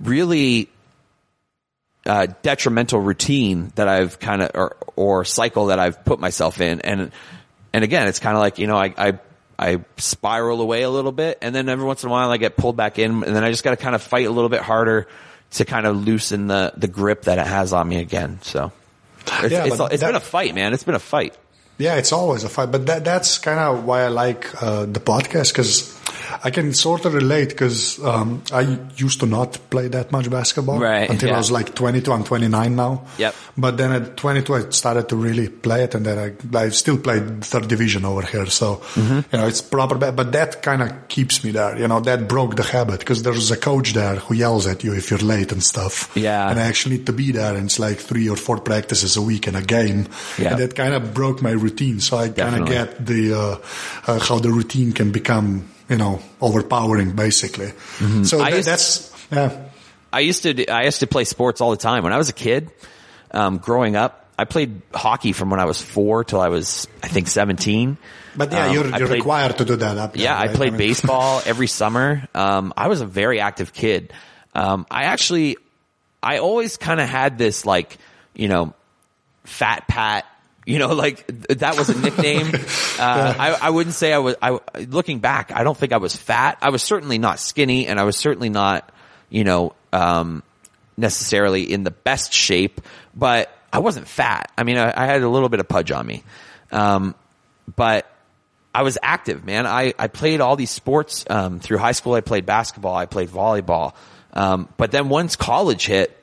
really, 0.01 0.69
uh, 2.05 2.27
detrimental 2.41 2.99
routine 2.99 3.71
that 3.75 3.88
I've 3.88 4.19
kind 4.19 4.41
of 4.41 4.51
or 4.55 4.77
or 4.95 5.25
cycle 5.25 5.67
that 5.67 5.79
I've 5.79 6.05
put 6.05 6.19
myself 6.19 6.62
in, 6.62 6.81
and 6.81 7.12
and 7.73 7.83
again, 7.83 8.07
it's 8.07 8.19
kind 8.19 8.36
of 8.36 8.41
like 8.41 8.60
you 8.60 8.67
know 8.67 8.77
I, 8.77 8.93
I 8.97 9.19
I 9.60 9.83
spiral 9.97 10.62
away 10.62 10.83
a 10.83 10.89
little 10.89 11.12
bit, 11.12 11.39
and 11.41 11.53
then 11.53 11.67
every 11.67 11.86
once 11.86 12.03
in 12.03 12.10
a 12.10 12.12
while 12.12 12.29
I 12.31 12.38
get 12.38 12.55
pulled 12.55 12.77
back 12.77 12.97
in, 12.99 13.23
and 13.23 13.36
then 13.36 13.43
I 13.43 13.51
just 13.51 13.63
got 13.63 13.71
to 13.71 13.77
kind 13.77 13.95
of 13.95 14.01
fight 14.01 14.25
a 14.25 14.31
little 14.31 14.49
bit 14.49 14.62
harder 14.62 15.07
to 15.51 15.65
kind 15.65 15.86
of 15.86 15.97
loosen 16.05 16.47
the 16.47 16.71
the 16.77 16.88
grip 16.88 17.23
that 17.23 17.39
it 17.39 17.47
has 17.47 17.73
on 17.73 17.88
me 17.89 17.97
again. 17.99 18.39
So 18.41 18.71
it's, 19.25 19.51
Yeah, 19.51 19.65
it's, 19.65 19.77
it's 19.79 19.99
that- 20.01 20.07
been 20.07 20.15
a 20.15 20.19
fight, 20.21 20.55
man. 20.55 20.73
It's 20.73 20.83
been 20.83 20.95
a 20.95 20.99
fight. 20.99 21.36
Yeah, 21.78 21.96
it's 21.96 22.12
always 22.12 22.44
a 22.44 22.50
fight, 22.50 22.72
but 22.72 22.86
that 22.88 23.06
that's 23.06 23.38
kind 23.40 23.60
of 23.60 23.84
why 23.86 24.02
I 24.02 24.08
like 24.08 24.50
uh, 24.63 24.86
the 24.86 25.00
podcast 25.00 25.54
because 25.54 25.96
I 26.44 26.50
can 26.52 26.74
sort 26.74 27.06
of 27.06 27.13
relate 27.13 27.50
because 27.50 28.04
um, 28.04 28.42
I 28.52 28.80
used 28.98 29.20
to 29.22 29.26
not 29.26 29.58
play 29.70 29.88
that 29.90 30.12
much 30.12 30.30
basketball 30.30 30.80
Right, 30.80 31.10
until 31.10 31.30
yeah. 31.30 31.36
I 31.36 31.38
was 31.38 31.52
like 31.52 31.74
22. 31.76 32.12
I'm 32.12 32.24
29 32.24 32.76
now. 32.76 33.06
Yep. 33.18 33.36
But 33.58 33.78
then 33.78 33.92
at 33.92 34.18
22, 34.18 34.56
I 34.56 34.70
started 34.70 35.10
to 35.10 35.16
really 35.16 35.50
play 35.50 35.84
it, 35.84 35.96
and 35.96 36.06
then 36.06 36.18
I 36.54 36.58
I 36.58 36.70
still 36.70 36.98
played 36.98 37.44
third 37.46 37.68
division 37.68 38.06
over 38.06 38.22
here, 38.24 38.46
so 38.48 38.82
Mm-hmm. 38.98 39.20
you 39.32 39.40
know 39.40 39.48
it's 39.48 39.62
proper. 39.62 39.96
But 39.96 40.32
that 40.32 40.62
kind 40.63 40.82
of 40.82 41.08
keeps 41.08 41.44
me 41.44 41.52
there. 41.52 41.78
You 41.78 41.88
know, 41.88 42.00
that 42.02 42.28
broke 42.28 42.56
the 42.56 42.63
habit 42.63 43.00
because 43.00 43.22
there's 43.24 43.52
a 43.52 43.58
coach 43.58 43.94
there 43.94 44.16
who 44.16 44.34
yells 44.36 44.66
at 44.68 44.84
you 44.84 44.94
if 44.94 45.10
you're 45.12 45.20
late 45.20 45.52
and 45.52 45.63
stuff. 45.63 46.12
Yeah. 46.16 46.50
And 46.50 46.60
I 46.60 46.63
actually 46.63 46.98
need 46.98 47.06
to 47.08 47.13
be 47.13 47.32
there, 47.32 47.56
and 47.56 47.66
it's 47.66 47.80
like 47.80 47.98
three 48.00 48.30
or 48.30 48.36
four 48.38 48.60
practices 48.60 49.16
a 49.18 49.22
week 49.22 49.48
in 49.48 49.56
a 49.56 49.62
game. 49.63 50.08
Yeah. 50.38 50.52
And 50.52 50.60
that 50.60 50.76
kind 50.76 50.94
of 50.94 51.13
broke 51.13 51.42
my 51.42 51.52
routine. 51.67 51.99
So 51.99 52.17
I 52.17 52.30
kind 52.30 52.62
of 52.63 52.67
get 52.67 53.06
the 53.06 53.34
uh, 53.34 53.58
uh, 54.12 54.19
how 54.19 54.39
the 54.39 54.49
routine 54.49 54.91
can 54.93 55.12
become, 55.12 55.67
you 55.89 55.97
know, 55.97 56.19
overpowering 56.41 57.15
basically. 57.15 57.67
So 57.69 58.06
Mm-hmm. 58.06 58.41
I 58.41 58.49
that, 58.51 58.56
used- 58.58 58.67
that's 58.67 59.27
yeah. 59.32 59.63
I 60.13 60.19
used 60.21 60.43
to 60.43 60.67
I 60.67 60.84
used 60.86 60.99
to 61.01 61.08
play 61.08 61.25
sports 61.25 61.60
all 61.62 61.71
the 61.71 61.77
time 61.89 62.03
when 62.03 62.13
I 62.13 62.17
was 62.17 62.30
a 62.30 62.34
kid. 62.34 62.71
Um, 63.32 63.58
growing 63.58 63.95
up, 63.97 64.25
I 64.39 64.45
played 64.45 64.82
hockey 64.93 65.34
from 65.34 65.49
when 65.49 65.60
I 65.60 65.65
was 65.65 65.82
four 65.82 66.23
till 66.23 66.39
I 66.39 66.47
was 66.47 66.88
I 67.03 67.08
think 67.10 67.27
seventeen. 67.27 67.97
But 68.38 68.51
yeah, 68.51 68.67
Um, 68.67 68.73
you're, 68.73 68.86
you're 68.88 69.08
played- 69.08 69.19
required 69.25 69.58
to 69.58 69.65
do 69.65 69.75
that. 69.77 69.97
Up 69.97 70.15
Yeah, 70.15 70.38
I 70.38 70.45
right? 70.47 70.56
played 70.56 70.73
mean- 70.73 70.77
baseball 70.93 71.41
every 71.45 71.67
summer. 71.67 72.23
Um, 72.34 72.71
I 72.77 72.88
was 72.88 73.01
a 73.01 73.06
very 73.06 73.39
active 73.41 73.73
kid. 73.73 74.13
Um, 74.56 74.86
I 74.89 75.03
actually, 75.12 75.58
I 76.23 76.38
always 76.38 76.77
kind 76.77 77.01
of 77.01 77.10
had 77.10 77.38
this 77.38 77.65
like, 77.65 77.97
you 78.34 78.47
know, 78.47 78.73
fat 79.43 79.88
pat. 79.88 80.25
You 80.67 80.80
know, 80.80 80.89
like 80.89 81.25
th- 81.27 81.60
that 81.60 81.77
was 81.77 81.89
a 81.89 81.97
nickname. 81.99 82.51
Uh, 82.99 83.32
I, 83.38 83.67
I 83.67 83.69
wouldn't 83.69 83.93
say 83.93 84.12
I 84.12 84.17
was. 84.17 84.36
I 84.41 84.58
looking 84.88 85.19
back, 85.19 85.51
I 85.53 85.63
don't 85.63 85.77
think 85.77 85.93
I 85.93 85.97
was 85.97 86.15
fat. 86.15 86.58
I 86.63 86.71
was 86.71 86.82
certainly 86.82 87.19
not 87.19 87.39
skinny, 87.39 87.86
and 87.86 87.99
I 87.99 88.06
was 88.06 88.17
certainly 88.17 88.49
not, 88.49 88.91
you 89.30 89.43
know, 89.43 89.75
um, 89.93 90.41
necessarily 90.97 91.71
in 91.71 91.84
the 91.84 91.91
best 91.91 92.34
shape. 92.34 92.82
But 93.13 93.56
I 93.71 93.77
wasn't 93.77 94.08
fat. 94.08 94.51
I 94.58 94.63
mean, 94.63 94.80
I, 94.80 94.91
I 94.95 95.06
had 95.06 95.21
a 95.21 95.30
little 95.30 95.47
bit 95.47 95.60
of 95.60 95.67
pudge 95.67 95.91
on 95.91 96.08
me. 96.08 96.23
Um, 96.71 97.13
but 97.75 98.12
I 98.73 98.82
was 98.82 98.97
active, 99.03 99.45
man. 99.45 99.67
I, 99.67 99.93
I 99.99 100.08
played 100.08 100.41
all 100.41 100.56
these 100.56 100.71
sports 100.71 101.23
um, 101.30 101.60
through 101.60 101.77
high 101.77 101.91
school. 101.91 102.15
I 102.15 102.21
played 102.21 102.47
basketball. 102.47 102.95
I 102.95 103.06
played 103.06 103.30
volleyball. 103.30 103.93
Um, 104.34 104.69
but 104.77 104.89
then 104.89 105.08
once 105.10 105.36
college 105.36 105.86
hit, 105.86 106.17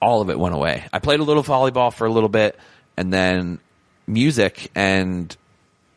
all 0.00 0.20
of 0.20 0.30
it 0.30 0.38
went 0.38 0.54
away. 0.54 0.84
I 0.92 1.00
played 1.00 1.20
a 1.20 1.24
little 1.24 1.42
volleyball 1.42 1.92
for 1.92 2.06
a 2.06 2.10
little 2.10 2.28
bit, 2.28 2.56
and 2.98 3.12
then 3.12 3.60
music 4.08 4.72
and 4.74 5.34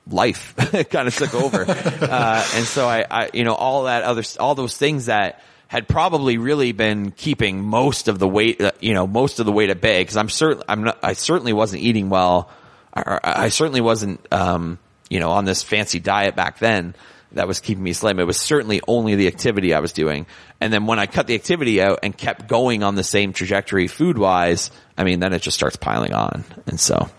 life 0.07 0.53
kind 0.91 1.07
of 1.07 1.15
took 1.15 1.33
over. 1.33 1.61
uh, 1.67 2.47
and 2.53 2.65
so 2.65 2.87
I, 2.87 3.05
I, 3.09 3.29
you 3.33 3.43
know, 3.43 3.55
all 3.55 3.83
that 3.85 4.03
other, 4.03 4.21
all 4.39 4.53
those 4.53 4.77
things 4.77 5.07
that 5.07 5.41
had 5.67 5.87
probably 5.87 6.37
really 6.37 6.73
been 6.73 7.09
keeping 7.11 7.63
most 7.63 8.07
of 8.07 8.19
the 8.19 8.27
weight, 8.27 8.61
uh, 8.61 8.71
you 8.79 8.93
know, 8.93 9.07
most 9.07 9.39
of 9.39 9.47
the 9.47 9.51
weight 9.51 9.71
at 9.71 9.81
bay. 9.81 10.05
Cause 10.05 10.15
I'm 10.15 10.29
certain, 10.29 10.61
I'm 10.69 10.83
not, 10.83 10.99
I 11.01 11.13
certainly 11.13 11.53
wasn't 11.53 11.81
eating 11.81 12.09
well. 12.09 12.51
Or 12.95 13.19
I 13.23 13.49
certainly 13.49 13.81
wasn't, 13.81 14.27
um, 14.31 14.77
you 15.09 15.19
know, 15.19 15.31
on 15.31 15.45
this 15.45 15.63
fancy 15.63 15.99
diet 15.99 16.35
back 16.35 16.59
then 16.59 16.93
that 17.31 17.47
was 17.47 17.61
keeping 17.61 17.83
me 17.83 17.93
slim. 17.93 18.19
It 18.19 18.27
was 18.27 18.37
certainly 18.37 18.81
only 18.87 19.15
the 19.15 19.27
activity 19.27 19.73
I 19.73 19.79
was 19.79 19.93
doing. 19.93 20.27
And 20.61 20.71
then 20.71 20.85
when 20.85 20.99
I 20.99 21.07
cut 21.07 21.25
the 21.25 21.33
activity 21.33 21.81
out 21.81 21.99
and 22.03 22.15
kept 22.15 22.47
going 22.47 22.83
on 22.83 22.93
the 22.93 23.03
same 23.03 23.33
trajectory 23.33 23.87
food 23.87 24.17
wise, 24.19 24.69
I 24.95 25.03
mean, 25.03 25.19
then 25.19 25.33
it 25.33 25.41
just 25.41 25.57
starts 25.57 25.75
piling 25.75 26.13
on. 26.13 26.45
And 26.67 26.79
so, 26.79 27.09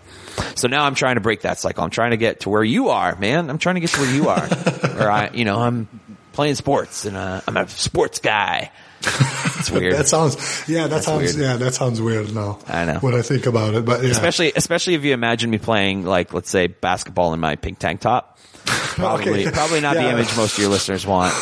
so 0.55 0.69
now 0.69 0.85
I'm 0.85 0.95
trying 0.95 1.15
to 1.15 1.21
break 1.21 1.41
that 1.41 1.59
cycle. 1.59 1.83
I'm 1.83 1.89
trying 1.89 2.11
to 2.11 2.17
get 2.17 2.39
to 2.41 2.49
where 2.49 2.63
you 2.63 2.89
are, 2.89 3.17
man. 3.17 3.49
I'm 3.49 3.57
trying 3.57 3.75
to 3.75 3.81
get 3.81 3.89
to 3.91 3.99
where 3.99 4.15
you 4.15 4.29
are. 4.29 4.39
where 4.95 5.11
I, 5.11 5.29
you 5.33 5.43
know, 5.43 5.59
I'm 5.59 5.87
playing 6.31 6.55
sports 6.55 7.03
and 7.03 7.17
uh, 7.17 7.41
I'm 7.45 7.57
a 7.57 7.67
sports 7.67 8.19
guy. 8.19 8.71
It's 9.01 9.69
weird. 9.71 9.95
That 9.95 10.07
sounds 10.07 10.63
yeah. 10.69 10.87
That 10.87 11.03
sounds 11.03 11.35
weird. 11.35 11.35
yeah. 11.35 11.57
That 11.57 11.73
sounds 11.73 12.01
weird 12.01 12.33
now. 12.33 12.59
I 12.67 12.85
know. 12.85 12.99
when 12.99 13.13
I 13.13 13.21
think 13.21 13.45
about 13.45 13.73
it, 13.73 13.83
but 13.83 14.01
yeah. 14.01 14.09
especially, 14.11 14.53
especially 14.55 14.93
if 14.93 15.03
you 15.03 15.13
imagine 15.13 15.49
me 15.49 15.57
playing 15.57 16.05
like, 16.05 16.33
let's 16.33 16.49
say 16.49 16.67
basketball 16.67 17.33
in 17.33 17.41
my 17.41 17.57
pink 17.57 17.77
tank 17.77 17.99
top. 17.99 18.39
Probably, 18.65 19.47
Okay. 19.47 19.51
probably 19.51 19.81
not 19.81 19.95
the 19.95 20.09
image 20.09 20.37
most 20.37 20.53
of 20.53 20.59
your 20.59 20.69
listeners 20.69 21.05
want 21.05 21.33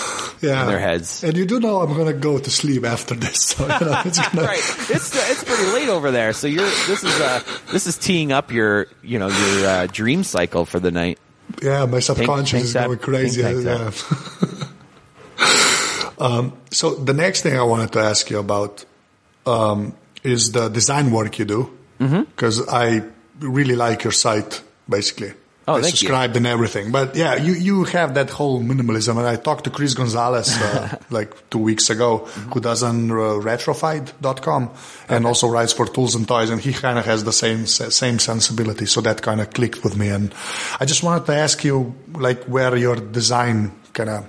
yeah. 0.42 0.62
in 0.64 0.68
their 0.68 0.80
heads. 0.80 1.24
And 1.24 1.36
you 1.38 1.46
do 1.46 1.60
know 1.60 1.82
I'm 1.82 1.96
gonna 1.96 2.14
go 2.14 2.38
to 2.40 2.50
sleep 2.52 2.86
after 2.86 3.16
this, 3.16 3.42
so 3.44 3.64
you 3.64 3.70
know 3.86 4.02
it's 4.06 4.20
gonna. 4.30 4.48
right. 4.48 4.60
It's 4.90 5.30
it's 5.32 5.44
pretty 5.44 5.72
late 5.74 5.90
over 5.90 6.12
there, 6.12 6.34
so 6.34 6.48
you're 6.48 6.66
this 6.88 7.04
is 7.04 7.20
uh 7.20 7.42
this 7.72 7.88
is 7.88 7.98
teeing 7.98 8.32
up 8.32 8.52
your 8.52 8.88
you 9.04 9.20
know 9.20 9.28
your 9.30 9.68
uh, 9.68 9.88
dream 9.88 10.24
cycle 10.24 10.66
for 10.66 10.80
the 10.80 10.92
night. 10.92 11.20
Yeah, 11.62 11.86
my 11.86 12.00
subconscious 12.00 12.52
pink 12.52 12.64
is 12.66 12.74
tap- 12.74 12.88
going 12.88 13.00
crazy. 13.00 13.42
Yeah. 13.42 13.92
um, 16.20 16.54
so 16.72 16.96
the 16.96 17.14
next 17.14 17.42
thing 17.42 17.58
I 17.58 17.64
wanted 17.64 17.92
to 17.94 18.00
ask 18.00 18.30
you 18.30 18.40
about 18.40 18.86
um, 19.46 19.94
is 20.24 20.52
the 20.52 20.70
design 20.70 21.12
work 21.12 21.40
you 21.40 21.46
do, 21.46 21.78
Mm-hmm. 22.00 22.22
because 22.24 22.68
I 22.68 23.04
really 23.40 23.76
like 23.76 24.04
your 24.04 24.12
site. 24.14 24.62
Basically, 24.90 25.34
Oh, 25.68 25.76
I 25.76 25.82
thank 25.82 25.94
you. 25.94 25.98
subscribed 26.00 26.36
and 26.38 26.48
everything. 26.48 26.92
But 26.92 27.16
yeah, 27.16 27.36
you 27.36 27.54
you 27.54 27.84
have 27.84 28.16
that 28.16 28.30
whole 28.32 28.62
minimalism, 28.62 29.18
and 29.18 29.28
I 29.28 29.36
talked 29.36 29.66
to 29.66 29.70
Chris 29.70 29.94
Gonzalez 29.94 30.50
uh, 30.60 30.98
like 31.12 31.50
two 31.52 31.60
weeks 31.60 31.90
ago, 31.92 32.26
who 32.52 32.60
does 32.60 32.82
on 32.82 33.12
uh, 33.12 33.14
retrofied.com 33.16 34.72
and 35.08 35.26
also 35.28 35.48
writes 35.48 35.74
for 35.74 35.86
Tools 35.86 36.16
and 36.16 36.28
Toys, 36.28 36.50
and 36.50 36.60
he 36.60 36.74
kind 36.74 36.98
of 36.98 37.06
has 37.06 37.24
the 37.24 37.34
same 37.34 37.66
same 37.68 38.20
sensibility. 38.20 38.86
So 38.86 39.02
that 39.02 39.22
kind 39.22 39.40
of 39.42 39.52
clicked 39.52 39.84
with 39.84 39.96
me, 39.96 40.10
and 40.10 40.34
I 40.80 40.86
just 40.86 41.04
wanted 41.04 41.26
to 41.28 41.36
ask 41.36 41.64
you 41.64 41.94
like 42.14 42.44
where 42.46 42.76
your 42.76 42.96
design 42.96 43.72
kind 43.94 44.10
of 44.10 44.28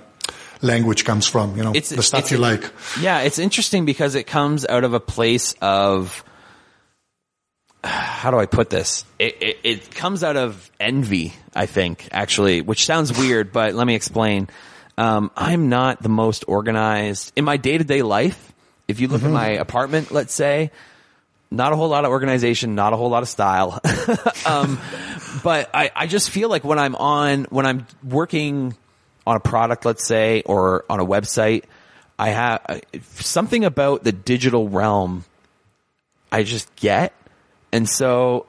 language 0.61 1.03
comes 1.03 1.27
from. 1.27 1.57
You 1.57 1.63
know, 1.63 1.71
It's 1.73 1.89
the 1.89 2.03
stuff 2.03 2.31
you 2.31 2.37
like. 2.37 2.63
Yeah, 3.01 3.21
it's 3.21 3.39
interesting 3.39 3.85
because 3.85 4.15
it 4.15 4.25
comes 4.27 4.65
out 4.65 4.83
of 4.83 4.93
a 4.93 4.99
place 4.99 5.55
of 5.61 6.23
how 7.83 8.31
do 8.31 8.39
I 8.39 8.45
put 8.45 8.69
this? 8.69 9.05
It, 9.19 9.41
it, 9.41 9.57
it 9.63 9.95
comes 9.95 10.23
out 10.23 10.37
of 10.37 10.71
envy, 10.79 11.33
I 11.53 11.65
think, 11.65 12.07
actually, 12.11 12.61
which 12.61 12.85
sounds 12.85 13.17
weird, 13.17 13.51
but 13.51 13.73
let 13.73 13.85
me 13.85 13.95
explain. 13.95 14.47
Um, 14.97 15.31
I'm 15.35 15.69
not 15.69 16.01
the 16.01 16.09
most 16.09 16.45
organized 16.47 17.33
in 17.35 17.45
my 17.45 17.57
day 17.57 17.77
to 17.77 17.83
day 17.83 18.01
life. 18.01 18.53
If 18.87 18.99
you 18.99 19.07
look 19.07 19.23
at 19.23 19.31
my 19.31 19.49
apartment, 19.51 20.11
let's 20.11 20.33
say, 20.33 20.71
not 21.49 21.71
a 21.71 21.75
whole 21.75 21.87
lot 21.87 22.03
of 22.03 22.11
organization, 22.11 22.75
not 22.75 22.93
a 22.93 22.97
whole 22.97 23.09
lot 23.09 23.23
of 23.23 23.29
style. 23.29 23.79
um, 24.45 24.79
but 25.43 25.69
I, 25.73 25.91
I 25.95 26.07
just 26.07 26.29
feel 26.29 26.49
like 26.49 26.63
when 26.63 26.79
I'm 26.79 26.95
on, 26.95 27.45
when 27.45 27.65
I'm 27.65 27.87
working 28.03 28.75
on 29.25 29.37
a 29.37 29.39
product, 29.39 29.85
let's 29.85 30.05
say, 30.05 30.41
or 30.45 30.83
on 30.89 30.99
a 30.99 31.05
website, 31.05 31.63
I 32.19 32.29
have 32.29 32.81
something 33.19 33.65
about 33.65 34.03
the 34.03 34.11
digital 34.11 34.67
realm 34.67 35.25
I 36.31 36.43
just 36.43 36.75
get. 36.75 37.13
And 37.73 37.89
so 37.89 38.45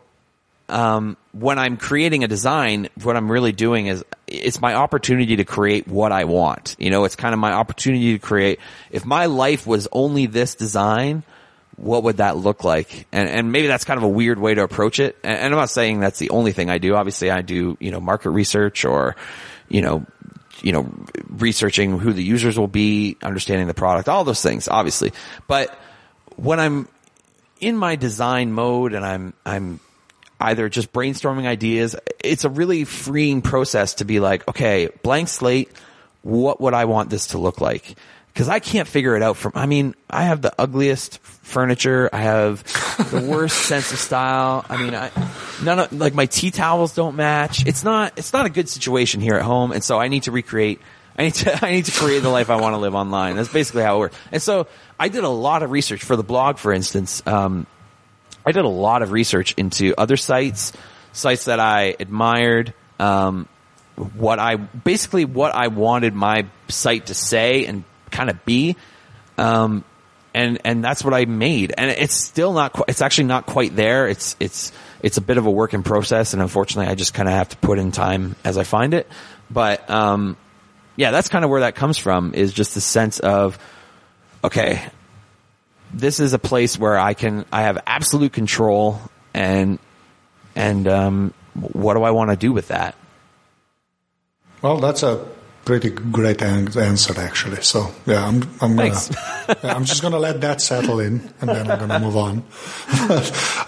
um, 0.68 1.16
when 1.32 1.58
I'm 1.58 1.78
creating 1.78 2.24
a 2.24 2.28
design, 2.28 2.88
what 3.02 3.16
I'm 3.16 3.32
really 3.32 3.52
doing 3.52 3.86
is 3.86 4.04
it's 4.26 4.60
my 4.60 4.74
opportunity 4.74 5.36
to 5.36 5.44
create 5.44 5.88
what 5.88 6.12
I 6.12 6.24
want. 6.24 6.76
You 6.78 6.90
know, 6.90 7.04
it's 7.04 7.16
kind 7.16 7.32
of 7.32 7.40
my 7.40 7.54
opportunity 7.54 8.12
to 8.12 8.18
create. 8.18 8.60
If 8.90 9.06
my 9.06 9.26
life 9.26 9.66
was 9.66 9.88
only 9.92 10.26
this 10.26 10.54
design, 10.54 11.22
what 11.76 12.02
would 12.02 12.18
that 12.18 12.36
look 12.36 12.64
like? 12.64 13.06
And, 13.12 13.28
and 13.28 13.50
maybe 13.50 13.66
that's 13.66 13.84
kind 13.84 13.96
of 13.96 14.04
a 14.04 14.08
weird 14.08 14.38
way 14.38 14.54
to 14.54 14.62
approach 14.62 15.00
it. 15.00 15.16
And, 15.24 15.38
and 15.38 15.54
I'm 15.54 15.58
not 15.58 15.70
saying 15.70 16.00
that's 16.00 16.18
the 16.18 16.30
only 16.30 16.52
thing 16.52 16.68
I 16.68 16.76
do. 16.76 16.94
Obviously, 16.94 17.30
I 17.30 17.40
do 17.40 17.78
you 17.80 17.90
know 17.90 18.00
market 18.00 18.30
research 18.30 18.84
or 18.84 19.16
you 19.70 19.80
know 19.80 20.04
you 20.62 20.72
know 20.72 20.92
researching 21.30 21.98
who 21.98 22.12
the 22.12 22.22
users 22.22 22.58
will 22.58 22.68
be, 22.68 23.16
understanding 23.22 23.68
the 23.68 23.74
product, 23.74 24.10
all 24.10 24.24
those 24.24 24.42
things, 24.42 24.68
obviously. 24.68 25.12
But 25.48 25.76
when 26.36 26.60
I'm 26.60 26.88
in 27.60 27.76
my 27.76 27.96
design 27.96 28.52
mode 28.52 28.94
and 28.94 29.04
I'm 29.04 29.34
I'm 29.44 29.80
either 30.40 30.68
just 30.68 30.92
brainstorming 30.92 31.46
ideas. 31.46 31.96
It's 32.22 32.44
a 32.44 32.50
really 32.50 32.84
freeing 32.84 33.42
process 33.42 33.94
to 33.94 34.04
be 34.04 34.20
like, 34.20 34.46
okay, 34.48 34.88
blank 35.02 35.28
slate. 35.28 35.70
What 36.22 36.60
would 36.60 36.74
I 36.74 36.84
want 36.86 37.10
this 37.10 37.28
to 37.28 37.38
look 37.38 37.60
like? 37.60 37.96
Cause 38.34 38.48
I 38.48 38.58
can't 38.58 38.88
figure 38.88 39.14
it 39.14 39.22
out 39.22 39.36
from, 39.36 39.52
I 39.54 39.66
mean, 39.66 39.94
I 40.10 40.24
have 40.24 40.42
the 40.42 40.52
ugliest 40.58 41.20
furniture. 41.20 42.10
I 42.12 42.22
have 42.22 42.64
the 43.10 43.24
worst 43.30 43.56
sense 43.56 43.92
of 43.92 43.98
style. 43.98 44.66
I 44.68 44.82
mean, 44.82 44.92
I, 44.92 45.12
none 45.62 45.78
of, 45.78 45.92
like 45.92 46.14
my 46.14 46.26
tea 46.26 46.50
towels 46.50 46.96
don't 46.96 47.14
match. 47.14 47.64
It's 47.64 47.84
not, 47.84 48.14
it's 48.16 48.32
not 48.32 48.44
a 48.44 48.50
good 48.50 48.68
situation 48.68 49.20
here 49.20 49.36
at 49.36 49.42
home. 49.42 49.70
And 49.70 49.84
so 49.84 50.00
I 50.00 50.08
need 50.08 50.24
to 50.24 50.32
recreate, 50.32 50.80
I 51.16 51.22
need 51.24 51.34
to, 51.34 51.58
I 51.64 51.70
need 51.70 51.84
to 51.84 51.92
create 51.92 52.24
the 52.24 52.28
life 52.28 52.50
I 52.50 52.56
want 52.56 52.74
to 52.74 52.78
live 52.78 52.96
online. 52.96 53.36
That's 53.36 53.52
basically 53.52 53.84
how 53.84 53.96
it 53.96 53.98
works. 54.00 54.16
And 54.32 54.42
so 54.42 54.66
I 54.98 55.08
did 55.08 55.24
a 55.24 55.28
lot 55.28 55.62
of 55.62 55.70
research 55.70 56.04
for 56.04 56.16
the 56.16 56.22
blog, 56.22 56.58
for 56.58 56.72
instance. 56.72 57.22
Um, 57.26 57.66
I 58.46 58.52
did 58.52 58.64
a 58.64 58.68
lot 58.68 59.02
of 59.02 59.12
research 59.12 59.54
into 59.56 59.94
other 59.96 60.16
sites, 60.16 60.72
sites 61.12 61.46
that 61.46 61.60
I 61.60 61.96
admired, 61.98 62.74
um, 62.98 63.48
what 63.96 64.38
I 64.38 64.56
basically 64.56 65.24
what 65.24 65.54
I 65.54 65.68
wanted 65.68 66.14
my 66.14 66.46
site 66.68 67.06
to 67.06 67.14
say 67.14 67.66
and 67.66 67.84
kind 68.10 68.28
of 68.28 68.44
be, 68.44 68.76
um, 69.38 69.84
and 70.32 70.58
and 70.64 70.82
that's 70.82 71.04
what 71.04 71.14
I 71.14 71.24
made. 71.26 71.72
And 71.76 71.90
it's 71.90 72.14
still 72.14 72.52
not. 72.52 72.88
It's 72.88 73.02
actually 73.02 73.24
not 73.24 73.46
quite 73.46 73.76
there. 73.76 74.08
It's 74.08 74.36
it's 74.40 74.72
it's 75.00 75.16
a 75.16 75.20
bit 75.20 75.38
of 75.38 75.46
a 75.46 75.50
work 75.50 75.74
in 75.74 75.82
process, 75.82 76.32
and 76.32 76.42
unfortunately, 76.42 76.90
I 76.90 76.96
just 76.96 77.14
kind 77.14 77.28
of 77.28 77.34
have 77.34 77.50
to 77.50 77.56
put 77.58 77.78
in 77.78 77.92
time 77.92 78.34
as 78.44 78.58
I 78.58 78.64
find 78.64 78.94
it. 78.94 79.08
But 79.50 79.88
um, 79.88 80.36
yeah, 80.96 81.10
that's 81.12 81.28
kind 81.28 81.44
of 81.44 81.50
where 81.50 81.60
that 81.60 81.76
comes 81.76 81.96
from. 81.98 82.34
Is 82.34 82.52
just 82.52 82.74
the 82.74 82.80
sense 82.80 83.20
of 83.20 83.58
okay, 84.44 84.82
this 85.92 86.20
is 86.20 86.32
a 86.34 86.38
place 86.38 86.78
where 86.78 86.98
I 86.98 87.14
can 87.14 87.44
I 87.52 87.62
have 87.62 87.82
absolute 87.86 88.32
control 88.32 89.00
and 89.32 89.78
and 90.54 90.86
um, 90.86 91.34
what 91.54 91.94
do 91.94 92.02
I 92.02 92.10
want 92.10 92.30
to 92.30 92.36
do 92.36 92.52
with 92.52 92.68
that? 92.68 92.94
Well, 94.62 94.78
that's 94.78 95.02
a 95.02 95.26
pretty 95.64 95.90
great 95.90 96.42
an- 96.42 96.76
answer, 96.78 97.18
actually. 97.20 97.62
So 97.62 97.90
yeah, 98.06 98.26
I'm 98.26 98.42
I'm 98.60 98.76
gonna, 98.76 99.00
I'm 99.62 99.84
just 99.84 100.02
gonna 100.02 100.18
let 100.18 100.40
that 100.42 100.60
settle 100.60 101.00
in, 101.00 101.20
and 101.40 101.48
then 101.50 101.70
I'm 101.70 101.78
gonna 101.78 101.98
move 102.00 102.16
on. 102.16 102.42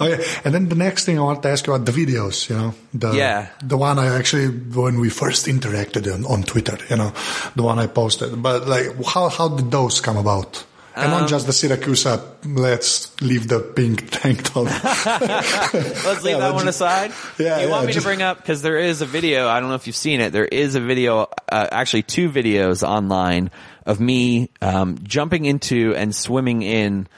okay, 0.01 0.25
and 0.45 0.55
then 0.55 0.69
the 0.69 0.75
next 0.77 1.05
thing 1.05 1.19
I 1.19 1.23
want 1.23 1.43
to 1.43 1.49
ask 1.51 1.67
you 1.67 1.75
about 1.75 1.87
the 1.87 1.93
videos. 1.93 2.49
You 2.51 2.57
know, 2.57 2.75
the 2.95 3.13
Yeah. 3.13 3.49
the 3.63 3.77
one 3.77 3.99
I 3.99 4.15
actually 4.17 4.49
when 4.49 5.01
we 5.01 5.09
first 5.11 5.47
interacted 5.47 6.13
on, 6.13 6.25
on 6.27 6.43
Twitter. 6.43 6.79
You 6.91 6.97
know, 6.97 7.13
the 7.55 7.63
one 7.63 7.79
I 7.79 7.87
posted. 7.87 8.43
But 8.43 8.67
like, 8.69 8.93
how 9.05 9.29
how 9.29 9.49
did 9.49 9.71
those 9.71 10.01
come 10.01 10.17
about? 10.17 10.65
And 10.97 11.13
Um, 11.13 11.21
not 11.21 11.29
just 11.29 11.45
the 11.47 11.53
Syracuse, 11.53 12.07
let's 12.47 13.21
leave 13.21 13.49
the 13.49 13.61
pink 13.61 14.09
tank 14.11 14.43
top. 14.45 14.65
Let's 15.05 16.23
leave 16.25 16.37
Yeah, 16.37 16.39
that 16.39 16.55
one 16.55 16.63
ju- 16.65 16.71
aside. 16.71 17.13
Yeah, 17.39 17.59
you 17.61 17.67
yeah, 17.67 17.71
want 17.71 17.87
me 17.87 17.93
just- 17.93 18.03
to 18.05 18.09
bring 18.09 18.23
up 18.23 18.39
because 18.39 18.63
there 18.63 18.79
is 18.79 19.03
a 19.03 19.07
video. 19.07 19.47
I 19.47 19.61
don't 19.61 19.69
know 19.69 19.75
if 19.75 19.87
you've 19.87 19.95
seen 19.97 20.21
it. 20.23 20.33
There 20.33 20.47
is 20.47 20.75
a 20.75 20.81
video, 20.81 21.29
uh, 21.53 21.67
actually 21.71 22.03
two 22.03 22.31
videos 22.31 22.83
online 22.83 23.51
of 23.85 24.01
me 24.01 24.49
um, 24.63 24.99
jumping 25.03 25.45
into 25.45 25.95
and 25.95 26.15
swimming 26.15 26.63
in 26.63 27.09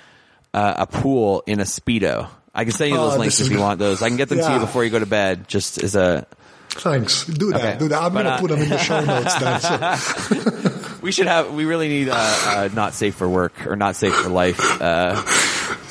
uh, 0.52 0.74
a 0.78 0.86
pool 0.88 1.44
in 1.46 1.60
a 1.60 1.64
speedo. 1.64 2.28
I 2.52 2.64
can 2.64 2.72
send 2.72 2.90
you 2.90 2.96
Oh, 2.98 3.10
those 3.10 3.18
links 3.20 3.38
if 3.40 3.46
you 3.48 3.56
good. 3.58 3.62
want 3.62 3.78
those. 3.78 4.02
I 4.02 4.08
can 4.08 4.16
get 4.16 4.28
them 4.28 4.38
to 4.38 4.52
you 4.54 4.58
before 4.58 4.82
you 4.82 4.90
go 4.90 4.98
to 4.98 5.06
bed. 5.06 5.46
Just 5.46 5.80
as 5.82 5.94
a 5.94 6.26
Thanks. 6.70 7.24
Do 7.26 7.52
that. 7.52 7.60
Okay. 7.60 7.78
Do 7.78 7.88
that. 7.88 8.02
I'm 8.02 8.12
gonna 8.12 8.28
uh, 8.30 8.40
put 8.40 8.50
them 8.50 8.60
in 8.60 8.68
the 8.68 8.78
show 8.78 9.04
notes 9.04 9.34
then. 9.38 9.60
So. 9.60 10.84
We 11.00 11.12
should 11.12 11.26
have. 11.26 11.52
We 11.52 11.64
really 11.64 11.88
need 11.88 12.08
uh, 12.08 12.14
uh, 12.16 12.68
not 12.74 12.94
safe 12.94 13.14
for 13.14 13.28
work 13.28 13.66
or 13.66 13.76
not 13.76 13.96
safe 13.96 14.14
for 14.14 14.28
life 14.28 14.60
uh, 14.80 15.14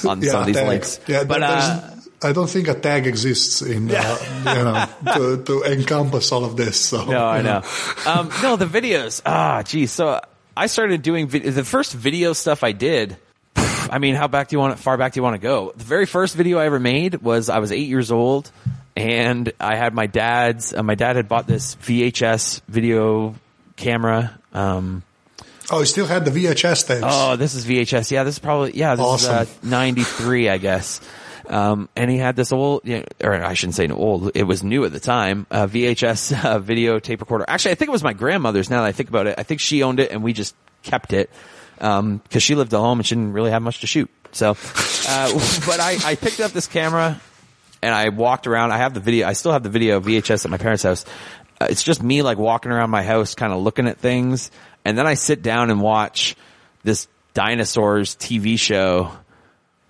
on 0.08 0.22
some 0.22 0.42
of 0.42 0.46
these 0.46 0.56
tag. 0.56 0.68
links. 0.68 1.00
Yeah, 1.08 1.24
but 1.24 1.44
uh, 1.44 1.92
I 2.24 2.32
don't 2.34 2.50
think 2.50 2.68
a 2.68 2.74
tag 2.74 3.08
exists 3.08 3.62
in 3.62 3.90
uh, 3.92 4.18
you 4.40 4.64
know 4.64 5.14
to, 5.14 5.44
to 5.44 5.64
encompass 5.64 6.32
all 6.32 6.44
of 6.44 6.58
this. 6.58 6.80
So 6.80 7.06
no, 7.06 7.26
I 7.26 7.38
you 7.38 7.44
know. 7.44 7.62
Um, 8.06 8.30
no, 8.42 8.56
the 8.56 8.66
videos. 8.66 9.22
Ah, 9.26 9.64
geez. 9.64 9.92
So 9.92 10.20
I 10.56 10.68
started 10.68 11.02
doing 11.02 11.28
vid- 11.28 11.44
the 11.44 11.64
first 11.64 11.94
video 11.94 12.34
stuff 12.34 12.64
I 12.64 12.72
did. 12.72 13.18
I 13.56 14.00
mean, 14.00 14.16
how 14.16 14.28
back 14.28 14.50
do 14.50 14.56
you 14.56 14.60
want? 14.60 14.78
Far 14.80 14.98
back 14.98 15.14
do 15.14 15.20
you 15.20 15.24
want 15.24 15.36
to 15.36 15.42
go? 15.42 15.72
The 15.76 15.84
very 15.84 16.06
first 16.06 16.36
video 16.36 16.58
I 16.58 16.66
ever 16.66 16.80
made 16.80 17.22
was 17.22 17.50
I 17.50 17.60
was 17.60 17.72
eight 17.72 17.88
years 17.88 18.12
old, 18.12 18.52
and 18.96 19.52
I 19.60 19.76
had 19.76 19.94
my 19.94 20.08
dad's. 20.08 20.74
Uh, 20.74 20.84
my 20.84 20.96
dad 20.96 21.16
had 21.16 21.30
bought 21.30 21.48
this 21.48 21.76
VHS 21.76 22.62
video 22.68 23.36
camera. 23.76 24.38
Um, 24.58 25.04
Oh, 25.70 25.80
you 25.80 25.86
still 25.86 26.06
had 26.06 26.24
the 26.24 26.32
VHS 26.32 26.88
tapes. 26.88 27.02
Oh, 27.04 27.36
this 27.36 27.54
is 27.54 27.66
VHS. 27.66 28.10
Yeah, 28.10 28.24
this 28.24 28.36
is 28.36 28.40
probably 28.40 28.72
yeah. 28.78 28.96
This 28.96 29.06
Awesome. 29.06 29.36
is 29.44 29.50
uh, 29.50 29.68
'93, 29.68 30.50
I 30.56 30.58
guess. 30.58 31.02
Um, 31.50 31.90
and 31.96 32.10
he 32.12 32.18
had 32.18 32.36
this 32.36 32.52
old, 32.52 32.82
you 32.86 33.00
know, 33.00 33.04
or 33.22 33.34
I 33.34 33.54
shouldn't 33.54 33.76
say 33.76 33.88
old. 33.90 34.32
It 34.36 34.44
was 34.44 34.64
new 34.64 34.86
at 34.86 34.92
the 34.94 35.00
time. 35.00 35.46
Uh, 35.52 35.68
VHS 35.68 36.46
uh, 36.46 36.60
video 36.60 37.00
tape 37.00 37.20
recorder. 37.20 37.46
Actually, 37.48 37.72
I 37.72 37.76
think 37.76 37.90
it 37.90 37.92
was 37.92 38.04
my 38.04 38.14
grandmother's. 38.14 38.70
Now 38.70 38.82
that 38.82 38.88
I 38.88 38.92
think 38.94 39.10
about 39.10 39.28
it, 39.28 39.36
I 39.38 39.44
think 39.44 39.60
she 39.60 39.84
owned 39.84 40.00
it, 40.00 40.12
and 40.12 40.24
we 40.24 40.32
just 40.34 40.56
kept 40.84 41.12
it 41.12 41.30
because 41.78 42.44
she 42.44 42.56
lived 42.56 42.74
at 42.74 42.80
home 42.80 43.00
and 43.00 43.06
she 43.06 43.16
didn't 43.16 43.34
really 43.34 43.52
have 43.52 43.62
much 43.62 43.82
to 43.82 43.88
shoot. 43.88 44.10
So, 44.32 44.52
uh, 44.52 45.32
but 45.66 45.80
I, 45.80 45.98
I 46.04 46.16
picked 46.16 46.40
up 46.40 46.52
this 46.52 46.68
camera 46.68 47.20
and 47.82 47.94
I 47.94 48.10
walked 48.10 48.48
around. 48.48 48.72
I 48.72 48.78
have 48.78 48.94
the 48.94 49.00
video. 49.00 49.28
I 49.28 49.34
still 49.34 49.52
have 49.52 49.64
the 49.64 49.70
video 49.70 50.00
VHS 50.00 50.46
at 50.46 50.52
my 50.52 50.58
parents' 50.58 50.84
house. 50.84 51.06
Uh, 51.60 51.68
it's 51.70 51.84
just 51.84 52.04
me 52.04 52.22
like 52.22 52.38
walking 52.38 52.72
around 52.72 52.90
my 52.90 53.04
house, 53.04 53.36
kind 53.36 53.52
of 53.54 53.60
looking 53.62 53.88
at 53.88 53.98
things, 53.98 54.52
and 54.86 54.98
then 54.98 55.08
I 55.08 55.16
sit 55.16 55.42
down 55.42 55.70
and 55.70 55.82
watch 55.82 56.36
this 56.84 57.08
dinosaurs 57.34 58.16
TV 58.16 58.58
show 58.60 59.12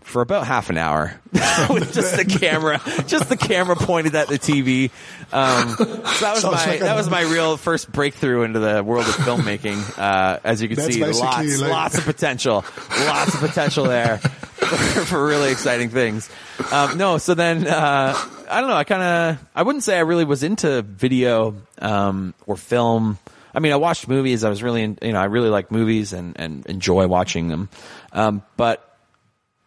for 0.02 0.22
about 0.22 0.48
half 0.48 0.70
an 0.70 0.78
hour 0.78 1.20
with 1.70 1.94
just 1.94 2.16
the 2.16 2.24
camera, 2.24 2.80
just 3.08 3.28
the 3.28 3.36
camera 3.36 3.76
pointed 3.76 4.16
at 4.16 4.30
the 4.30 4.40
TV. 4.40 4.90
Um, 5.34 5.76
so 5.76 5.84
that 5.86 6.04
was 6.06 6.20
Sounds 6.20 6.44
my 6.44 6.66
like 6.66 6.80
that 6.80 6.96
was 6.96 7.10
my 7.10 7.22
real 7.24 7.58
first 7.58 7.92
breakthrough 7.92 8.44
into 8.44 8.60
the 8.60 8.82
world 8.84 9.06
of 9.06 9.16
filmmaking. 9.16 10.00
Uh, 10.00 10.40
as 10.46 10.62
you 10.62 10.70
can 10.70 10.78
That's 10.78 10.94
see, 10.94 11.04
lots 11.04 11.60
like- 11.62 11.70
lots 11.70 11.98
of 11.98 12.06
potential, 12.06 12.64
lots 13.06 13.34
of 13.34 13.42
potential 13.42 13.84
there 13.86 14.22
for, 15.06 15.26
really 15.26 15.52
exciting 15.52 15.90
things. 15.90 16.30
Um, 16.72 16.98
no, 16.98 17.18
so 17.18 17.34
then 17.34 17.68
uh, 17.68 18.14
I 18.50 18.60
don't 18.60 18.70
know. 18.70 18.76
I 18.76 18.84
kind 18.84 19.02
of 19.02 19.48
I 19.56 19.64
wouldn't 19.64 19.84
say 19.84 19.98
I 19.98 20.02
really 20.02 20.26
was 20.26 20.44
into 20.44 20.82
video 20.82 21.56
um, 21.80 22.34
or 22.46 22.58
film. 22.58 23.18
I 23.54 23.60
mean, 23.60 23.72
I 23.72 23.78
watched 23.78 24.08
movies. 24.08 24.44
I 24.44 24.50
was 24.50 24.62
really, 24.62 24.84
in, 24.84 24.98
you 25.02 25.14
know, 25.14 25.20
I 25.20 25.26
really 25.26 25.50
like 25.50 25.72
movies 25.72 26.14
and, 26.14 26.40
and 26.40 26.66
enjoy 26.68 27.08
watching 27.08 27.48
them. 27.48 27.70
Um, 28.12 28.44
but 28.56 28.98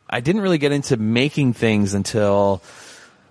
I 0.09 0.21
didn't 0.21 0.43
really 0.43 0.59
get 0.59 0.71
into 0.71 0.97
making 0.97 1.55
things 1.55 1.95
until 1.95 2.63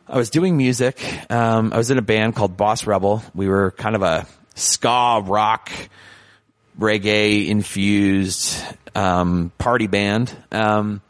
I 0.08 0.18
was 0.18 0.30
doing 0.30 0.58
music. 0.58 1.02
Um, 1.32 1.72
I 1.72 1.78
was 1.78 1.92
in 1.92 1.98
a 1.98 2.02
band 2.02 2.36
called 2.36 2.58
Boss 2.58 2.86
Rebel. 2.86 3.24
We 3.34 3.48
were 3.48 3.72
kind 3.72 3.96
of 3.96 4.02
a 4.02 4.28
ska 4.56 5.22
rock, 5.24 5.72
reggae 6.78 7.48
infused 7.48 8.62
um, 8.96 9.52
party 9.58 9.88
band. 9.88 10.36
Um, 10.52 11.02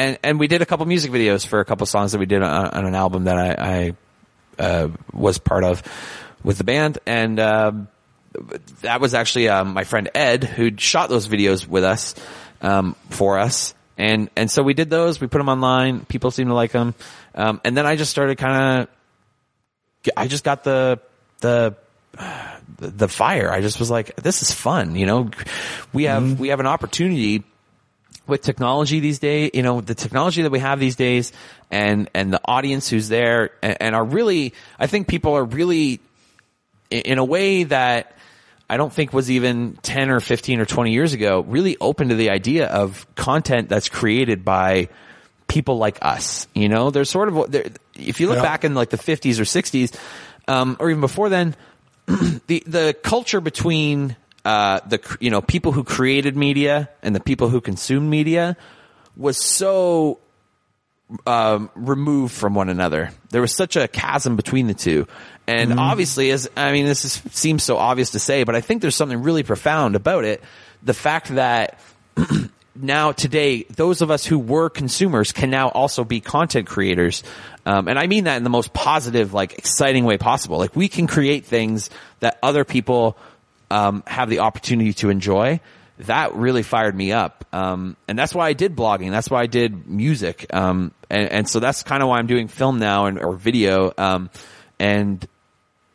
and 0.00 0.18
and 0.22 0.40
we 0.40 0.48
did 0.48 0.62
a 0.62 0.66
couple 0.66 0.86
music 0.86 1.12
videos 1.12 1.46
for 1.46 1.60
a 1.60 1.64
couple 1.64 1.86
songs 1.86 2.12
that 2.12 2.18
we 2.18 2.26
did 2.26 2.42
on, 2.42 2.68
on 2.68 2.86
an 2.86 2.94
album 2.94 3.24
that 3.24 3.36
I, 3.36 3.92
I 4.58 4.62
uh, 4.62 4.88
was 5.12 5.38
part 5.38 5.62
of 5.62 5.82
with 6.42 6.56
the 6.56 6.64
band. 6.64 6.98
And 7.06 7.38
um, 7.38 7.88
that 8.80 9.00
was 9.00 9.12
actually 9.12 9.48
um, 9.48 9.74
my 9.74 9.84
friend 9.84 10.08
Ed 10.14 10.44
who 10.44 10.70
shot 10.76 11.10
those 11.10 11.28
videos 11.28 11.66
with 11.66 11.84
us 11.84 12.14
um, 12.62 12.96
for 13.10 13.38
us, 13.38 13.74
and 13.98 14.30
and 14.36 14.50
so 14.50 14.62
we 14.62 14.72
did 14.72 14.88
those. 14.88 15.20
We 15.20 15.26
put 15.26 15.38
them 15.38 15.50
online. 15.50 16.06
People 16.06 16.30
seemed 16.30 16.48
to 16.48 16.54
like 16.54 16.72
them, 16.72 16.94
um, 17.34 17.60
and 17.62 17.76
then 17.76 17.84
I 17.84 17.96
just 17.96 18.10
started 18.10 18.38
kind 18.38 18.82
of. 18.82 18.88
I 20.16 20.28
just 20.28 20.44
got 20.44 20.64
the 20.64 20.98
the 21.40 21.76
the 22.78 23.08
fire. 23.08 23.52
I 23.52 23.60
just 23.60 23.78
was 23.78 23.90
like, 23.90 24.16
this 24.16 24.40
is 24.40 24.50
fun. 24.50 24.94
You 24.94 25.04
know, 25.04 25.30
we 25.92 26.04
have 26.04 26.40
we 26.40 26.48
have 26.48 26.60
an 26.60 26.66
opportunity 26.66 27.44
with 28.26 28.42
technology 28.42 29.00
these 29.00 29.18
days, 29.18 29.50
you 29.54 29.62
know, 29.62 29.80
the 29.80 29.94
technology 29.94 30.42
that 30.42 30.50
we 30.52 30.58
have 30.60 30.78
these 30.78 30.96
days 30.96 31.32
and, 31.70 32.08
and 32.14 32.32
the 32.32 32.40
audience 32.44 32.88
who's 32.88 33.08
there 33.08 33.50
and, 33.62 33.76
and 33.80 33.94
are 33.94 34.04
really, 34.04 34.54
I 34.78 34.86
think 34.86 35.08
people 35.08 35.34
are 35.36 35.44
really 35.44 36.00
in 36.90 37.18
a 37.18 37.24
way 37.24 37.64
that 37.64 38.16
I 38.68 38.76
don't 38.76 38.92
think 38.92 39.12
was 39.12 39.30
even 39.30 39.78
10 39.82 40.10
or 40.10 40.20
15 40.20 40.60
or 40.60 40.64
20 40.64 40.92
years 40.92 41.12
ago, 41.12 41.40
really 41.40 41.76
open 41.80 42.10
to 42.10 42.14
the 42.14 42.30
idea 42.30 42.66
of 42.68 43.04
content 43.16 43.68
that's 43.68 43.88
created 43.88 44.44
by 44.44 44.88
people 45.48 45.78
like 45.78 45.98
us. 46.02 46.46
You 46.54 46.68
know, 46.68 46.90
there's 46.90 47.10
sort 47.10 47.28
of 47.28 47.54
if 47.96 48.20
you 48.20 48.28
look 48.28 48.36
Yeah. 48.36 48.42
back 48.42 48.64
in 48.64 48.74
like 48.74 48.90
the 48.90 48.96
50s 48.96 49.40
or 49.40 49.44
60s, 49.44 49.98
um, 50.46 50.76
or 50.78 50.88
even 50.90 51.00
before 51.00 51.28
then, 51.28 51.56
the 52.06 52.62
the 52.66 52.96
culture 53.02 53.40
between 53.40 54.14
uh, 54.44 54.80
the 54.86 55.16
you 55.20 55.30
know 55.30 55.42
people 55.42 55.72
who 55.72 55.84
created 55.84 56.36
media 56.36 56.88
and 57.02 57.14
the 57.14 57.20
people 57.20 57.48
who 57.48 57.60
consumed 57.60 58.08
media 58.08 58.56
was 59.16 59.36
so 59.36 60.18
um, 61.26 61.70
removed 61.74 62.32
from 62.32 62.54
one 62.54 62.68
another. 62.68 63.10
There 63.30 63.40
was 63.40 63.54
such 63.54 63.76
a 63.76 63.88
chasm 63.88 64.36
between 64.36 64.66
the 64.66 64.74
two. 64.74 65.06
And 65.46 65.80
obviously, 65.80 66.30
as 66.30 66.48
I 66.56 66.70
mean, 66.70 66.86
this 66.86 67.04
is, 67.04 67.22
seems 67.32 67.64
so 67.64 67.76
obvious 67.76 68.10
to 68.10 68.20
say, 68.20 68.44
but 68.44 68.54
I 68.54 68.60
think 68.60 68.82
there's 68.82 68.94
something 68.94 69.22
really 69.22 69.42
profound 69.42 69.96
about 69.96 70.24
it. 70.24 70.42
The 70.82 70.94
fact 70.94 71.34
that 71.34 71.80
now 72.76 73.10
today, 73.10 73.64
those 73.64 74.00
of 74.00 74.12
us 74.12 74.24
who 74.24 74.38
were 74.38 74.70
consumers 74.70 75.32
can 75.32 75.50
now 75.50 75.68
also 75.68 76.04
be 76.04 76.20
content 76.20 76.68
creators. 76.68 77.24
Um, 77.66 77.88
and 77.88 77.98
I 77.98 78.06
mean 78.06 78.24
that 78.24 78.36
in 78.36 78.44
the 78.44 78.50
most 78.50 78.72
positive, 78.72 79.34
like 79.34 79.58
exciting 79.58 80.04
way 80.04 80.18
possible. 80.18 80.58
Like 80.58 80.76
we 80.76 80.88
can 80.88 81.08
create 81.08 81.46
things 81.46 81.90
that 82.20 82.38
other 82.42 82.64
people 82.64 83.18
um, 83.70 84.02
have 84.06 84.28
the 84.28 84.40
opportunity 84.40 84.92
to 84.94 85.10
enjoy. 85.10 85.60
That 86.00 86.34
really 86.34 86.62
fired 86.62 86.96
me 86.96 87.12
up. 87.12 87.44
Um, 87.52 87.96
and 88.08 88.18
that's 88.18 88.34
why 88.34 88.48
I 88.48 88.54
did 88.54 88.74
blogging. 88.74 89.10
That's 89.10 89.28
why 89.28 89.42
I 89.42 89.46
did 89.46 89.86
music. 89.86 90.46
Um, 90.52 90.92
and, 91.10 91.28
and 91.30 91.48
so 91.48 91.60
that's 91.60 91.82
kind 91.82 92.02
of 92.02 92.08
why 92.08 92.18
I'm 92.18 92.26
doing 92.26 92.48
film 92.48 92.78
now 92.78 93.06
and, 93.06 93.18
or 93.18 93.36
video. 93.36 93.92
Um, 93.98 94.30
and, 94.78 95.26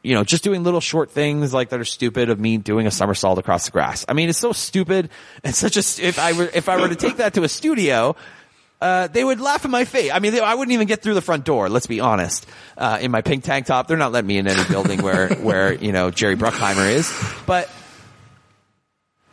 you 0.03 0.13
know, 0.13 0.23
just 0.23 0.43
doing 0.43 0.63
little 0.63 0.81
short 0.81 1.09
things 1.09 1.53
like 1.53 1.69
that 1.69 1.79
are 1.79 1.85
stupid 1.85 2.29
of 2.29 2.39
me 2.39 2.57
doing 2.57 2.85
a 2.85 2.91
somersault 2.91 3.39
across 3.39 3.65
the 3.65 3.71
grass. 3.71 4.05
I 4.07 4.13
mean, 4.13 4.29
it's 4.29 4.37
so 4.37 4.51
stupid 4.51 5.09
and 5.43 5.55
such 5.55 5.75
a, 5.75 6.05
if 6.05 6.19
I 6.19 6.33
were, 6.33 6.49
if 6.53 6.69
I 6.69 6.79
were 6.79 6.89
to 6.89 6.95
take 6.95 7.17
that 7.17 7.33
to 7.33 7.43
a 7.43 7.49
studio, 7.49 8.15
uh, 8.85 9.07
they 9.07 9.23
would 9.23 9.41
laugh 9.41 9.65
in 9.65 9.71
my 9.71 9.83
face. 9.83 10.11
I 10.13 10.19
mean, 10.19 10.31
they, 10.31 10.39
I 10.39 10.53
wouldn't 10.53 10.71
even 10.71 10.85
get 10.85 11.01
through 11.01 11.15
the 11.15 11.21
front 11.21 11.43
door. 11.43 11.69
Let's 11.69 11.87
be 11.87 12.01
honest. 12.01 12.45
Uh, 12.77 12.99
in 13.01 13.09
my 13.09 13.21
pink 13.21 13.43
tank 13.43 13.65
top, 13.65 13.87
they're 13.87 13.97
not 13.97 14.11
letting 14.11 14.27
me 14.27 14.37
in 14.37 14.47
any 14.47 14.63
building 14.69 15.01
where, 15.01 15.29
where, 15.47 15.73
you 15.73 15.91
know, 15.91 16.11
Jerry 16.11 16.35
Bruckheimer 16.35 16.87
is. 16.93 17.11
But 17.47 17.67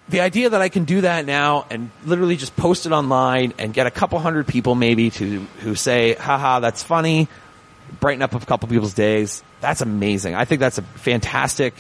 the 0.09 0.21
idea 0.21 0.49
that 0.49 0.63
I 0.63 0.71
can 0.71 0.85
do 0.85 1.03
that 1.03 1.27
now 1.27 1.67
and 1.69 1.91
literally 2.07 2.37
just 2.37 2.57
post 2.57 2.87
it 2.87 2.93
online 2.93 3.53
and 3.59 3.75
get 3.75 3.87
a 3.87 3.91
couple 3.91 4.19
hundred 4.21 4.47
people 4.47 4.75
maybe 4.75 5.11
to, 5.11 5.41
who 5.61 5.75
say, 5.75 6.15
haha, 6.15 6.61
that's 6.61 6.83
funny, 6.83 7.29
brighten 8.01 8.23
up 8.23 8.33
a 8.35 8.41
couple 8.41 8.71
people's 8.71 8.95
days. 8.95 9.45
That's 9.61 9.83
amazing. 9.83 10.35
I 10.35 10.47
think 10.47 10.61
that's 10.61 10.79
a 10.79 10.83
fantastic, 10.83 11.75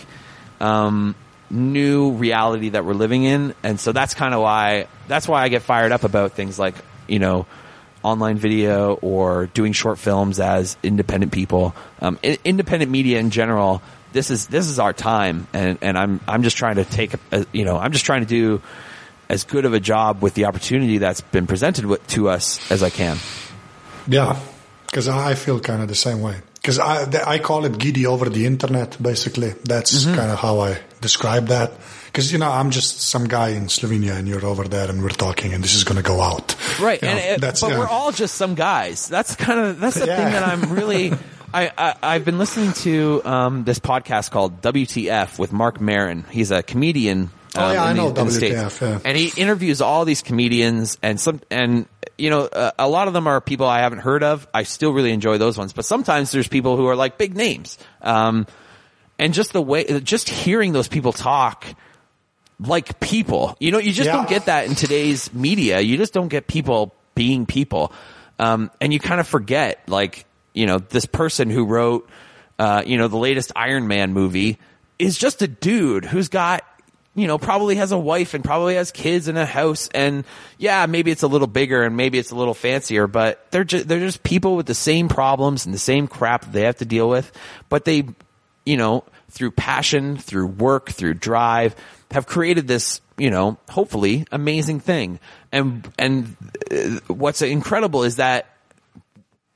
um, 0.60 1.14
new 1.48 2.12
reality 2.12 2.68
that 2.68 2.84
we're 2.84 2.92
living 2.92 3.24
in. 3.24 3.54
And 3.62 3.80
so 3.80 3.92
that's 3.92 4.12
kind 4.12 4.34
of 4.34 4.42
why, 4.42 4.88
that's 5.08 5.26
why 5.26 5.42
I 5.42 5.48
get 5.48 5.62
fired 5.62 5.90
up 5.90 6.04
about 6.04 6.32
things 6.32 6.58
like, 6.58 6.74
you 7.08 7.18
know, 7.18 7.46
online 8.02 8.36
video 8.36 8.94
or 8.94 9.46
doing 9.46 9.72
short 9.72 9.98
films 9.98 10.40
as 10.40 10.76
independent 10.82 11.32
people. 11.32 11.74
Um, 12.00 12.18
i- 12.24 12.38
independent 12.44 12.90
media 12.90 13.18
in 13.20 13.30
general, 13.30 13.82
this 14.12 14.30
is, 14.30 14.46
this 14.48 14.68
is 14.68 14.78
our 14.78 14.92
time. 14.92 15.46
And, 15.52 15.78
and 15.82 15.96
I'm, 15.98 16.20
I'm 16.28 16.42
just 16.42 16.56
trying 16.56 16.76
to 16.76 16.84
take, 16.84 17.14
a, 17.30 17.46
you 17.52 17.64
know, 17.64 17.78
I'm 17.78 17.92
just 17.92 18.04
trying 18.04 18.20
to 18.22 18.26
do 18.28 18.60
as 19.28 19.44
good 19.44 19.64
of 19.64 19.72
a 19.72 19.80
job 19.80 20.20
with 20.22 20.34
the 20.34 20.44
opportunity 20.46 20.98
that's 20.98 21.20
been 21.20 21.46
presented 21.46 21.86
with, 21.86 22.06
to 22.08 22.28
us 22.28 22.70
as 22.70 22.82
I 22.82 22.90
can. 22.90 23.16
Yeah, 24.06 24.38
because 24.86 25.08
I 25.08 25.34
feel 25.34 25.60
kind 25.60 25.80
of 25.82 25.88
the 25.88 25.94
same 25.94 26.20
way. 26.20 26.40
Because 26.54 26.78
I, 26.78 27.06
I 27.26 27.38
call 27.38 27.64
it 27.64 27.78
giddy 27.78 28.06
over 28.06 28.28
the 28.28 28.46
internet, 28.46 28.96
basically. 29.02 29.50
That's 29.64 30.04
Mm-hmm. 30.04 30.14
kind 30.14 30.30
of 30.30 30.38
how 30.38 30.60
I 30.60 30.78
describe 31.00 31.46
that. 31.48 31.72
Because, 32.12 32.30
you 32.30 32.38
know, 32.38 32.50
I'm 32.50 32.70
just 32.70 33.00
some 33.00 33.24
guy 33.26 33.50
in 33.50 33.68
Slovenia 33.68 34.18
and 34.18 34.28
you're 34.28 34.44
over 34.44 34.64
there 34.68 34.90
and 34.90 35.02
we're 35.02 35.08
talking 35.08 35.54
and 35.54 35.64
this 35.64 35.74
is 35.74 35.82
going 35.84 35.96
to 35.96 36.02
go 36.02 36.20
out. 36.20 36.54
Right, 36.78 37.00
You 37.00 37.08
know, 37.08 37.16
it, 37.16 37.40
that's, 37.40 37.62
but 37.62 37.70
yeah. 37.70 37.78
we're 37.78 37.88
all 37.88 38.12
just 38.12 38.34
some 38.34 38.54
guys. 38.54 39.08
That's 39.08 39.34
kind 39.34 39.58
of 39.58 39.80
that's 39.80 39.98
the 39.98 40.06
Yeah. 40.06 40.16
thing 40.16 40.32
that 40.34 40.42
I'm 40.46 40.72
really. 40.74 41.12
I, 41.54 41.70
I 41.76 41.94
I've 42.02 42.24
been 42.24 42.38
listening 42.38 42.72
to 42.84 43.22
um, 43.24 43.64
this 43.64 43.78
podcast 43.78 44.30
called 44.30 44.60
WTF 44.62 45.38
with 45.38 45.52
Marc 45.52 45.80
Maron. 45.80 46.24
He's 46.30 46.50
a 46.50 46.62
comedian. 46.62 47.30
Oh, 47.54 47.66
um, 47.66 47.72
yeah, 47.74 47.84
I 47.84 47.92
know 47.92 48.10
the. 48.10 48.22
WTF, 48.24 48.80
yeah. 48.80 48.98
And 49.04 49.16
he 49.18 49.32
interviews 49.40 49.80
all 49.82 50.04
these 50.06 50.22
comedians 50.22 50.96
and 51.02 51.20
some 51.20 51.40
and 51.50 51.86
you 52.16 52.30
know 52.30 52.42
uh, 52.44 52.70
a 52.78 52.88
lot 52.88 53.06
of 53.08 53.12
them 53.14 53.26
are 53.26 53.40
people 53.42 53.66
I 53.66 53.80
haven't 53.80 53.98
heard 54.00 54.22
of. 54.22 54.46
I 54.54 54.62
still 54.62 54.92
really 54.92 55.12
enjoy 55.12 55.36
those 55.38 55.58
ones, 55.58 55.72
but 55.74 55.84
sometimes 55.84 56.30
there's 56.30 56.48
people 56.48 56.76
who 56.78 56.86
are 56.88 56.96
like 56.96 57.18
big 57.18 57.36
names. 57.36 57.76
Um, 58.00 58.46
and 59.18 59.34
just 59.34 59.52
the 59.52 59.60
way, 59.62 60.00
just 60.00 60.28
hearing 60.30 60.72
those 60.72 60.88
people 60.88 61.12
talk 61.12 61.66
like 62.64 63.00
people. 63.00 63.56
You 63.60 63.72
know, 63.72 63.78
you 63.78 63.92
just 63.92 64.06
Yeah. 64.06 64.16
don't 64.16 64.28
get 64.28 64.46
that 64.46 64.66
in 64.66 64.74
today's 64.74 65.32
media. 65.34 65.80
You 65.80 65.96
just 65.96 66.12
don't 66.12 66.28
get 66.28 66.46
people 66.46 66.94
being 67.14 67.46
people. 67.46 67.92
Um, 68.38 68.70
and 68.80 68.92
you 68.92 68.98
kind 69.00 69.20
of 69.20 69.26
forget, 69.26 69.80
like, 69.88 70.24
you 70.54 70.66
know, 70.66 70.78
this 70.78 71.06
person 71.06 71.50
who 71.50 71.64
wrote, 71.64 72.08
uh, 72.58 72.82
you 72.86 72.96
know, 72.98 73.08
the 73.08 73.16
latest 73.18 73.52
Iron 73.56 73.88
Man 73.88 74.12
movie 74.12 74.58
is 74.98 75.16
just 75.18 75.42
a 75.42 75.48
dude 75.48 76.04
who's 76.04 76.28
got, 76.28 76.64
you 77.14 77.26
know, 77.26 77.36
probably 77.38 77.76
has 77.76 77.92
a 77.92 77.98
wife 77.98 78.34
and 78.34 78.42
probably 78.44 78.74
has 78.76 78.90
kids 78.90 79.28
and 79.28 79.36
a 79.36 79.44
house. 79.46 79.88
And 79.94 80.24
yeah, 80.58 80.86
maybe 80.86 81.10
it's 81.10 81.22
a 81.22 81.26
little 81.28 81.46
bigger 81.46 81.82
and 81.82 81.96
maybe 81.96 82.18
it's 82.18 82.30
a 82.30 82.34
little 82.34 82.54
fancier, 82.54 83.06
but 83.06 83.44
they're 83.50 83.64
just, 83.64 83.86
they're 83.88 84.00
just 84.00 84.22
people 84.22 84.56
with 84.56 84.66
the 84.66 84.74
same 84.74 85.08
problems 85.08 85.66
and 85.66 85.74
the 85.74 85.78
same 85.78 86.08
crap 86.08 86.42
that 86.42 86.52
they 86.52 86.62
have 86.62 86.76
to 86.78 86.84
deal 86.84 87.08
with. 87.08 87.30
But 87.68 87.84
they, 87.84 88.04
you 88.64 88.76
know, 88.76 89.04
through 89.32 89.50
passion, 89.50 90.18
through 90.18 90.46
work, 90.46 90.90
through 90.90 91.14
drive, 91.14 91.74
have 92.10 92.26
created 92.26 92.68
this, 92.68 93.00
you 93.16 93.30
know, 93.30 93.56
hopefully 93.70 94.26
amazing 94.30 94.78
thing. 94.78 95.18
And, 95.50 95.90
and 95.98 96.36
uh, 96.70 97.00
what's 97.12 97.40
incredible 97.40 98.04
is 98.04 98.16
that 98.16 98.46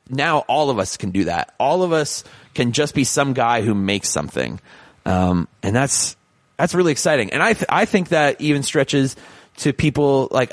now 0.08 0.38
all 0.48 0.70
of 0.70 0.78
us 0.78 0.96
can 0.96 1.10
do 1.10 1.24
that. 1.24 1.54
All 1.60 1.82
of 1.82 1.92
us 1.92 2.24
can 2.54 2.72
just 2.72 2.94
be 2.94 3.04
some 3.04 3.34
guy 3.34 3.60
who 3.60 3.74
makes 3.74 4.08
something. 4.08 4.60
Um, 5.04 5.46
and 5.62 5.76
that's, 5.76 6.16
that's 6.56 6.74
really 6.74 6.92
exciting. 6.92 7.34
And 7.34 7.42
I, 7.42 7.52
th- 7.52 7.66
I 7.68 7.84
think 7.84 8.08
that 8.08 8.40
even 8.40 8.62
stretches 8.62 9.14
to 9.58 9.74
people 9.74 10.28
like, 10.30 10.52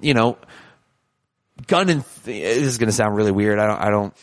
you 0.00 0.14
know, 0.14 0.36
gun 1.68 1.88
and 1.90 2.04
th- 2.24 2.42
this 2.42 2.66
is 2.66 2.78
going 2.78 2.88
to 2.88 2.92
sound 2.92 3.14
really 3.14 3.30
weird. 3.30 3.60
I 3.60 3.66
don't, 3.68 3.80
I 3.80 3.90
don't 3.90 4.14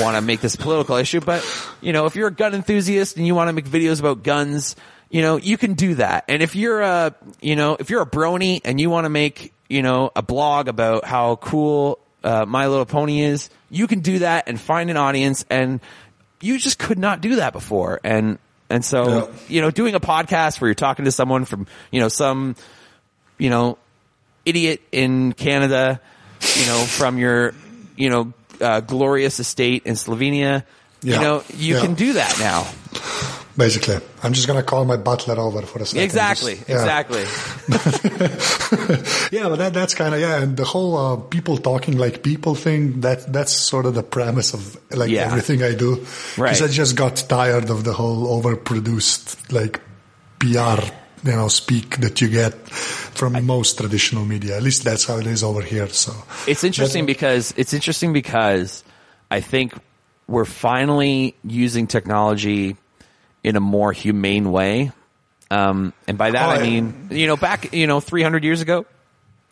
want 0.00 0.16
to 0.16 0.22
make 0.22 0.40
this 0.40 0.54
a 0.54 0.58
political 0.58 0.96
issue, 0.96 1.20
but 1.20 1.44
you 1.80 1.92
know, 1.92 2.06
if 2.06 2.16
you're 2.16 2.28
a 2.28 2.32
gun 2.34 2.54
enthusiast 2.54 3.16
and 3.16 3.26
you 3.26 3.34
want 3.34 3.48
to 3.48 3.52
make 3.52 3.66
videos 3.66 4.00
about 4.00 4.22
guns, 4.22 4.76
you 5.10 5.22
know, 5.22 5.36
you 5.36 5.56
can 5.56 5.74
do 5.74 5.94
that. 5.96 6.24
And 6.28 6.42
if 6.42 6.56
you're 6.56 6.80
a, 6.80 7.14
you 7.40 7.56
know, 7.56 7.76
if 7.78 7.90
you're 7.90 8.02
a 8.02 8.06
brony 8.06 8.60
and 8.64 8.80
you 8.80 8.90
want 8.90 9.04
to 9.04 9.08
make, 9.10 9.52
you 9.68 9.82
know, 9.82 10.10
a 10.16 10.22
blog 10.22 10.68
about 10.68 11.04
how 11.04 11.36
cool 11.36 11.98
uh, 12.24 12.44
My 12.46 12.66
Little 12.66 12.86
Pony 12.86 13.22
is, 13.22 13.50
you 13.70 13.86
can 13.86 14.00
do 14.00 14.20
that 14.20 14.48
and 14.48 14.60
find 14.60 14.90
an 14.90 14.96
audience. 14.96 15.44
And 15.50 15.80
you 16.40 16.58
just 16.58 16.78
could 16.78 16.98
not 16.98 17.20
do 17.20 17.36
that 17.36 17.52
before. 17.52 18.00
And 18.02 18.38
and 18.70 18.84
so, 18.84 19.08
Yeah. 19.08 19.26
you 19.48 19.60
know, 19.60 19.70
doing 19.70 19.94
a 19.94 20.00
podcast 20.00 20.60
where 20.60 20.68
you're 20.68 20.74
talking 20.74 21.04
to 21.04 21.12
someone 21.12 21.44
from, 21.44 21.66
you 21.90 22.00
know, 22.00 22.08
some, 22.08 22.56
you 23.38 23.50
know, 23.50 23.78
idiot 24.44 24.80
in 24.90 25.32
Canada, 25.34 26.00
you 26.56 26.66
know, 26.66 26.78
from 26.84 27.18
your, 27.18 27.54
you 27.96 28.10
know, 28.10 28.32
uh, 28.60 28.80
glorious 28.80 29.40
estate 29.40 29.82
in 29.86 29.94
Slovenia, 29.94 30.64
Yeah. 31.02 31.14
you 31.16 31.20
know, 31.20 31.42
you 31.56 31.74
Yeah. 31.76 31.80
can 31.82 31.94
do 31.94 32.12
that 32.14 32.36
now. 32.38 32.66
Basically, 33.56 33.96
I'm 34.22 34.32
just 34.32 34.48
going 34.48 34.58
to 34.58 34.64
call 34.64 34.84
my 34.84 34.96
butler 34.96 35.38
over 35.38 35.62
for 35.62 35.80
a 35.80 35.86
second. 35.86 36.02
Exactly. 36.02 36.56
Just- 36.56 36.68
yeah. 36.68 36.76
Exactly. 36.80 37.24
Yeah, 39.32 39.48
but 39.48 39.56
that, 39.56 39.72
that's 39.74 39.94
kind 39.94 40.14
of 40.14 40.20
yeah, 40.20 40.40
and 40.42 40.56
the 40.56 40.64
whole 40.64 40.96
uh, 40.96 41.16
people 41.16 41.56
talking 41.58 41.96
like 41.98 42.22
people 42.22 42.54
thing. 42.54 43.00
That 43.00 43.32
that's 43.32 43.52
sort 43.52 43.86
of 43.86 43.94
the 43.94 44.02
premise 44.02 44.54
of 44.54 44.76
like 44.96 45.10
Yeah. 45.10 45.26
everything 45.26 45.62
I 45.62 45.74
do. 45.74 46.04
Right. 46.36 46.52
Because 46.52 46.62
I 46.62 46.68
just 46.68 46.94
got 46.96 47.16
tired 47.28 47.70
of 47.70 47.82
the 47.84 47.92
whole 47.92 48.40
overproduced 48.42 49.52
like 49.52 49.80
PR, 50.38 50.82
you 51.24 51.32
know, 51.32 51.48
speak 51.48 51.98
that 51.98 52.20
you 52.20 52.28
get 52.28 52.52
from 52.68 53.44
most 53.46 53.78
traditional 53.78 54.24
media. 54.24 54.56
At 54.56 54.62
least 54.62 54.84
that's 54.84 55.04
how 55.06 55.18
it 55.18 55.26
is 55.26 55.42
over 55.42 55.62
here. 55.62 55.88
So 55.88 56.12
It's 56.46 56.64
interesting 56.64 57.06
because 57.06 57.54
it's 57.56 57.72
interesting 57.72 58.12
because 58.12 58.84
I 59.30 59.40
think 59.40 59.74
we're 60.26 60.44
finally 60.44 61.34
using 61.42 61.86
technology 61.86 62.76
in 63.42 63.56
a 63.56 63.60
more 63.60 63.92
humane 63.92 64.50
way. 64.52 64.92
Um, 65.50 65.92
and 66.08 66.18
by 66.18 66.30
that 66.30 66.48
Oh, 66.48 66.52
I 66.52 66.56
yeah. 66.56 66.80
mean, 66.80 67.08
you 67.10 67.26
know, 67.26 67.36
back, 67.36 67.72
you 67.74 67.86
know, 67.86 68.00
300 68.00 68.44
years 68.44 68.60
ago, 68.60 68.86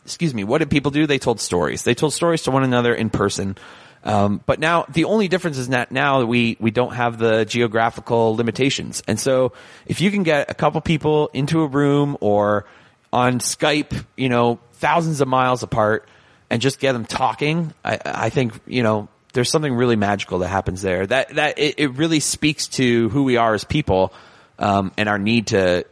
excuse 0.04 0.34
me, 0.34 0.44
what 0.44 0.58
did 0.58 0.70
people 0.70 0.90
do? 0.90 1.06
They 1.06 1.18
told 1.18 1.40
stories. 1.40 1.84
They 1.84 1.94
told 1.94 2.12
stories 2.12 2.42
to 2.42 2.50
one 2.50 2.64
another 2.64 2.94
in 2.94 3.10
person. 3.10 3.56
Um, 4.04 4.40
but 4.44 4.58
now 4.58 4.84
the 4.88 5.04
only 5.04 5.28
difference 5.28 5.58
is 5.58 5.68
that 5.68 5.92
now 5.92 6.24
we, 6.24 6.56
we 6.58 6.70
don't 6.70 6.94
have 6.94 7.18
the 7.18 7.44
geographical 7.44 8.34
limitations. 8.34 9.02
And 9.06 9.18
so 9.18 9.52
if 9.86 10.00
you 10.00 10.10
can 10.10 10.24
get 10.24 10.50
a 10.50 10.54
couple 10.54 10.80
people 10.80 11.30
into 11.32 11.62
a 11.62 11.66
room 11.66 12.16
or 12.20 12.66
on 13.12 13.38
Skype, 13.38 14.04
you 14.16 14.28
know, 14.28 14.58
thousands 14.74 15.20
of 15.20 15.28
miles 15.28 15.62
apart 15.62 16.08
and 16.50 16.60
just 16.60 16.80
get 16.80 16.92
them 16.92 17.04
talking, 17.04 17.72
I, 17.84 17.98
I 18.04 18.30
think, 18.30 18.54
you 18.66 18.82
know, 18.82 19.08
there's 19.34 19.50
something 19.50 19.72
really 19.72 19.96
magical 19.96 20.40
that 20.40 20.48
happens 20.48 20.82
there. 20.82 21.06
That, 21.06 21.34
that 21.36 21.58
it, 21.58 21.76
it 21.78 21.88
really 21.92 22.20
speaks 22.20 22.66
to 22.68 23.08
who 23.10 23.22
we 23.22 23.36
are 23.36 23.54
as 23.54 23.64
people, 23.64 24.12
um, 24.58 24.92
and 24.98 25.08
our 25.08 25.18
need 25.18 25.48
to 25.48 25.86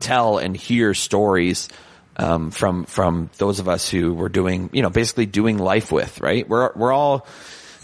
tell 0.00 0.38
and 0.38 0.56
hear 0.56 0.94
stories 0.94 1.68
um, 2.16 2.50
from 2.50 2.84
from 2.84 3.30
those 3.38 3.58
of 3.60 3.68
us 3.68 3.88
who 3.88 4.14
were 4.14 4.28
doing, 4.28 4.70
you 4.72 4.82
know, 4.82 4.90
basically 4.90 5.26
doing 5.26 5.58
life 5.58 5.90
with. 5.92 6.20
Right? 6.20 6.48
We're 6.48 6.72
we're 6.74 6.92
all. 6.92 7.26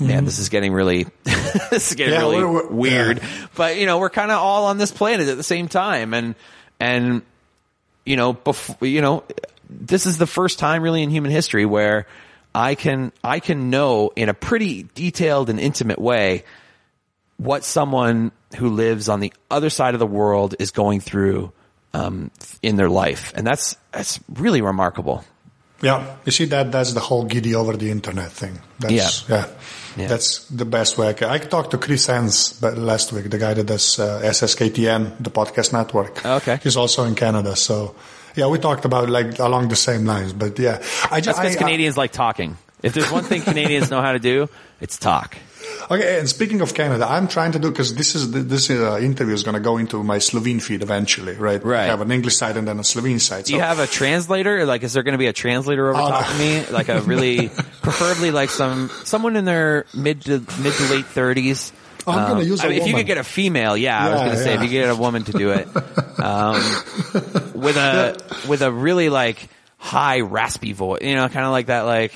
Man, 0.02 0.24
this 0.24 0.38
is 0.38 0.48
getting 0.48 0.72
really, 0.72 1.04
this 1.24 1.90
is 1.90 1.94
getting 1.94 2.14
Yeah, 2.14 2.20
really 2.20 2.36
we're- 2.38 2.50
we're- 2.50 2.68
weird. 2.70 3.18
yeah. 3.18 3.46
But 3.54 3.76
you 3.76 3.84
know, 3.84 3.98
we're 3.98 4.08
kind 4.08 4.30
of 4.30 4.38
all 4.38 4.64
on 4.64 4.78
this 4.78 4.90
planet 4.90 5.28
at 5.28 5.36
the 5.36 5.42
same 5.42 5.68
time, 5.68 6.14
and 6.14 6.34
and 6.80 7.20
you 8.06 8.16
know, 8.16 8.32
before 8.32 8.88
you 8.88 9.02
know, 9.02 9.24
this 9.68 10.06
is 10.06 10.16
the 10.16 10.26
first 10.26 10.58
time 10.58 10.82
really 10.82 11.02
in 11.02 11.10
human 11.10 11.30
history 11.30 11.66
where 11.66 12.06
I 12.54 12.76
can 12.76 13.12
I 13.22 13.40
can 13.40 13.68
know 13.68 14.10
in 14.16 14.30
a 14.30 14.34
pretty 14.34 14.86
detailed 14.94 15.50
and 15.50 15.60
intimate 15.60 15.98
way 15.98 16.44
what 17.36 17.62
someone 17.62 18.32
who 18.56 18.70
lives 18.70 19.10
on 19.10 19.20
the 19.20 19.34
other 19.50 19.68
side 19.68 19.92
of 19.94 20.00
the 20.00 20.06
world 20.06 20.54
is 20.58 20.70
going 20.70 21.00
through 21.00 21.52
um, 21.94 22.30
in 22.62 22.76
their 22.76 22.88
life, 22.90 23.32
and 23.36 23.46
that's 23.46 23.76
that's 23.92 24.20
really 24.28 24.62
remarkable. 24.62 25.24
Yeah, 25.82 26.16
you 26.26 26.32
see 26.32 26.44
that 26.46 26.70
that's 26.72 26.92
the 26.92 27.00
whole 27.00 27.24
giddy 27.24 27.54
over 27.54 27.74
the 27.76 27.90
internet 27.90 28.30
thing. 28.32 28.58
That's, 28.80 28.92
Yeah. 29.28 29.36
yeah, 29.36 29.46
Yeah. 29.96 30.08
that's 30.08 30.44
the 30.48 30.66
best 30.66 30.98
way. 30.98 31.08
I, 31.08 31.12
can. 31.14 31.30
I 31.30 31.38
talked 31.38 31.70
to 31.70 31.78
Chris 31.78 32.06
but 32.60 32.76
last 32.76 33.12
week, 33.12 33.30
the 33.30 33.38
guy 33.38 33.54
that 33.54 33.64
does 33.64 33.98
uh, 33.98 34.20
SSKTN, 34.22 35.16
the 35.20 35.30
podcast 35.30 35.72
network. 35.72 36.24
Okay. 36.24 36.58
he's 36.62 36.76
also 36.76 37.04
in 37.04 37.14
Canada, 37.14 37.56
so 37.56 37.94
yeah, 38.36 38.46
we 38.48 38.58
talked 38.58 38.84
about 38.84 39.08
like 39.08 39.38
along 39.38 39.68
the 39.68 39.76
same 39.76 40.04
lines. 40.04 40.32
But 40.34 40.58
yeah, 40.58 40.82
I 41.10 41.20
just 41.20 41.38
because 41.40 41.56
I- 41.56 41.58
Canadians 41.58 41.96
like 41.96 42.12
talking. 42.12 42.56
If 42.82 42.94
there's 42.94 43.10
one 43.10 43.24
thing 43.24 43.42
Canadians 43.42 43.90
know 43.90 44.00
how 44.00 44.12
to 44.12 44.18
do, 44.18 44.48
it's 44.80 44.96
talk. 44.98 45.36
Okay, 45.90 46.18
and 46.20 46.28
speaking 46.28 46.60
of 46.60 46.72
Canada, 46.74 47.06
I'm 47.08 47.26
trying 47.28 47.52
to 47.52 47.58
do 47.58 47.70
because 47.70 47.94
this 47.94 48.14
is 48.14 48.30
this 48.30 48.70
uh, 48.70 48.98
interview 49.02 49.34
is 49.34 49.42
going 49.42 49.54
to 49.54 49.60
go 49.60 49.76
into 49.76 50.02
my 50.04 50.18
Slovene 50.18 50.60
feed 50.60 50.82
eventually, 50.82 51.34
right? 51.34 51.62
Right. 51.64 51.82
I 51.84 51.86
have 51.86 52.00
an 52.00 52.12
English 52.12 52.36
side 52.36 52.56
and 52.56 52.66
then 52.68 52.78
a 52.78 52.84
Slovene 52.84 53.18
side. 53.18 53.44
Do 53.46 53.54
you 53.54 53.60
have 53.60 53.78
a 53.80 53.86
translator? 53.86 54.64
Like, 54.66 54.82
is 54.84 54.92
there 54.92 55.02
going 55.02 55.12
to 55.14 55.18
be 55.18 55.26
a 55.26 55.32
translator 55.32 55.88
over 55.90 55.98
Oh, 55.98 56.08
top 56.08 56.26
no. 56.26 56.32
of 56.32 56.38
me? 56.38 56.66
Like 56.72 56.88
a 56.88 57.00
really, 57.02 57.48
preferably 57.82 58.30
like 58.30 58.50
some 58.50 58.90
someone 59.04 59.36
in 59.36 59.44
their 59.44 59.86
mid 59.94 60.22
to 60.22 60.38
mid 60.62 60.72
to 60.74 60.84
late 60.94 61.06
thirties. 61.06 61.72
Oh, 62.06 62.12
I'm 62.12 62.28
gonna 62.28 62.44
use 62.44 62.64
a 62.64 62.70
if 62.70 62.86
you 62.86 62.94
could 62.94 63.06
get 63.06 63.18
a 63.18 63.24
female, 63.24 63.76
yeah, 63.76 63.98
I 64.06 64.10
was 64.10 64.20
going 64.20 64.30
to 64.32 64.42
say 64.42 64.54
if 64.54 64.62
you 64.62 64.68
could 64.68 64.72
get 64.72 64.90
a 64.90 64.96
woman 64.96 65.24
to 65.24 65.32
do 65.32 65.50
it, 65.50 65.68
um, 66.18 66.54
with 67.54 67.76
a 67.76 68.16
with 68.48 68.62
a 68.62 68.72
really 68.72 69.10
like 69.10 69.48
high 69.76 70.20
raspy 70.20 70.72
voice, 70.72 71.02
you 71.02 71.14
know, 71.14 71.28
kind 71.28 71.44
of 71.44 71.52
like 71.52 71.66
that. 71.66 71.82
Like 71.82 72.14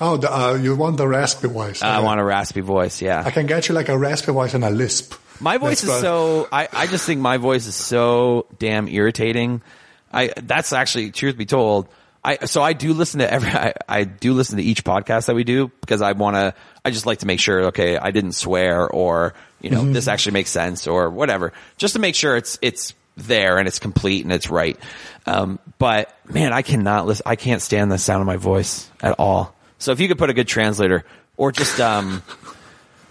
oh, 0.00 0.16
the, 0.16 0.32
uh, 0.32 0.54
you 0.54 0.74
want 0.76 0.96
the 0.96 1.06
raspy 1.06 1.48
voice? 1.48 1.82
I 1.82 1.96
Okay. 1.96 2.04
want 2.04 2.20
a 2.20 2.24
raspy 2.24 2.60
voice, 2.60 3.00
yeah. 3.02 3.22
I 3.24 3.30
can 3.30 3.46
get 3.46 3.68
you 3.68 3.74
like 3.74 3.88
a 3.88 3.98
raspy 3.98 4.32
voice 4.32 4.54
and 4.54 4.64
a 4.64 4.70
lisp. 4.70 5.14
My 5.40 5.56
voice 5.56 5.80
That's 5.82 5.94
is 5.94 6.00
so 6.02 6.48
I, 6.52 6.68
I 6.72 6.86
just 6.86 7.06
think 7.06 7.20
my 7.20 7.38
voice 7.38 7.66
is 7.66 7.74
so 7.74 8.46
damn 8.58 8.88
irritating. 8.88 9.62
I 10.12 10.32
that's 10.36 10.72
actually 10.72 11.12
truth 11.12 11.36
be 11.38 11.46
told. 11.46 11.88
I 12.22 12.44
so 12.44 12.62
I 12.62 12.74
do 12.74 12.92
listen 12.92 13.20
to 13.20 13.32
every 13.32 13.48
I, 13.50 13.72
I 13.88 14.04
do 14.04 14.34
listen 14.34 14.58
to 14.58 14.62
each 14.62 14.84
podcast 14.84 15.26
that 15.26 15.34
we 15.34 15.44
do 15.44 15.68
because 15.80 16.02
I 16.02 16.12
want 16.12 16.36
to 16.36 16.54
I 16.84 16.90
just 16.90 17.06
like 17.06 17.20
to 17.20 17.26
make 17.26 17.40
sure 17.40 17.66
okay 17.68 17.96
I 17.96 18.10
didn't 18.10 18.32
swear 18.32 18.86
or 18.86 19.32
you 19.62 19.70
know 19.70 19.82
this 19.90 20.08
actually 20.08 20.32
makes 20.32 20.50
sense 20.50 20.86
or 20.86 21.08
whatever 21.08 21.54
just 21.78 21.94
to 21.94 22.00
make 22.00 22.14
sure 22.14 22.36
it's 22.36 22.58
it's 22.60 22.92
there 23.16 23.56
and 23.58 23.66
it's 23.66 23.78
complete 23.78 24.24
and 24.24 24.32
it's 24.34 24.50
right. 24.50 24.78
Um, 25.24 25.58
but 25.78 26.14
man, 26.28 26.52
I 26.52 26.60
cannot 26.62 27.06
listen. 27.06 27.22
I 27.24 27.36
can't 27.36 27.62
stand 27.62 27.90
the 27.90 27.96
sound 27.98 28.20
of 28.20 28.26
my 28.26 28.36
voice 28.36 28.90
at 29.02 29.14
all. 29.18 29.54
So 29.80 29.90
if 29.90 29.98
you 29.98 30.06
could 30.06 30.18
put 30.18 30.30
a 30.30 30.34
good 30.34 30.46
translator 30.46 31.04
or 31.36 31.50
just 31.50 31.80
um 31.80 32.22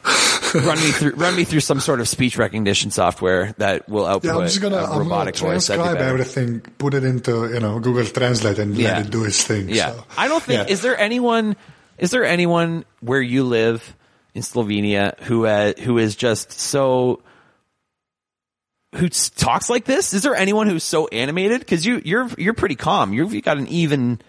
run 0.54 0.78
me 0.78 0.92
through 0.92 1.12
run 1.16 1.36
me 1.36 1.44
through 1.44 1.60
some 1.60 1.80
sort 1.82 2.00
of 2.00 2.08
speech 2.08 2.38
recognition 2.38 2.92
software 2.92 3.54
that 3.58 3.90
will 3.90 4.06
output 4.06 4.32
Yeah, 4.32 4.38
I'm 4.38 4.48
just 4.48 4.62
gonna, 4.62 4.78
a 4.78 4.84
I'm 4.84 4.90
gonna 4.90 5.04
robotic 5.04 5.36
voice. 5.36 5.68
Transcribe 5.68 5.98
everything, 5.98 6.62
put 6.78 6.94
it 6.94 7.04
into 7.04 7.52
you 7.52 7.60
know 7.60 7.80
Google 7.80 8.06
Translate, 8.06 8.60
and 8.60 8.76
Yeah. 8.76 8.98
let 8.98 9.08
it 9.08 9.12
do 9.12 9.26
its 9.26 9.44
thing. 9.44 9.68
Yeah, 9.68 9.92
so, 9.92 10.06
I 10.18 10.30
don't 10.30 10.42
think 10.42 10.68
yeah. 10.68 10.74
is 10.74 10.82
there 10.82 10.98
anyone 10.98 11.56
is 11.98 12.12
there 12.12 12.24
anyone 12.24 12.86
where 13.02 13.22
you 13.22 13.44
live 13.44 13.96
in 14.34 14.42
Slovenia 14.42 15.20
who 15.22 15.46
uh, 15.46 15.74
who 15.80 15.98
is 15.98 16.16
just 16.16 16.54
so 16.54 17.22
who 18.96 19.10
talks 19.10 19.70
like 19.70 19.86
this? 19.86 20.14
Is 20.14 20.24
there 20.24 20.36
anyone 20.36 20.68
who's 20.68 20.84
so 20.84 21.08
animated? 21.08 21.60
Because 21.60 21.86
you 21.86 22.02
you're 22.06 22.30
you're 22.38 22.54
pretty 22.54 22.76
calm. 22.76 23.14
You've 23.14 23.34
you 23.34 23.42
got 23.42 23.58
an 23.58 23.68
even 23.68 24.20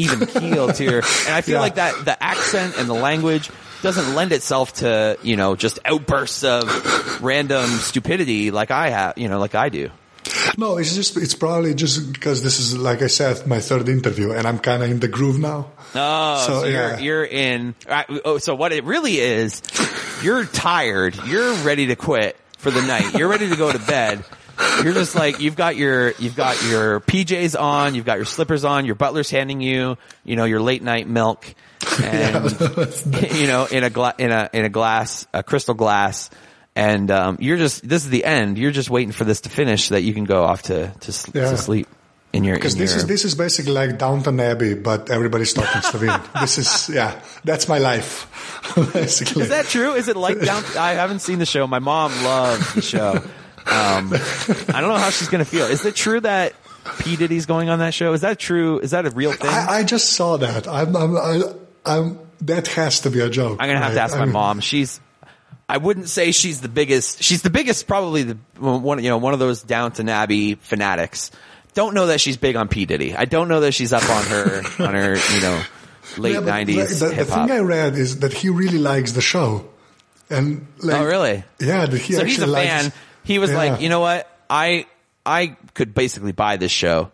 even 0.00 0.26
keel 0.26 0.72
to 0.72 0.84
your, 0.84 0.98
and 1.26 1.34
I 1.34 1.40
feel 1.42 1.54
Yeah. 1.56 1.60
like 1.60 1.74
that 1.76 2.04
the 2.04 2.22
accent 2.22 2.74
and 2.78 2.88
the 2.88 2.94
language 2.94 3.50
doesn't 3.82 4.14
lend 4.14 4.32
itself 4.32 4.74
to 4.74 5.16
you 5.22 5.36
know 5.36 5.56
just 5.56 5.78
outbursts 5.84 6.44
of 6.44 7.22
random 7.22 7.66
stupidity 7.70 8.50
like 8.50 8.70
I 8.70 8.90
have 8.90 9.14
you 9.16 9.28
know 9.28 9.38
like 9.38 9.54
I 9.54 9.68
do. 9.68 9.90
No, 10.58 10.76
it's 10.78 10.94
just 10.94 11.16
it's 11.16 11.34
probably 11.34 11.74
just 11.74 12.12
because 12.12 12.42
this 12.42 12.58
is 12.58 12.76
like 12.76 13.02
I 13.02 13.06
said, 13.06 13.46
my 13.46 13.60
third 13.60 13.88
interview, 13.88 14.32
and 14.32 14.46
I'm 14.46 14.58
kind 14.58 14.82
of 14.82 14.90
in 14.90 15.00
the 15.00 15.08
groove 15.08 15.38
now. 15.38 15.70
Oh, 15.94 16.44
so, 16.46 16.60
So, 16.62 16.66
you're 16.66 16.98
you're 17.00 17.24
in. 17.24 17.74
Oh, 18.24 18.38
so 18.38 18.54
what 18.54 18.72
it 18.72 18.84
really 18.84 19.18
is, 19.18 19.62
you're 20.22 20.44
tired. 20.44 21.16
You're 21.26 21.54
ready 21.64 21.86
to 21.86 21.96
quit 21.96 22.36
for 22.58 22.70
the 22.70 22.82
night. 22.82 23.14
You're 23.14 23.28
ready 23.28 23.48
to 23.48 23.56
go 23.56 23.72
to 23.72 23.78
bed. 23.78 24.24
You're 24.84 24.94
just 24.94 25.14
like 25.14 25.40
you've 25.40 25.56
got 25.56 25.76
your 25.76 26.12
you've 26.18 26.36
got 26.36 26.62
your 26.68 27.00
PJs 27.00 27.58
on, 27.60 27.94
you've 27.94 28.04
got 28.06 28.16
your 28.16 28.24
slippers 28.26 28.64
on, 28.64 28.86
your 28.86 28.94
butler's 28.94 29.30
handing 29.30 29.60
you 29.60 29.96
you 30.24 30.36
know 30.36 30.44
your 30.44 30.60
late 30.60 30.82
night 30.82 31.08
milk, 31.08 31.46
and 32.02 32.50
you 33.32 33.46
know 33.46 33.66
in 33.70 33.84
a 33.84 33.90
gla- 33.90 34.14
in 34.18 34.30
a 34.30 34.48
in 34.52 34.64
a 34.64 34.68
glass 34.68 35.26
a 35.32 35.42
crystal 35.42 35.74
glass. 35.74 36.30
And 36.76 37.10
um, 37.10 37.36
you're 37.40 37.56
just 37.58 37.86
this 37.86 38.04
is 38.04 38.10
the 38.10 38.24
end. 38.24 38.56
You're 38.56 38.70
just 38.70 38.90
waiting 38.90 39.12
for 39.12 39.24
this 39.24 39.40
to 39.42 39.48
finish 39.50 39.88
so 39.88 39.94
that 39.96 40.02
you 40.02 40.14
can 40.14 40.24
go 40.24 40.44
off 40.44 40.62
to 40.62 40.88
to, 41.00 41.30
Yeah. 41.34 41.50
to 41.50 41.56
sleep 41.56 41.88
in 42.32 42.44
your 42.44 42.54
Because 42.54 42.76
this 42.76 42.90
your, 42.92 42.98
is 42.98 43.06
this 43.06 43.24
is 43.24 43.34
basically 43.34 43.72
like 43.72 43.98
Downton 43.98 44.38
Abbey, 44.38 44.74
but 44.74 45.10
everybody's 45.10 45.52
talking 45.52 45.82
Slovene. 45.82 46.20
this 46.40 46.58
is 46.58 46.88
yeah, 46.94 47.20
that's 47.44 47.68
my 47.68 47.78
life. 47.78 48.28
basically, 48.92 49.42
Is 49.42 49.48
that 49.48 49.66
true? 49.66 49.94
Is 49.94 50.06
it 50.08 50.16
like 50.16 50.40
down? 50.40 50.62
I 50.78 50.92
haven't 50.92 51.20
seen 51.20 51.38
the 51.40 51.46
show. 51.46 51.66
My 51.66 51.80
mom 51.80 52.12
loves 52.22 52.74
the 52.74 52.82
show. 52.82 53.20
Um, 53.66 54.12
I 54.14 54.80
don't 54.80 54.88
know 54.88 54.96
how 54.96 55.10
she's 55.10 55.28
going 55.28 55.44
to 55.44 55.50
feel. 55.50 55.66
Is 55.66 55.84
it 55.84 55.94
true 55.94 56.20
that 56.20 56.54
P 57.00 57.16
Diddy's 57.16 57.46
going 57.46 57.68
on 57.68 57.78
that 57.80 57.94
show? 57.94 58.12
Is 58.14 58.22
that 58.22 58.38
true? 58.38 58.78
Is 58.80 58.92
that 58.92 59.06
a 59.06 59.10
real 59.10 59.32
thing? 59.32 59.50
I, 59.50 59.78
I 59.80 59.84
just 59.84 60.10
saw 60.14 60.36
that. 60.38 60.66
I'm, 60.66 60.96
I'm, 60.96 61.16
I, 61.16 61.42
I'm, 61.84 62.18
that 62.42 62.66
has 62.68 63.00
to 63.02 63.10
be 63.10 63.20
a 63.20 63.28
joke. 63.28 63.58
I'm 63.60 63.68
gonna 63.68 63.78
have 63.80 63.92
to 63.92 63.96
right? 63.98 64.04
ask 64.04 64.16
I 64.16 64.20
my 64.20 64.24
mean, 64.24 64.32
mom. 64.32 64.60
She's. 64.60 65.00
I 65.68 65.76
wouldn't 65.76 66.08
say 66.08 66.32
she's 66.32 66.60
the 66.62 66.68
biggest. 66.68 67.22
She's 67.22 67.42
the 67.42 67.50
biggest, 67.50 67.86
probably 67.86 68.24
the 68.24 68.38
one. 68.58 69.02
You 69.04 69.10
know, 69.10 69.18
one 69.18 69.34
of 69.34 69.38
those 69.38 69.62
Downton 69.62 70.08
Abbey 70.08 70.54
fanatics. 70.56 71.30
Don't 71.74 71.94
know 71.94 72.06
that 72.06 72.20
she's 72.20 72.36
big 72.36 72.56
on 72.56 72.66
P 72.68 72.86
Diddy. 72.86 73.14
I 73.14 73.24
don't 73.26 73.46
know 73.46 73.60
that 73.60 73.72
she's 73.72 73.92
up 73.92 74.08
on 74.08 74.24
her 74.24 74.62
on 74.80 74.94
her. 74.94 75.16
You 75.16 75.40
know, 75.40 75.62
late 76.16 76.32
Yeah, 76.34 76.40
'90s 76.40 76.98
the, 76.98 77.06
the 77.08 77.14
hip 77.14 77.28
thing 77.28 77.50
I 77.52 77.58
read 77.60 77.94
is 77.94 78.18
that 78.20 78.32
he 78.32 78.48
really 78.48 78.78
likes 78.78 79.12
the 79.12 79.20
show, 79.20 79.68
and 80.28 80.66
like, 80.82 80.96
Oh, 81.00 81.04
really? 81.04 81.44
Yeah, 81.60 81.86
he 81.86 82.14
so 82.14 82.22
actually 82.22 82.30
he's 82.30 82.38
a 82.40 82.46
likes, 82.48 82.68
fan. 82.68 82.92
He 83.30 83.38
was 83.38 83.50
Yeah. 83.50 83.62
like, 83.62 83.80
you 83.80 83.88
know 83.88 84.00
what? 84.00 84.26
I 84.50 84.86
I 85.24 85.54
could 85.74 85.94
basically 85.94 86.32
buy 86.32 86.56
this 86.56 86.72
show. 86.72 87.12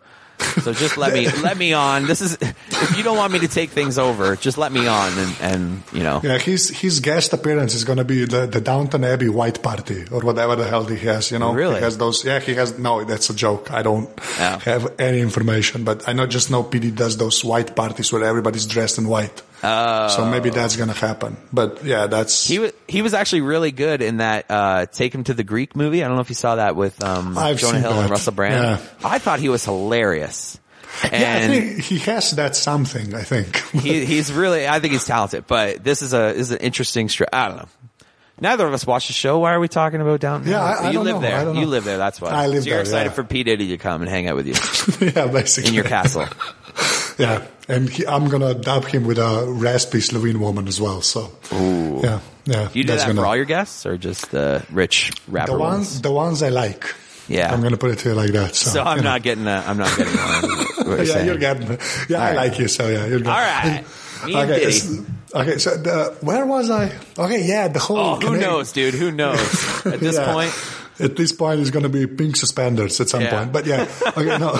So 0.63 0.71
just 0.73 0.97
let 0.97 1.13
me 1.13 1.29
let 1.47 1.57
me 1.57 1.73
on. 1.73 2.05
This 2.07 2.21
is 2.21 2.37
if 2.41 2.97
you 2.97 3.03
don't 3.03 3.17
want 3.17 3.33
me 3.33 3.39
to 3.45 3.47
take 3.47 3.69
things 3.71 3.97
over, 3.97 4.35
just 4.35 4.57
let 4.57 4.71
me 4.71 4.87
on 4.87 5.11
and 5.17 5.33
and 5.41 5.83
you 5.93 6.01
know. 6.07 6.21
Yeah, 6.23 6.37
his 6.39 6.69
his 6.69 6.99
guest 6.99 7.33
appearance 7.33 7.73
is 7.75 7.83
going 7.83 7.97
to 7.97 8.03
be 8.05 8.25
the, 8.25 8.45
the 8.47 8.61
Downton 8.61 9.03
Abbey 9.03 9.29
White 9.29 9.61
Party 9.61 10.05
or 10.11 10.21
whatever 10.21 10.55
the 10.55 10.65
hell 10.67 10.85
he 10.85 10.97
has. 11.07 11.31
You 11.31 11.39
know, 11.39 11.53
Really? 11.53 11.75
He 11.75 11.81
has 11.81 11.97
those. 11.97 12.23
Yeah, 12.25 12.39
he 12.39 12.53
has. 12.55 12.77
No, 12.79 13.03
that's 13.03 13.29
a 13.29 13.35
joke. 13.35 13.69
I 13.71 13.81
don't 13.83 14.09
Yeah. 14.39 14.59
have 14.71 14.83
any 14.99 15.21
information, 15.21 15.83
but 15.83 16.07
I 16.09 16.13
know 16.13 16.25
just 16.27 16.49
know 16.49 16.63
PD 16.63 16.93
does 16.95 17.17
those 17.17 17.43
white 17.43 17.75
parties 17.75 18.11
where 18.11 18.23
everybody's 18.23 18.65
dressed 18.65 18.97
in 18.97 19.07
white. 19.07 19.41
Oh. 19.63 20.07
So 20.09 20.25
maybe 20.25 20.49
that's 20.51 20.75
going 20.75 20.89
to 20.89 20.95
happen. 20.95 21.35
But 21.51 21.83
yeah, 21.83 22.07
that's. 22.07 22.45
He 22.47 22.59
was 22.59 22.73
he 22.87 23.01
was 23.01 23.13
actually 23.13 23.41
really 23.41 23.71
good 23.71 24.01
in 24.01 24.17
that 24.17 24.45
uh, 24.49 24.85
Take 24.85 25.15
Him 25.15 25.23
to 25.25 25.33
the 25.33 25.43
Greek 25.43 25.75
movie. 25.75 26.03
I 26.03 26.07
don't 26.07 26.15
know 26.15 26.21
if 26.21 26.29
you 26.29 26.35
saw 26.35 26.55
that 26.57 26.75
with 26.75 27.03
um, 27.03 27.37
I've 27.37 27.57
Jonah 27.57 27.79
Hill 27.79 27.99
and. 27.99 28.09
Russell 28.09 28.33
Brand. 28.33 28.79
Yeah. 28.79 28.87
I 29.03 29.17
thought 29.19 29.39
he 29.39 29.49
was 29.49 29.65
hilarious. 29.65 30.59
yeah, 31.03 31.09
I 31.11 31.15
And 31.15 31.51
think 31.53 31.81
he 31.85 31.97
has 31.99 32.31
that 32.31 32.55
something. 32.55 33.13
I 33.15 33.23
think. 33.23 33.57
he, 33.71 34.05
he's 34.05 34.31
really, 34.31 34.67
I 34.67 34.79
think 34.79 34.93
he's 34.93 35.05
talented, 35.05 35.45
but 35.47 35.83
this 35.83 36.01
is 36.01 36.13
a, 36.13 36.27
is 36.33 36.51
an 36.51 36.59
interesting, 36.59 37.09
str- 37.09 37.25
I 37.33 37.47
don't 37.49 37.57
know. 37.57 37.67
Neither 38.39 38.67
of 38.67 38.73
us 38.73 38.85
watched 38.85 39.07
the 39.07 39.13
show. 39.13 39.39
Why 39.39 39.53
are 39.53 39.59
we 39.59 39.67
talking 39.67 39.99
about 39.99 40.19
Downton? 40.19 40.49
Yeah, 40.51 40.63
I- 40.63 40.87
I 40.87 40.91
you 40.91 40.99
live 40.99 41.15
know. 41.15 41.21
there. 41.21 41.53
You 41.55 41.65
live 41.65 41.83
there. 41.83 41.97
That's 41.97 42.21
why. 42.21 42.29
I 42.29 42.45
live 42.47 42.63
so 42.63 42.69
you're 42.69 42.75
there, 42.77 42.81
excited 42.83 43.09
yeah. 43.09 43.15
for 43.15 43.23
P 43.23 43.43
Diddy 43.43 43.69
to 43.69 43.77
come 43.77 44.01
and 44.01 44.09
hang 44.09 44.27
out 44.27 44.35
with 44.35 44.45
you 44.47 44.53
yeah, 45.15 45.25
basically. 45.27 45.69
in 45.69 45.73
your 45.73 45.83
castle. 45.85 46.25
Yeah, 47.17 47.45
and 47.67 47.89
he, 47.89 48.05
I'm 48.05 48.29
gonna 48.29 48.53
dub 48.53 48.85
him 48.85 49.05
with 49.05 49.17
a 49.17 49.45
raspy 49.47 50.01
Slovene 50.01 50.39
woman 50.39 50.67
as 50.67 50.79
well. 50.79 51.01
So. 51.01 51.31
Ooh. 51.53 52.01
Yeah, 52.03 52.19
yeah. 52.45 52.69
You 52.73 52.83
do 52.83 52.89
that's 52.89 53.03
that 53.03 53.07
gonna, 53.09 53.21
for 53.21 53.25
all 53.27 53.35
your 53.35 53.45
guests, 53.45 53.85
or 53.85 53.97
just 53.97 54.29
the 54.31 54.63
rich 54.71 55.11
rapper 55.27 55.53
the 55.53 55.57
ones? 55.57 55.73
ones, 55.89 56.01
the 56.01 56.11
ones 56.11 56.43
I 56.43 56.49
like. 56.49 56.93
Yeah. 57.27 57.51
I'm 57.51 57.61
gonna 57.61 57.77
put 57.77 57.91
it 57.91 57.99
to 57.99 58.09
you 58.09 58.15
like 58.15 58.31
that. 58.31 58.55
So, 58.55 58.69
So 58.69 58.83
I'm 58.83 59.03
not 59.03 59.21
getting. 59.23 59.47
A, 59.47 59.63
I'm 59.65 59.77
not 59.77 59.97
getting 59.97 60.13
one. 60.15 60.65
What 60.87 60.87
you're 60.87 60.97
yeah, 60.99 61.13
saying. 61.13 61.25
you're 61.27 61.37
getting. 61.37 61.67
Yeah, 62.07 62.21
I 62.21 62.27
right. 62.27 62.35
like 62.35 62.59
you. 62.59 62.67
So 62.69 62.87
yeah, 62.87 63.05
you're 63.07 63.17
good. 63.19 63.27
All 63.27 63.33
right. 63.35 63.83
Me 64.25 64.35
okay, 64.37 64.59
Diddy. 64.71 65.05
okay. 65.35 65.57
So 65.57 65.75
the, 65.75 66.17
where 66.21 66.45
was 66.45 66.69
I? 66.69 66.91
Okay, 67.17 67.43
yeah, 67.45 67.67
the 67.67 67.79
whole. 67.79 67.97
Oh, 67.97 68.15
who 68.15 68.21
Canadian- 68.27 68.49
knows, 68.49 68.71
dude? 68.71 68.93
Who 68.93 69.11
knows? 69.11 69.39
At 69.85 69.99
this 69.99 70.15
Yeah. 70.15 70.31
point, 70.31 70.53
At 70.99 71.15
this 71.17 71.33
point, 71.33 71.59
it's 71.59 71.69
going 71.71 71.83
to 71.83 71.89
be 71.89 72.07
pink 72.07 72.35
suspenders 72.37 72.99
at 73.01 73.09
some 73.09 73.21
Yeah. 73.21 73.37
point. 73.37 73.51
But 73.51 73.65
yeah, 73.67 73.85
okay, 74.17 74.37
no. 74.39 74.55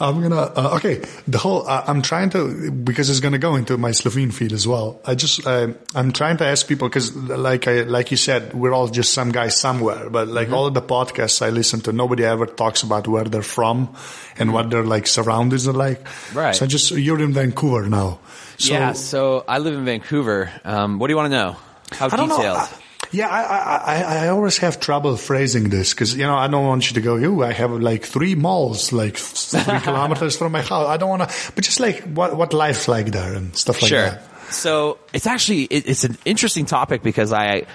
I'm 0.00 0.20
gonna 0.22 0.40
uh, 0.40 0.76
okay. 0.76 1.02
The 1.28 1.38
whole 1.38 1.66
uh, 1.66 1.84
I'm 1.86 2.02
trying 2.02 2.30
to 2.30 2.70
because 2.70 3.10
it's 3.10 3.20
gonna 3.20 3.38
go 3.38 3.56
into 3.56 3.76
my 3.78 3.92
Slovene 3.92 4.30
feed 4.30 4.52
as 4.52 4.66
well. 4.66 5.00
I 5.04 5.14
just 5.14 5.46
uh, 5.46 5.68
I'm 5.94 6.12
trying 6.12 6.36
to 6.38 6.46
ask 6.46 6.66
people 6.66 6.88
because 6.88 7.14
like 7.16 7.66
I 7.68 7.82
like 7.82 8.10
you 8.10 8.16
said, 8.16 8.52
we're 8.54 8.72
all 8.72 8.88
just 8.88 9.12
some 9.12 9.32
guy 9.32 9.48
somewhere. 9.48 10.10
But 10.10 10.28
like 10.28 10.46
Mm-hmm. 10.48 10.54
all 10.54 10.66
of 10.66 10.74
the 10.74 10.82
podcasts 10.82 11.40
I 11.42 11.50
listen 11.50 11.80
to, 11.82 11.92
nobody 11.92 12.24
ever 12.24 12.46
talks 12.46 12.82
about 12.82 13.06
where 13.08 13.24
they're 13.24 13.42
from 13.42 13.94
and 14.38 14.52
what 14.52 14.70
their 14.70 14.84
like 14.84 15.06
surroundings 15.06 15.66
are 15.68 15.72
like. 15.72 16.06
Right. 16.34 16.54
So 16.54 16.66
just 16.66 16.90
you're 16.90 17.20
in 17.20 17.32
Vancouver 17.32 17.88
now. 17.88 18.18
So, 18.58 18.72
yeah, 18.74 18.92
so 18.92 19.44
I 19.48 19.58
live 19.58 19.74
in 19.74 19.84
Vancouver. 19.84 20.50
Um, 20.64 20.98
what 20.98 21.08
do 21.08 21.12
you 21.12 21.16
want 21.16 21.32
to 21.32 21.36
know? 21.38 21.56
How 21.92 22.06
I 22.06 22.16
detailed? 22.16 22.68
Yeah, 23.12 23.28
I, 23.28 23.42
I, 23.42 23.76
I, 23.76 24.24
I 24.24 24.28
always 24.28 24.58
have 24.58 24.80
trouble 24.80 25.16
phrasing 25.16 25.68
this 25.68 25.92
because, 25.92 26.16
you 26.16 26.24
know, 26.24 26.34
I 26.34 26.48
don't 26.48 26.66
want 26.66 26.90
you 26.90 26.94
to 26.94 27.00
go, 27.00 27.16
you, 27.16 27.44
I 27.44 27.52
have 27.52 27.70
like 27.70 28.04
three 28.04 28.34
malls, 28.34 28.92
like 28.92 29.16
three 29.18 29.80
kilometers 29.80 30.36
from 30.36 30.52
my 30.52 30.62
house. 30.62 30.86
I 30.88 30.96
don't 30.96 31.10
want 31.10 31.28
to, 31.28 31.52
but 31.54 31.62
just 31.62 31.78
like 31.78 32.02
what, 32.04 32.36
what 32.36 32.54
life's 32.54 32.88
like 32.88 33.06
there 33.12 33.34
and 33.34 33.54
stuff 33.54 33.82
like 33.82 33.90
sure. 33.90 34.02
that. 34.02 34.22
So 34.52 34.98
it's 35.12 35.26
actually 35.26 35.64
it, 35.64 35.88
it's 35.88 36.04
an 36.04 36.18
interesting 36.24 36.66
topic 36.66 37.02
because 37.02 37.32
I 37.32 37.66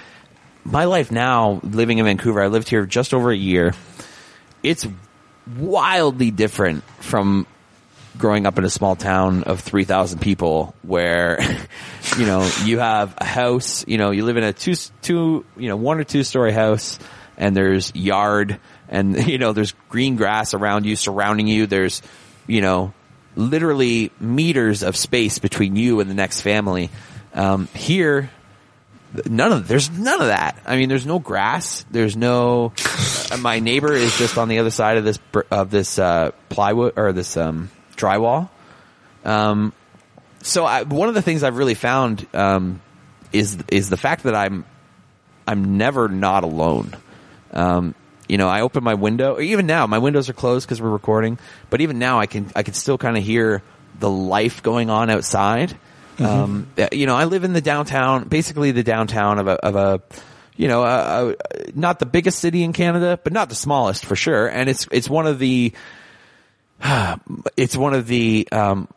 my 0.64 0.84
life 0.84 1.10
now 1.10 1.60
living 1.62 1.98
in 1.98 2.04
Vancouver. 2.04 2.42
I 2.42 2.48
lived 2.48 2.68
here 2.68 2.86
just 2.86 3.14
over 3.14 3.30
a 3.30 3.36
year. 3.36 3.74
It's 4.62 4.86
wildly 5.56 6.30
different 6.30 6.84
from 7.00 7.46
growing 8.18 8.46
up 8.46 8.58
in 8.58 8.64
a 8.64 8.70
small 8.70 8.96
town 8.96 9.44
of 9.44 9.60
3,000 9.60 10.18
people 10.18 10.74
where, 10.82 11.40
you 12.18 12.26
know, 12.26 12.48
you 12.64 12.78
have 12.78 13.14
a 13.18 13.24
house, 13.24 13.86
you 13.86 13.98
know, 13.98 14.10
you 14.10 14.24
live 14.24 14.36
in 14.36 14.44
a 14.44 14.52
two, 14.52 14.74
two, 15.02 15.44
you 15.56 15.68
know, 15.68 15.76
one 15.76 15.98
or 15.98 16.04
two 16.04 16.22
story 16.22 16.52
house 16.52 16.98
and 17.36 17.56
there's 17.56 17.94
yard 17.94 18.58
and, 18.88 19.26
you 19.28 19.38
know, 19.38 19.52
there's 19.52 19.72
green 19.88 20.16
grass 20.16 20.54
around 20.54 20.84
you, 20.86 20.96
surrounding 20.96 21.46
you. 21.46 21.66
There's, 21.66 22.02
you 22.46 22.60
know, 22.60 22.92
literally 23.36 24.10
meters 24.18 24.82
of 24.82 24.96
space 24.96 25.38
between 25.38 25.76
you 25.76 26.00
and 26.00 26.10
the 26.10 26.14
next 26.14 26.40
family. 26.40 26.90
Um, 27.34 27.68
here, 27.74 28.30
none 29.26 29.52
of 29.52 29.68
there's 29.68 29.90
none 29.90 30.20
of 30.20 30.28
that. 30.28 30.60
I 30.66 30.76
mean, 30.76 30.88
there's 30.88 31.06
no 31.06 31.18
grass. 31.18 31.84
There's 31.90 32.16
no. 32.16 32.72
uh, 33.30 33.36
my 33.36 33.60
neighbor 33.60 33.92
is 33.92 34.16
just 34.18 34.38
on 34.38 34.48
the 34.48 34.58
other 34.58 34.70
side 34.70 34.96
of 34.96 35.04
this 35.04 35.18
of 35.50 35.70
this 35.70 35.98
uh, 35.98 36.32
plywood 36.48 36.94
or 36.96 37.12
this 37.12 37.36
um, 37.36 37.70
drywall. 37.98 38.48
Um, 39.24 39.72
so 40.42 40.64
I, 40.64 40.84
one 40.84 41.08
of 41.08 41.14
the 41.14 41.22
things 41.22 41.42
I've 41.42 41.56
really 41.56 41.74
found 41.74 42.26
um, 42.32 42.80
is 43.32 43.58
is 43.68 43.90
the 43.90 43.96
fact 43.96 44.22
that 44.22 44.34
I'm 44.34 44.64
I'm 45.46 45.76
never 45.76 46.08
not 46.08 46.44
alone. 46.44 46.96
Um, 47.52 47.94
you 48.28 48.36
know, 48.36 48.48
I 48.48 48.60
open 48.60 48.84
my 48.84 48.94
window, 48.94 49.34
or 49.34 49.40
even 49.40 49.66
now, 49.66 49.86
my 49.86 49.98
windows 49.98 50.28
are 50.28 50.34
closed 50.34 50.66
because 50.66 50.80
we're 50.80 50.90
recording. 50.90 51.38
But 51.70 51.80
even 51.80 51.98
now, 51.98 52.20
I 52.20 52.26
can 52.26 52.50
I 52.54 52.62
can 52.62 52.74
still 52.74 52.98
kind 52.98 53.16
of 53.16 53.24
hear 53.24 53.62
the 53.98 54.10
life 54.10 54.62
going 54.62 54.90
on 54.90 55.10
outside. 55.10 55.76
Um, 56.20 56.68
you 56.92 57.06
know, 57.06 57.14
I 57.14 57.24
live 57.24 57.44
in 57.44 57.52
the 57.52 57.60
downtown, 57.60 58.26
basically 58.28 58.72
the 58.72 58.82
downtown 58.82 59.38
of 59.38 59.46
a 59.46 59.52
of 59.52 59.76
a, 59.76 60.02
you 60.56 60.66
know, 60.66 60.82
a, 60.82 61.30
a, 61.30 61.34
not 61.74 62.00
the 62.00 62.06
biggest 62.06 62.40
city 62.40 62.64
in 62.64 62.72
Canada, 62.72 63.18
but 63.22 63.32
not 63.32 63.48
the 63.48 63.54
smallest 63.54 64.04
for 64.04 64.16
sure. 64.16 64.48
And 64.48 64.68
it's 64.68 64.88
it's 64.90 65.08
one 65.08 65.26
of 65.26 65.38
the 65.38 65.72
it's 67.56 67.76
one 67.76 67.94
of 67.94 68.06
the 68.06 68.46
um, 68.52 68.88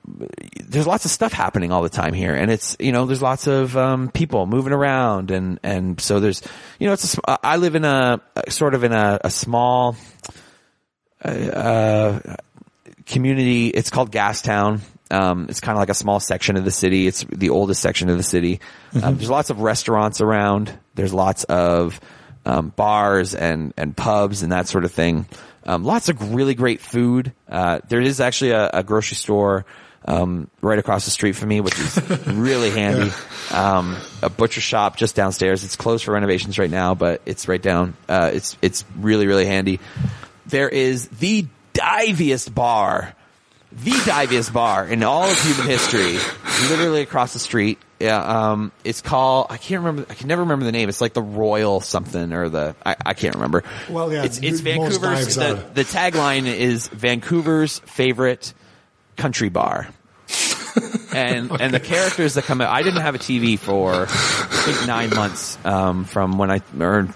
there's 0.63 0.88
lots 0.88 1.05
of 1.05 1.11
stuff 1.11 1.34
happening 1.34 1.71
all 1.71 1.82
the 1.82 1.89
time 1.89 2.13
here 2.13 2.34
and 2.34 2.51
it's 2.51 2.77
you 2.79 2.91
know 2.91 3.05
there's 3.05 3.21
lots 3.21 3.47
of 3.47 3.75
um, 3.75 4.09
people 4.09 4.45
moving 4.45 4.73
around 4.73 5.32
and 5.32 5.59
and 5.63 5.99
so 5.99 6.19
there's 6.19 6.41
you 6.79 6.88
know 6.88 6.93
it's 6.93 7.17
a, 7.17 7.39
I 7.43 7.57
live 7.57 7.75
in 7.75 7.86
a 7.86 8.21
sort 8.49 8.73
of 8.73 8.84
in 8.84 8.93
a, 8.93 9.19
a 9.23 9.29
small 9.29 9.95
uh, 11.23 12.19
community. 13.05 13.67
It's 13.67 13.89
called 13.89 14.11
Gastown 14.11 14.82
um, 15.11 15.47
it's 15.49 15.59
kind 15.59 15.75
of 15.75 15.79
like 15.79 15.89
a 15.89 15.93
small 15.93 16.19
section 16.19 16.55
of 16.55 16.63
the 16.63 16.71
city. 16.71 17.05
It's 17.05 17.25
the 17.25 17.49
oldest 17.49 17.82
section 17.82 18.09
of 18.09 18.17
the 18.17 18.23
city. 18.23 18.61
Um, 19.03 19.17
there's 19.17 19.29
lots 19.29 19.49
of 19.49 19.59
restaurants 19.59 20.21
around. 20.21 20.71
There's 20.95 21.13
lots 21.13 21.43
of 21.43 21.99
um, 22.45 22.69
bars 22.69 23.36
and 23.36 23.73
and 23.77 23.95
pubs 23.95 24.41
and 24.41 24.51
that 24.51 24.67
sort 24.67 24.86
of 24.86 24.91
thing 24.91 25.27
um, 25.66 25.84
lots 25.84 26.09
of 26.09 26.34
really 26.34 26.55
great 26.55 26.82
food. 26.82 27.34
Uh, 27.49 27.80
there 27.88 28.01
is 28.01 28.20
actually 28.20 28.51
a, 28.51 28.70
a 28.74 28.84
grocery 28.84 29.16
store 29.16 29.66
um, 30.05 30.49
right 30.62 30.80
across 30.80 31.05
the 31.05 31.12
street 31.12 31.34
from 31.34 31.49
me, 31.49 31.62
which 31.62 31.80
is 31.80 31.99
really 32.28 32.72
handy. 32.72 33.12
Um, 33.51 33.97
a 34.22 34.30
butcher 34.30 34.62
shop 34.62 34.97
just 34.97 35.16
downstairs. 35.16 35.64
It's 35.64 35.76
closed 35.76 36.05
for 36.05 36.14
renovations 36.14 36.57
right 36.57 36.70
now, 36.72 36.95
but 36.95 37.22
it's 37.26 37.47
right 37.47 37.62
down. 37.62 37.95
Uh, 38.09 38.32
it's 38.34 38.57
it's 38.62 38.84
really 38.97 39.28
really 39.28 39.45
handy. 39.45 39.80
There 40.47 40.70
is 40.70 41.07
the 41.09 41.45
diviest 41.74 42.53
bar, 42.53 43.16
the 43.72 44.01
diviest 44.05 44.51
bar 44.53 44.88
in 44.88 45.03
all 45.03 45.30
of 45.30 45.39
human 45.41 45.68
history, 45.68 46.18
literally 46.70 47.01
across 47.01 47.34
the 47.34 47.39
street. 47.39 47.80
Yeah, 47.99 48.51
um, 48.51 48.72
it's 48.84 49.01
called. 49.01 49.47
I 49.49 49.57
can't 49.57 49.84
remember. 49.84 50.05
I 50.09 50.16
can 50.16 50.28
never 50.28 50.41
remember 50.41 50.66
the 50.66 50.72
name. 50.72 50.89
It's 50.89 51.01
like 51.01 51.14
the 51.14 51.22
Royal 51.22 51.82
something 51.82 52.34
or 52.34 52.49
the. 52.49 52.76
I, 52.86 52.95
I 53.05 53.14
can't 53.14 53.36
remember. 53.36 53.64
Well, 53.89 54.12
yeah, 54.12 54.24
it's 54.24 54.39
it's 54.39 54.59
Vancouver's. 54.59 55.36
The, 55.36 55.64
the 55.74 55.84
tagline 55.84 56.45
is 56.45 56.88
Vancouver's 56.88 57.80
favorite 57.80 58.53
country 59.18 59.49
bar. 59.49 59.88
and 61.14 61.51
and 61.62 61.74
the 61.74 61.80
characters 61.80 62.36
that 62.36 62.45
come 62.45 62.62
out. 62.62 62.72
I 62.72 62.82
didn't 62.82 63.01
have 63.01 63.16
a 63.16 63.20
TV 63.20 63.59
for 63.59 63.93
I 63.93 64.05
think 64.05 64.88
nine 64.88 65.09
months 65.12 65.57
um, 65.64 66.05
from 66.05 66.38
when 66.38 66.49
I 66.49 66.62
or 66.80 67.07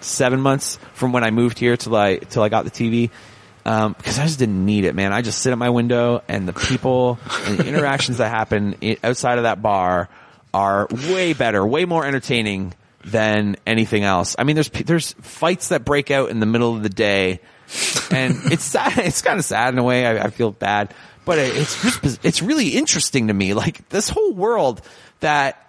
seven 0.00 0.40
months 0.40 0.78
from 0.94 1.12
when 1.12 1.24
I 1.24 1.30
moved 1.30 1.58
here 1.58 1.76
till 1.76 1.94
I 1.96 2.16
till 2.16 2.42
I 2.42 2.48
got 2.48 2.64
the 2.64 2.70
TV. 2.70 3.10
Um, 3.66 3.94
because 3.94 4.18
I 4.18 4.26
just 4.26 4.38
didn't 4.38 4.64
need 4.64 4.84
it, 4.84 4.94
man. 4.94 5.12
I 5.12 5.22
just 5.22 5.38
sit 5.38 5.52
at 5.52 5.58
my 5.58 5.70
window 5.70 6.22
and 6.28 6.46
the 6.46 6.52
people 6.52 7.18
and 7.46 7.58
the 7.58 7.66
interactions 7.66 8.18
that 8.18 8.28
happen 8.28 8.76
outside 9.02 9.38
of 9.38 9.44
that 9.44 9.62
bar 9.62 10.10
are 10.52 10.86
way 11.08 11.32
better, 11.32 11.66
way 11.66 11.86
more 11.86 12.04
entertaining 12.04 12.74
than 13.04 13.56
anything 13.66 14.04
else. 14.04 14.36
I 14.38 14.44
mean, 14.44 14.54
there's, 14.56 14.68
there's 14.68 15.12
fights 15.14 15.68
that 15.68 15.84
break 15.84 16.10
out 16.10 16.30
in 16.30 16.40
the 16.40 16.46
middle 16.46 16.76
of 16.76 16.82
the 16.82 16.90
day 16.90 17.40
and 18.10 18.36
it's 18.52 18.64
sad. 18.64 18.98
It's 18.98 19.22
kind 19.22 19.38
of 19.38 19.44
sad 19.44 19.72
in 19.72 19.78
a 19.78 19.82
way. 19.82 20.06
I, 20.06 20.24
I 20.24 20.30
feel 20.30 20.50
bad, 20.50 20.92
but 21.24 21.38
it, 21.38 21.56
it's 21.56 21.82
just, 21.82 22.24
it's 22.24 22.42
really 22.42 22.70
interesting 22.70 23.28
to 23.28 23.34
me. 23.34 23.54
Like 23.54 23.88
this 23.88 24.08
whole 24.08 24.32
world 24.32 24.82
that 25.20 25.60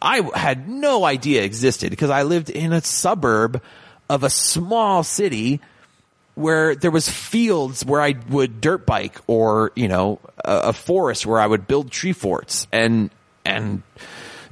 I 0.00 0.28
had 0.34 0.68
no 0.68 1.04
idea 1.04 1.42
existed 1.42 1.90
because 1.90 2.10
I 2.10 2.22
lived 2.22 2.50
in 2.50 2.72
a 2.72 2.80
suburb 2.80 3.62
of 4.08 4.24
a 4.24 4.30
small 4.30 5.02
city 5.02 5.60
where 6.38 6.76
there 6.76 6.92
was 6.92 7.08
fields 7.08 7.84
where 7.84 8.00
I 8.00 8.14
would 8.28 8.60
dirt 8.60 8.86
bike 8.86 9.18
or, 9.26 9.72
you 9.74 9.88
know, 9.88 10.20
a, 10.44 10.68
a 10.68 10.72
forest 10.72 11.26
where 11.26 11.40
I 11.40 11.46
would 11.46 11.66
build 11.66 11.90
tree 11.90 12.12
forts 12.12 12.68
and, 12.70 13.10
and, 13.44 13.82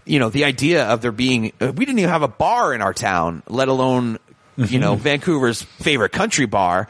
you 0.05 0.19
know, 0.19 0.29
the 0.29 0.45
idea 0.45 0.85
of 0.85 1.01
there 1.01 1.13
being, 1.13 1.53
uh, 1.61 1.73
we 1.73 1.85
didn't 1.85 2.01
even 2.01 2.11
have 2.11 2.23
a 2.23 2.29
bar 2.29 2.75
in 2.75 2.83
our 2.83 2.93
town, 2.93 3.45
let 3.49 3.69
alone, 3.69 4.19
you 4.57 4.81
know, 4.81 4.97
Vancouver's 4.97 5.63
favorite 5.63 6.11
country 6.11 6.47
bar. 6.47 6.89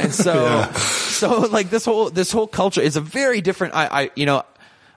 And 0.00 0.14
so, 0.14 0.62
so 0.76 1.40
like 1.40 1.68
this 1.68 1.84
whole, 1.84 2.08
this 2.08 2.32
whole 2.32 2.46
culture 2.46 2.80
is 2.80 2.96
a 2.96 3.02
very 3.02 3.42
different, 3.42 3.74
I, 3.74 3.86
I, 3.86 4.10
you 4.16 4.24
know, 4.24 4.44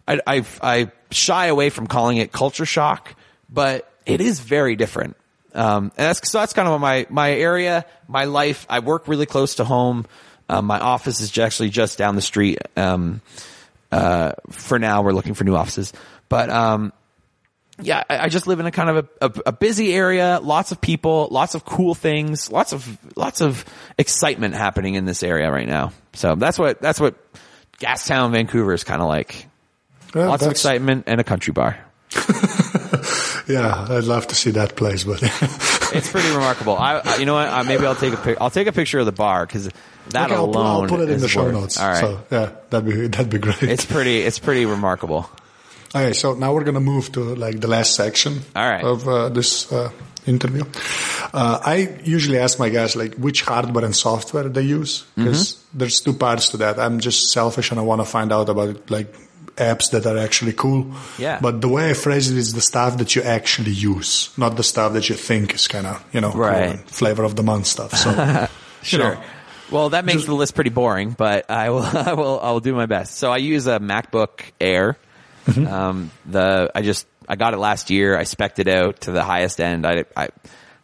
I, 0.07 0.21
I, 0.25 0.45
I 0.61 0.91
shy 1.11 1.47
away 1.47 1.69
from 1.69 1.87
calling 1.87 2.17
it 2.17 2.31
culture 2.31 2.65
shock, 2.65 3.15
but 3.49 3.91
it 4.05 4.21
is 4.21 4.39
very 4.39 4.77
different. 4.77 5.17
Um, 5.53 5.91
and 5.97 6.07
that's, 6.07 6.31
so 6.31 6.39
that's 6.39 6.53
kind 6.53 6.67
of 6.67 6.79
my, 6.79 7.05
my 7.09 7.31
area, 7.31 7.85
my 8.07 8.25
life. 8.25 8.65
I 8.69 8.79
work 8.79 9.07
really 9.07 9.25
close 9.25 9.55
to 9.55 9.63
home. 9.63 10.05
Um, 10.49 10.65
my 10.65 10.79
office 10.79 11.21
is 11.21 11.37
actually 11.37 11.69
just 11.69 11.97
down 11.97 12.15
the 12.15 12.21
street. 12.21 12.59
Um, 12.75 13.21
uh, 13.91 14.33
for 14.49 14.79
now 14.79 15.01
we're 15.01 15.13
looking 15.13 15.33
for 15.33 15.43
new 15.43 15.55
offices, 15.55 15.91
but, 16.29 16.49
um, 16.49 16.93
yeah, 17.81 18.03
I, 18.09 18.19
I 18.19 18.29
just 18.29 18.47
live 18.47 18.59
in 18.59 18.65
a 18.65 18.71
kind 18.71 18.89
of 18.89 19.09
a, 19.21 19.25
a, 19.25 19.41
a 19.47 19.51
busy 19.51 19.93
area, 19.93 20.39
lots 20.41 20.71
of 20.71 20.79
people, 20.79 21.27
lots 21.31 21.55
of 21.55 21.65
cool 21.65 21.95
things, 21.95 22.51
lots 22.51 22.73
of, 22.73 22.97
lots 23.17 23.41
of 23.41 23.65
excitement 23.97 24.55
happening 24.55 24.95
in 24.95 25.05
this 25.05 25.23
area 25.23 25.51
right 25.51 25.67
now. 25.67 25.91
So 26.13 26.35
that's 26.35 26.59
what, 26.59 26.79
that's 26.79 26.99
what 26.99 27.15
Gastown, 27.79 28.31
Vancouver 28.31 28.73
is 28.73 28.83
kind 28.83 29.01
of 29.01 29.07
like. 29.07 29.47
Yeah, 30.13 30.27
lots 30.27 30.43
of 30.43 30.51
excitement 30.51 31.05
and 31.07 31.19
a 31.19 31.23
country 31.23 31.53
bar. 31.53 31.79
Yeah, 33.51 33.87
I'd 33.89 34.03
love 34.05 34.27
to 34.27 34.35
see 34.35 34.51
that 34.51 34.75
place, 34.75 35.03
but 35.03 35.21
It's 35.93 36.09
pretty 36.09 36.29
remarkable. 36.29 36.77
I, 36.77 37.17
you 37.17 37.25
know 37.25 37.33
what? 37.33 37.47
I, 37.49 37.63
maybe 37.63 37.85
I'll 37.85 37.95
take 37.95 38.13
a 38.13 38.17
pic. 38.17 38.37
I'll 38.39 38.49
take 38.49 38.67
a 38.67 38.71
picture 38.71 38.99
of 38.99 39.05
the 39.05 39.11
bar 39.11 39.45
because 39.45 39.65
that 40.09 40.25
Okay, 40.31 40.35
I'll, 40.35 40.47
put- 40.47 40.55
alone 40.55 40.83
I'll 40.83 40.89
put 40.89 41.01
it 41.01 41.09
in 41.09 41.19
the 41.19 41.27
show 41.27 41.43
worth- 41.43 41.53
notes. 41.53 41.79
All 41.79 41.89
right, 41.89 41.99
So 41.99 42.19
yeah, 42.31 42.51
that'd 42.69 42.85
be 42.89 43.07
that'd 43.07 43.29
be 43.29 43.39
great. 43.39 43.61
it's 43.63 43.85
pretty. 43.85 44.19
It's 44.21 44.39
pretty 44.39 44.65
remarkable. 44.65 45.29
Okay, 45.93 46.13
so 46.13 46.33
now 46.35 46.53
we're 46.53 46.63
gonna 46.63 46.79
move 46.79 47.11
to 47.13 47.35
like 47.35 47.59
the 47.59 47.67
last 47.67 47.95
section 47.95 48.39
All 48.55 48.69
right. 48.69 48.83
of 48.83 49.05
uh, 49.07 49.27
this 49.29 49.69
uh, 49.73 49.91
interview. 50.25 50.63
Uh, 51.33 51.59
I 51.63 51.99
usually 52.05 52.37
ask 52.39 52.57
my 52.59 52.69
guys 52.69 52.95
like 52.95 53.15
which 53.15 53.41
hardware 53.41 53.83
and 53.83 53.95
software 53.95 54.47
they 54.47 54.61
use 54.61 55.03
because 55.15 55.55
Mm-hmm. 55.55 55.77
there's 55.79 55.99
two 56.01 56.13
parts 56.13 56.49
to 56.49 56.57
that. 56.57 56.79
I'm 56.79 56.99
just 57.01 57.31
selfish 57.33 57.71
and 57.71 57.79
I 57.79 57.83
want 57.83 57.99
to 58.01 58.05
find 58.05 58.31
out 58.31 58.47
about 58.49 58.89
like 58.89 59.13
apps 59.57 59.91
that 59.91 60.05
are 60.05 60.17
actually 60.17 60.53
cool. 60.53 60.91
Yeah. 61.17 61.39
But 61.41 61.61
the 61.61 61.67
way 61.69 61.89
I 61.89 61.93
phrase 61.93 62.29
it 62.31 62.37
is 62.37 62.53
the 62.53 62.61
stuff 62.61 62.97
that 62.97 63.15
you 63.15 63.21
actually 63.23 63.71
use, 63.71 64.29
not 64.37 64.55
the 64.57 64.63
stuff 64.63 64.93
that 64.93 65.09
you 65.09 65.15
think 65.15 65.53
is 65.55 65.67
kind 65.67 65.85
of 65.87 66.03
you 66.13 66.21
know 66.21 66.31
Right. 66.31 66.69
and 66.71 66.79
flavor 66.89 67.23
of 67.23 67.35
the 67.35 67.43
month 67.43 67.67
stuff. 67.67 67.93
So 67.95 68.47
Sure. 68.83 69.15
know. 69.15 69.21
Well, 69.71 69.89
that 69.91 70.03
makes 70.03 70.25
the 70.25 70.33
list 70.33 70.53
pretty 70.55 70.69
boring, 70.69 71.11
but 71.11 71.49
I 71.49 71.69
will, 71.69 71.81
I 71.83 72.13
will, 72.13 72.39
I 72.41 72.51
will 72.51 72.59
do 72.59 72.73
my 72.73 72.87
best. 72.87 73.15
So 73.15 73.31
I 73.31 73.37
use 73.37 73.67
a 73.67 73.79
MacBook 73.79 74.41
Air. 74.59 74.97
Um, 75.47 76.11
the, 76.25 76.69
I 76.75 76.81
just, 76.81 77.07
I 77.27 77.35
got 77.37 77.53
it 77.53 77.57
last 77.57 77.89
year. 77.89 78.17
I 78.17 78.23
spec'd 78.23 78.59
it 78.59 78.67
out 78.67 79.01
to 79.01 79.11
the 79.11 79.23
highest 79.23 79.61
end. 79.61 79.85
I, 79.87 80.03
I 80.15 80.27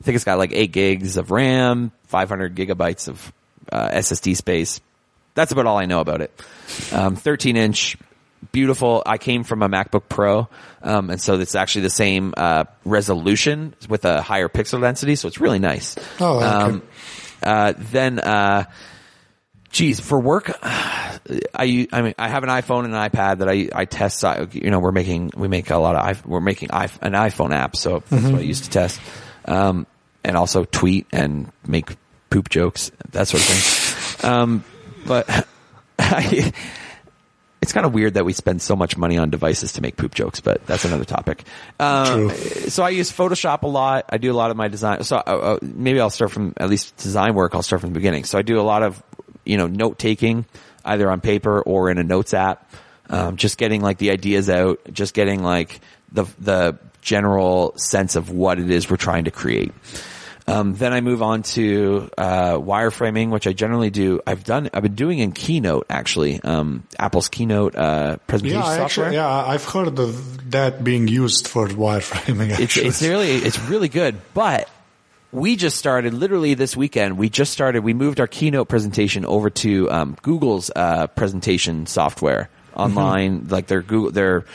think 0.03 0.15
it's 0.15 0.23
got 0.23 0.37
like 0.37 0.51
eight 0.53 0.71
gigs 0.71 1.17
of 1.17 1.31
RAM, 1.31 1.91
500 2.07 2.55
gigabytes 2.55 3.09
of 3.09 3.33
uh, 3.71 3.89
SSD 3.89 4.37
space. 4.37 4.79
That's 5.33 5.51
about 5.51 5.65
all 5.65 5.77
I 5.77 5.85
know 5.85 5.99
about 5.99 6.21
it. 6.21 6.31
Um, 6.93 7.15
13 7.17 7.57
inch, 7.57 7.97
beautiful. 8.51 9.03
I 9.05 9.17
came 9.17 9.43
from 9.43 9.63
a 9.63 9.69
MacBook 9.69 10.03
Pro, 10.09 10.47
um, 10.81 11.09
and 11.09 11.21
so 11.21 11.39
it's 11.39 11.55
actually 11.55 11.81
the 11.83 11.89
same 11.89 12.33
uh, 12.37 12.65
resolution 12.85 13.73
with 13.89 14.05
a 14.05 14.21
higher 14.21 14.49
pixel 14.49 14.81
density. 14.81 15.15
So 15.15 15.27
it's 15.27 15.39
really 15.39 15.59
nice. 15.59 15.95
Oh, 16.19 16.37
okay. 16.37 16.45
Um, 16.45 16.81
uh, 17.43 17.73
then, 17.77 18.19
uh, 18.19 18.65
geez, 19.71 19.99
for 19.99 20.19
work, 20.19 20.51
I 20.63 21.87
I 21.91 22.01
mean 22.01 22.15
I 22.17 22.29
have 22.29 22.43
an 22.43 22.49
iPhone 22.49 22.85
and 22.85 22.93
an 22.95 23.09
iPad 23.09 23.39
that 23.39 23.49
I 23.49 23.69
I 23.73 23.85
test. 23.85 24.23
I- 24.23 24.47
You 24.51 24.69
know, 24.71 24.79
we're 24.79 24.91
making 24.91 25.31
we 25.35 25.47
make 25.47 25.69
a 25.69 25.77
lot 25.77 25.95
of 25.95 26.25
we're 26.25 26.39
making 26.41 26.69
an 26.71 27.13
iPhone 27.13 27.53
app, 27.53 27.75
so 27.75 28.03
that's 28.09 28.25
what 28.25 28.41
I 28.41 28.43
used 28.43 28.63
to 28.65 28.69
test, 28.69 28.99
um, 29.45 29.85
and 30.23 30.35
also 30.37 30.63
tweet 30.65 31.07
and 31.11 31.51
make 31.67 31.95
poop 32.29 32.49
jokes, 32.49 32.91
that 33.11 33.27
sort 33.27 33.41
of 33.43 33.47
thing. 33.49 33.93
Um, 34.23 34.63
but 35.05 35.29
I, 35.99 36.51
it's 37.67 37.73
kind 37.73 37.85
of 37.85 37.93
weird 37.93 38.13
that 38.13 38.23
we 38.23 38.31
spend 38.31 38.61
so 38.61 38.77
much 38.77 38.95
money 38.95 39.17
on 39.17 39.29
devices 39.29 39.73
to 39.73 39.81
make 39.81 39.97
poop 39.97 40.15
jokes, 40.15 40.39
but 40.39 40.65
that's 40.65 40.85
another 40.85 41.03
topic. 41.03 41.43
Um, 41.81 42.29
so 42.29 42.81
I 42.81 42.91
use 42.91 43.11
Photoshop 43.11 43.63
a 43.63 43.67
lot. 43.67 44.05
I 44.07 44.19
do 44.19 44.31
a 44.31 44.37
lot 44.37 44.51
of 44.51 44.55
my 44.55 44.69
design. 44.69 45.03
So 45.03 45.17
uh, 45.17 45.19
uh, 45.19 45.59
maybe 45.61 45.99
I'll 45.99 46.09
start 46.09 46.31
from 46.31 46.53
at 46.55 46.69
least 46.69 46.95
design 46.95 47.33
work. 47.33 47.55
I'll 47.55 47.61
start 47.61 47.81
from 47.81 47.89
the 47.89 47.95
beginning. 47.95 48.23
So 48.23 48.37
I 48.37 48.41
do 48.41 48.57
a 48.57 48.63
lot 48.63 48.83
of, 48.83 49.03
you 49.43 49.57
know, 49.57 49.67
note 49.67 49.99
taking 49.99 50.45
either 50.85 51.11
on 51.11 51.19
paper 51.19 51.61
or 51.61 51.91
in 51.91 51.97
a 51.97 52.05
notes 52.05 52.33
app. 52.33 52.71
Um, 53.09 53.35
just 53.35 53.57
getting 53.57 53.81
like 53.81 53.97
the 53.97 54.11
ideas 54.11 54.49
out, 54.49 54.79
just 54.93 55.13
getting 55.13 55.43
like 55.43 55.81
the, 56.09 56.23
the 56.39 56.79
general 57.01 57.73
sense 57.75 58.15
of 58.15 58.29
what 58.29 58.59
it 58.59 58.71
is 58.71 58.89
we're 58.89 58.95
trying 58.95 59.25
to 59.25 59.31
create. 59.31 59.73
Um, 60.49 60.75
then 60.75 60.93
I 60.93 61.01
move 61.01 61.21
on 61.21 61.43
to 61.43 62.09
uh, 62.17 62.53
wireframing, 62.53 63.31
which 63.31 63.47
I 63.47 63.53
generally 63.53 63.89
do. 63.89 64.21
I've 64.25 64.45
done. 64.45 64.69
I've 64.73 64.83
been 64.83 64.95
doing 64.95 65.19
in 65.19 65.33
Keynote 65.33 65.87
actually. 65.89 66.41
Um, 66.41 66.83
Apple's 66.97 67.27
Keynote 67.27 67.75
uh, 67.75 68.15
presentation 68.27 68.61
Yeah, 68.61 68.77
software. 68.77 69.07
actually, 69.07 69.15
yeah, 69.17 69.27
I've 69.27 69.65
heard 69.65 69.99
of 69.99 70.51
that 70.51 70.83
being 70.85 71.09
used 71.09 71.47
for 71.49 71.67
wireframing. 71.67 72.51
it's 72.51 72.61
Actually, 72.61 72.87
it's 72.87 73.01
really 73.01 73.31
it's 73.35 73.59
really 73.59 73.89
good. 73.89 74.15
But 74.33 74.69
we 75.33 75.57
just 75.57 75.77
started 75.77 76.13
literally 76.13 76.53
this 76.53 76.77
weekend. 76.77 77.17
We 77.17 77.29
just 77.29 77.51
started. 77.51 77.83
We 77.83 77.93
moved 77.93 78.21
our 78.21 78.27
keynote 78.27 78.69
presentation 78.69 79.25
over 79.25 79.49
to 79.49 79.91
um, 79.91 80.17
Google's 80.21 80.71
uh, 80.73 81.07
presentation 81.07 81.87
software 81.87 82.49
online, 82.73 83.47
like 83.49 83.67
their 83.67 83.81
Google 83.81 84.11
their 84.11 84.45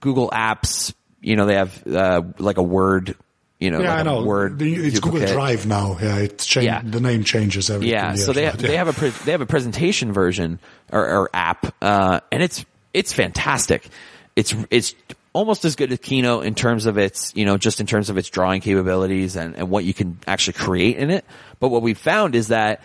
Google 0.00 0.30
apps. 0.30 0.94
You 1.20 1.34
know, 1.34 1.46
they 1.46 1.56
have 1.56 1.84
uh, 1.86 2.22
like 2.38 2.58
a 2.58 2.62
Word. 2.62 3.16
You 3.62 3.70
know, 3.70 3.80
yeah, 3.80 3.90
like 3.90 4.00
I 4.00 4.02
know. 4.02 4.24
Word. 4.24 4.58
The- 4.58 4.74
it's 4.74 4.98
Google. 4.98 5.24
Drive 5.24 5.66
now. 5.66 5.96
Yeah, 6.02 6.16
it's 6.18 6.44
changed. 6.46 6.66
Yeah. 6.66 6.82
The 6.84 7.00
name 7.00 7.22
changes 7.22 7.70
every. 7.70 7.88
Yeah, 7.88 8.16
so 8.16 8.32
they 8.32 8.50
but 8.50 8.58
they 8.58 8.76
have 8.76 8.88
a 8.88 8.92
pre- 8.92 9.10
they 9.10 9.30
have 9.30 9.40
a 9.40 9.46
presentation 9.46 10.12
version 10.12 10.58
or, 10.90 11.08
or 11.08 11.30
app, 11.32 11.72
uh, 11.80 12.18
and 12.32 12.42
it's 12.42 12.64
it's 12.92 13.12
fantastic. 13.12 13.88
It's 14.34 14.52
it's 14.70 14.96
almost 15.32 15.64
as 15.64 15.76
good 15.76 15.92
as 15.92 16.00
Keynote 16.00 16.44
in 16.44 16.56
terms 16.56 16.86
of 16.86 16.98
its 16.98 17.32
you 17.36 17.44
know 17.44 17.56
just 17.56 17.78
in 17.78 17.86
terms 17.86 18.10
of 18.10 18.18
its 18.18 18.28
drawing 18.30 18.62
capabilities 18.62 19.36
and 19.36 19.54
and 19.54 19.70
what 19.70 19.84
you 19.84 19.94
can 19.94 20.18
actually 20.26 20.54
create 20.54 20.96
in 20.96 21.10
it. 21.10 21.24
But 21.60 21.68
what 21.68 21.82
we 21.82 21.94
found 21.94 22.34
is 22.34 22.48
that 22.48 22.82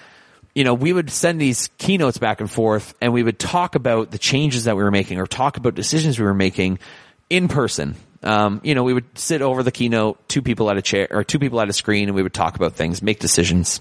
you 0.53 0.63
know 0.63 0.75
we 0.75 0.93
would 0.93 1.09
send 1.09 1.41
these 1.41 1.69
keynotes 1.79 2.19
back 2.19 2.39
and 2.39 2.51
forth, 2.51 2.93
and 3.01 3.13
we 3.13 3.23
would 3.23 3.39
talk 3.39 3.73
about 3.73 4.11
the 4.11 4.19
changes 4.19 4.65
that 4.65 4.77
we 4.77 4.83
were 4.83 4.91
making 4.91 5.19
or 5.19 5.25
talk 5.25 5.57
about 5.57 5.73
decisions 5.73 6.19
we 6.19 6.25
were 6.25 6.35
making 6.35 6.77
in 7.31 7.47
person. 7.47 7.95
Um, 8.23 8.61
you 8.63 8.73
know, 8.73 8.83
we 8.83 8.93
would 8.93 9.17
sit 9.17 9.41
over 9.41 9.61
the 9.61 9.71
keynote, 9.71 10.27
two 10.27 10.41
people 10.41 10.69
at 10.71 10.77
a 10.77 10.81
chair 10.81 11.07
or 11.11 11.23
two 11.23 11.39
people 11.39 11.61
at 11.61 11.69
a 11.69 11.73
screen, 11.73 12.09
and 12.09 12.15
we 12.15 12.23
would 12.23 12.33
talk 12.33 12.55
about 12.55 12.73
things, 12.73 13.01
make 13.01 13.19
decisions 13.19 13.79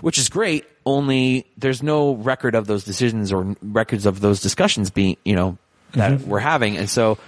which 0.00 0.18
is 0.18 0.28
great. 0.28 0.64
Only 0.84 1.46
there's 1.56 1.82
no 1.82 2.14
record 2.14 2.54
of 2.54 2.66
those 2.66 2.84
decisions 2.84 3.32
or 3.32 3.56
records 3.62 4.06
of 4.06 4.20
those 4.20 4.40
discussions 4.40 4.90
being, 4.90 5.16
you 5.24 5.34
know, 5.34 5.58
that 5.92 6.22
we're 6.22 6.38
having. 6.38 6.76
And 6.76 6.88
so 6.88 7.18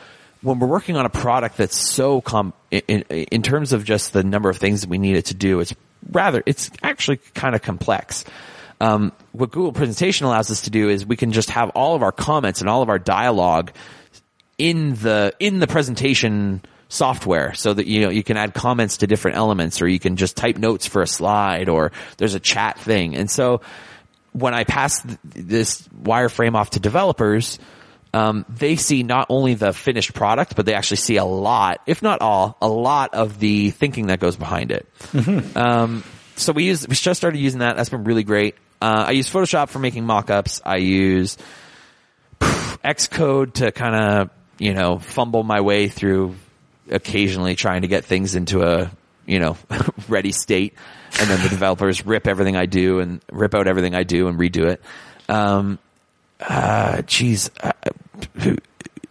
when 0.43 0.59
we're 0.59 0.69
working 0.69 0.97
on 0.97 1.07
a 1.07 1.11
product 1.11 1.57
that's 1.57 1.77
so 1.77 2.21
com, 2.21 2.53
in, 2.71 2.83
in, 2.89 3.03
in 3.03 3.43
terms 3.43 3.73
of 3.73 3.85
just 3.85 4.13
the 4.13 4.25
number 4.25 4.49
of 4.49 4.57
things 4.57 4.81
that 4.83 4.91
we 4.91 4.99
need 4.99 5.17
it 5.17 5.27
to 5.27 5.35
do, 5.35 5.61
it's 5.61 5.75
rather, 6.11 6.43
it's 6.47 6.71
actually 6.83 7.19
kind 7.35 7.55
of 7.55 7.63
complex. 7.63 8.25
Um, 8.81 9.13
what 9.33 9.51
Google 9.51 9.73
presentation 9.73 10.27
allows 10.27 10.51
us 10.51 10.63
to 10.63 10.71
do 10.71 10.89
is 10.89 11.07
we 11.07 11.17
can 11.17 11.33
just 11.33 11.51
have 11.51 11.71
all 11.71 11.95
of 11.95 12.03
our 12.03 12.13
comments 12.13 12.61
and 12.61 12.69
all 12.69 12.83
of 12.83 12.89
our 12.89 12.99
dialogue 12.99 13.73
in 14.59 14.95
the 14.95 15.33
in 15.39 15.59
the 15.59 15.67
presentation 15.67 16.63
software 16.89 17.55
so 17.55 17.75
that 17.75 17.87
you 17.87 18.03
know 18.03 18.11
you 18.11 18.23
can 18.23 18.37
add 18.37 18.55
comments 18.55 18.99
to 18.99 19.07
different 19.07 19.37
elements 19.37 19.83
or 19.83 19.89
you 19.89 19.99
can 19.99 20.17
just 20.17 20.37
type 20.37 20.57
notes 20.57 20.87
for 20.87 21.03
a 21.03 21.07
slide 21.07 21.69
or 21.69 21.93
there's 22.19 22.35
a 22.35 22.41
chat 22.41 22.79
thing. 22.79 23.17
And 23.17 23.31
so 23.31 23.61
when 24.33 24.53
i 24.53 24.65
pass 24.65 25.01
th- 25.01 25.19
this 25.23 25.87
wireframe 26.03 26.57
off 26.57 26.71
to 26.71 26.81
developers 26.81 27.61
um, 28.13 28.45
they 28.49 28.75
see 28.75 29.05
not 29.05 29.27
only 29.29 29.55
the 29.55 29.73
finished 29.73 30.13
product 30.13 30.57
but 30.57 30.67
they 30.67 30.75
actually 30.75 30.97
see 30.97 31.17
a 31.17 31.25
lot 31.25 31.81
if 31.87 32.03
not 32.03 32.21
all 32.21 32.57
a 32.61 32.69
lot 32.69 33.15
of 33.15 33.39
the 33.39 33.71
thinking 33.71 34.09
that 34.09 34.19
goes 34.19 34.37
behind 34.37 34.73
it. 34.73 34.89
Um, 35.57 36.03
so 36.37 36.53
we 36.53 36.65
use 36.65 36.87
we 36.87 36.97
just 36.97 37.19
started 37.19 37.39
using 37.39 37.61
that. 37.61 37.77
That's 37.77 37.91
been 37.91 38.05
really 38.05 38.25
great. 38.25 38.57
Uh, 38.83 39.05
i 39.09 39.13
use 39.13 39.31
photoshop 39.31 39.69
for 39.69 39.79
making 39.79 40.05
mock-ups. 40.05 40.61
I 40.65 40.77
use 40.77 41.39
Xcode 42.41 43.55
to 43.55 43.73
kind 43.73 43.95
of, 43.95 44.31
you 44.59 44.75
know, 44.75 44.99
fumble 44.99 45.43
my 45.43 45.61
way 45.61 45.89
through 45.89 46.37
occasionally 46.91 47.55
trying 47.55 47.83
to 47.83 47.89
get 47.89 48.05
things 48.05 48.35
into 48.35 48.63
a, 48.63 48.91
you 49.27 49.39
know, 49.39 49.57
ready 50.09 50.33
state. 50.33 50.75
And 51.19 51.31
then 51.31 51.43
the 51.43 51.49
developers 51.49 52.05
rip 52.05 52.27
everything 52.27 52.57
I 52.57 52.67
do 52.67 53.01
and 53.01 53.21
rip 53.31 53.55
out 53.55 53.67
everything 53.67 53.95
I 53.95 54.03
do 54.03 54.29
and 54.29 54.39
redo 54.39 54.67
it. 54.67 54.83
Um, 55.29 55.79
uh, 56.41 57.03
geez, 57.03 57.51
uh, 57.63 57.73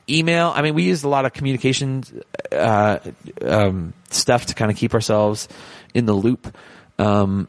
email. 0.09 0.51
I 0.53 0.61
mean, 0.61 0.75
we 0.75 0.83
use 0.83 1.03
a 1.03 1.09
lot 1.09 1.25
of 1.25 1.33
communication, 1.33 2.03
uh, 2.51 2.99
um, 3.41 3.93
stuff 4.09 4.47
to 4.47 4.53
kind 4.53 4.69
of 4.69 4.77
keep 4.77 4.93
ourselves 4.93 5.47
in 5.93 6.05
the 6.05 6.13
loop. 6.13 6.55
Um, 6.99 7.47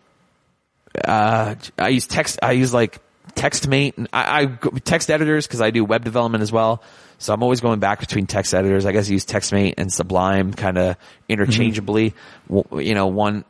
uh, 1.05 1.57
I 1.79 1.89
use 1.89 2.07
text. 2.07 2.39
I 2.43 2.53
use 2.53 2.73
like 2.73 3.01
TextMate. 3.35 3.97
and 3.99 4.09
I, 4.12 4.43
I 4.43 4.47
text 4.80 5.11
editors 5.11 5.47
because 5.47 5.61
I 5.61 5.70
do 5.70 5.85
web 5.85 6.05
development 6.05 6.43
as 6.43 6.53
well. 6.53 6.82
So 7.18 7.32
I'm 7.32 7.43
always 7.43 7.61
going 7.61 7.78
back 7.80 8.01
between 8.01 8.26
text 8.26 8.53
editors. 8.55 8.87
I 8.87 8.93
guess 8.93 9.09
I 9.09 9.12
use 9.12 9.24
TextMate 9.24 9.74
and 9.78 9.93
Sublime 9.93 10.53
kind 10.53 10.76
of 10.76 10.97
interchangeably. 11.28 12.14
W 12.49 12.80
You 12.80 12.95
know, 12.95 13.07
one 13.07 13.45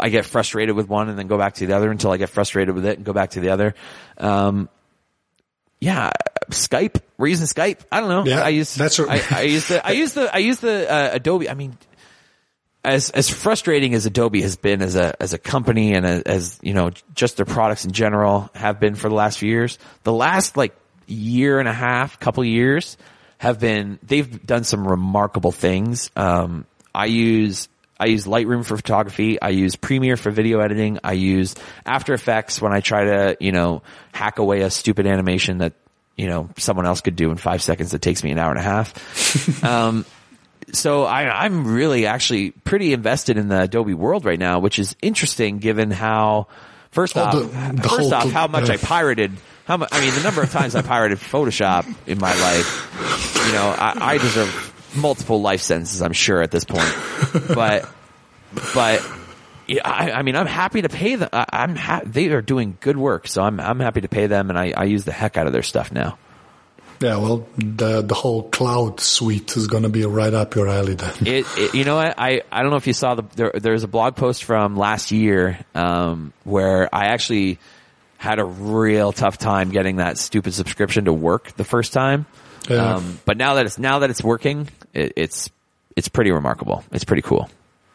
I 0.00 0.08
get 0.08 0.24
frustrated 0.24 0.74
with 0.74 0.88
one 0.88 1.08
and 1.08 1.18
then 1.18 1.26
go 1.26 1.38
back 1.38 1.54
to 1.56 1.66
the 1.66 1.74
other 1.76 1.90
until 1.90 2.10
I 2.12 2.16
get 2.16 2.30
frustrated 2.30 2.74
with 2.74 2.86
it 2.86 2.96
and 2.96 3.04
go 3.04 3.12
back 3.12 3.30
to 3.30 3.40
the 3.40 3.50
other. 3.50 3.74
Um, 4.18 4.68
yeah, 5.80 6.10
Skype. 6.50 7.00
We're 7.18 7.26
using 7.28 7.46
Skype. 7.46 7.80
I 7.92 8.00
don't 8.00 8.08
know. 8.08 8.24
Yeah, 8.24 8.40
I 8.42 8.48
use 8.48 8.74
that's 8.74 8.98
what- 8.98 9.10
I, 9.10 9.20
I 9.30 9.42
use 9.42 9.68
the 9.68 9.86
I 9.86 9.90
use 10.02 10.12
the 10.14 10.34
I 10.34 10.38
use 10.38 10.58
the 10.58 10.90
uh, 10.90 11.10
Adobe. 11.12 11.50
I 11.50 11.54
mean, 11.54 11.76
as 12.86 13.10
as 13.10 13.28
frustrating 13.28 13.94
as 13.94 14.06
Adobe 14.06 14.40
has 14.42 14.56
been 14.56 14.80
as 14.80 14.94
a 14.94 15.20
as 15.20 15.32
a 15.32 15.38
company 15.38 15.94
and 15.94 16.06
as, 16.06 16.22
as 16.22 16.58
you 16.62 16.72
know 16.72 16.90
just 17.14 17.36
their 17.36 17.44
products 17.44 17.84
in 17.84 17.90
general 17.90 18.48
have 18.54 18.78
been 18.78 18.94
for 18.94 19.08
the 19.08 19.14
last 19.14 19.38
few 19.38 19.50
years, 19.50 19.78
the 20.04 20.12
last 20.12 20.56
like 20.56 20.74
year 21.06 21.58
and 21.58 21.68
a 21.68 21.72
half, 21.72 22.20
couple 22.20 22.44
years 22.44 22.96
have 23.38 23.58
been 23.58 23.98
they've 24.04 24.46
done 24.46 24.62
some 24.62 24.86
remarkable 24.86 25.52
things. 25.52 26.10
Um, 26.14 26.64
I 26.94 27.06
use 27.06 27.68
I 27.98 28.06
use 28.06 28.24
Lightroom 28.24 28.64
for 28.64 28.76
photography. 28.76 29.40
I 29.42 29.48
use 29.48 29.74
Premiere 29.74 30.16
for 30.16 30.30
video 30.30 30.60
editing. 30.60 31.00
I 31.02 31.12
use 31.12 31.56
After 31.84 32.14
Effects 32.14 32.62
when 32.62 32.72
I 32.72 32.80
try 32.80 33.04
to 33.04 33.36
you 33.40 33.50
know 33.50 33.82
hack 34.12 34.38
away 34.38 34.60
a 34.60 34.70
stupid 34.70 35.08
animation 35.08 35.58
that 35.58 35.72
you 36.16 36.28
know 36.28 36.50
someone 36.56 36.86
else 36.86 37.00
could 37.00 37.16
do 37.16 37.32
in 37.32 37.36
five 37.36 37.62
seconds 37.62 37.90
that 37.90 38.00
takes 38.00 38.22
me 38.22 38.30
an 38.30 38.38
hour 38.38 38.50
and 38.50 38.60
a 38.60 38.62
half. 38.62 39.64
um, 39.64 40.04
so 40.76 41.04
I, 41.04 41.44
I'm 41.44 41.66
really 41.74 42.06
actually 42.06 42.50
pretty 42.50 42.92
invested 42.92 43.38
in 43.38 43.48
the 43.48 43.62
Adobe 43.62 43.94
world 43.94 44.24
right 44.24 44.38
now, 44.38 44.58
which 44.60 44.78
is 44.78 44.94
interesting 45.02 45.58
given 45.58 45.90
how, 45.90 46.48
first 46.90 47.16
off, 47.16 47.32
the- 47.34 47.40
the 47.82 47.88
first 47.88 48.12
off, 48.12 48.30
how 48.30 48.46
much 48.48 48.68
I 48.70 48.76
pirated, 48.86 49.32
how 49.66 49.76
much, 49.78 49.88
I 49.92 50.00
mean, 50.00 50.14
the 50.14 50.22
number 50.22 50.42
of 50.42 50.50
times 50.50 50.74
I 50.74 50.82
pirated 50.82 51.18
Photoshop 51.18 51.86
in 52.06 52.18
my 52.18 52.32
life, 52.40 53.46
you 53.46 53.52
know, 53.52 53.74
I, 53.76 54.14
I 54.14 54.18
deserve 54.18 54.92
multiple 54.96 55.40
life 55.40 55.60
sentences, 55.62 56.00
I'm 56.02 56.12
sure 56.12 56.40
at 56.42 56.50
this 56.50 56.64
point, 56.64 56.94
but, 57.54 57.88
but, 58.74 59.06
yeah, 59.66 59.80
I, 59.84 60.12
I 60.12 60.22
mean, 60.22 60.36
I'm 60.36 60.46
happy 60.46 60.82
to 60.82 60.88
pay 60.88 61.16
them. 61.16 61.28
I, 61.32 61.44
I'm 61.52 61.74
ha- 61.74 62.02
they 62.04 62.28
are 62.28 62.40
doing 62.40 62.78
good 62.80 62.96
work, 62.96 63.26
so 63.26 63.42
I'm 63.42 63.58
I'm 63.58 63.80
happy 63.80 64.02
to 64.02 64.08
pay 64.08 64.28
them, 64.28 64.48
and 64.48 64.56
I, 64.56 64.72
I 64.76 64.84
use 64.84 65.04
the 65.04 65.10
heck 65.10 65.36
out 65.36 65.48
of 65.48 65.52
their 65.52 65.64
stuff 65.64 65.90
now. 65.90 66.18
Yeah, 67.00 67.18
well, 67.18 67.46
the 67.56 68.02
the 68.02 68.14
whole 68.14 68.44
cloud 68.44 69.00
suite 69.00 69.56
is 69.56 69.66
going 69.66 69.82
to 69.82 69.88
be 69.88 70.04
right 70.06 70.32
up 70.32 70.54
your 70.54 70.68
alley 70.68 70.94
then. 70.94 71.12
It, 71.26 71.46
it, 71.56 71.74
you 71.74 71.84
know? 71.84 71.98
I, 71.98 72.42
I 72.50 72.62
don't 72.62 72.70
know 72.70 72.76
if 72.76 72.86
you 72.86 72.92
saw 72.92 73.16
the, 73.16 73.24
there, 73.34 73.52
there's 73.54 73.82
a 73.82 73.88
blog 73.88 74.16
post 74.16 74.44
from 74.44 74.76
last 74.76 75.12
year, 75.12 75.58
um, 75.74 76.32
where 76.44 76.94
I 76.94 77.06
actually 77.06 77.58
had 78.18 78.38
a 78.38 78.44
real 78.44 79.12
tough 79.12 79.38
time 79.38 79.70
getting 79.70 79.96
that 79.96 80.18
stupid 80.18 80.54
subscription 80.54 81.04
to 81.04 81.12
work 81.12 81.52
the 81.56 81.64
first 81.64 81.92
time. 81.92 82.26
Yeah. 82.68 82.94
Um, 82.94 83.20
but 83.24 83.36
now 83.36 83.54
that 83.54 83.66
it's, 83.66 83.78
now 83.78 84.00
that 84.00 84.10
it's 84.10 84.24
working, 84.24 84.68
it, 84.94 85.12
it's, 85.16 85.50
it's 85.96 86.08
pretty 86.08 86.30
remarkable. 86.30 86.84
It's 86.92 87.04
pretty 87.04 87.22
cool. 87.22 87.48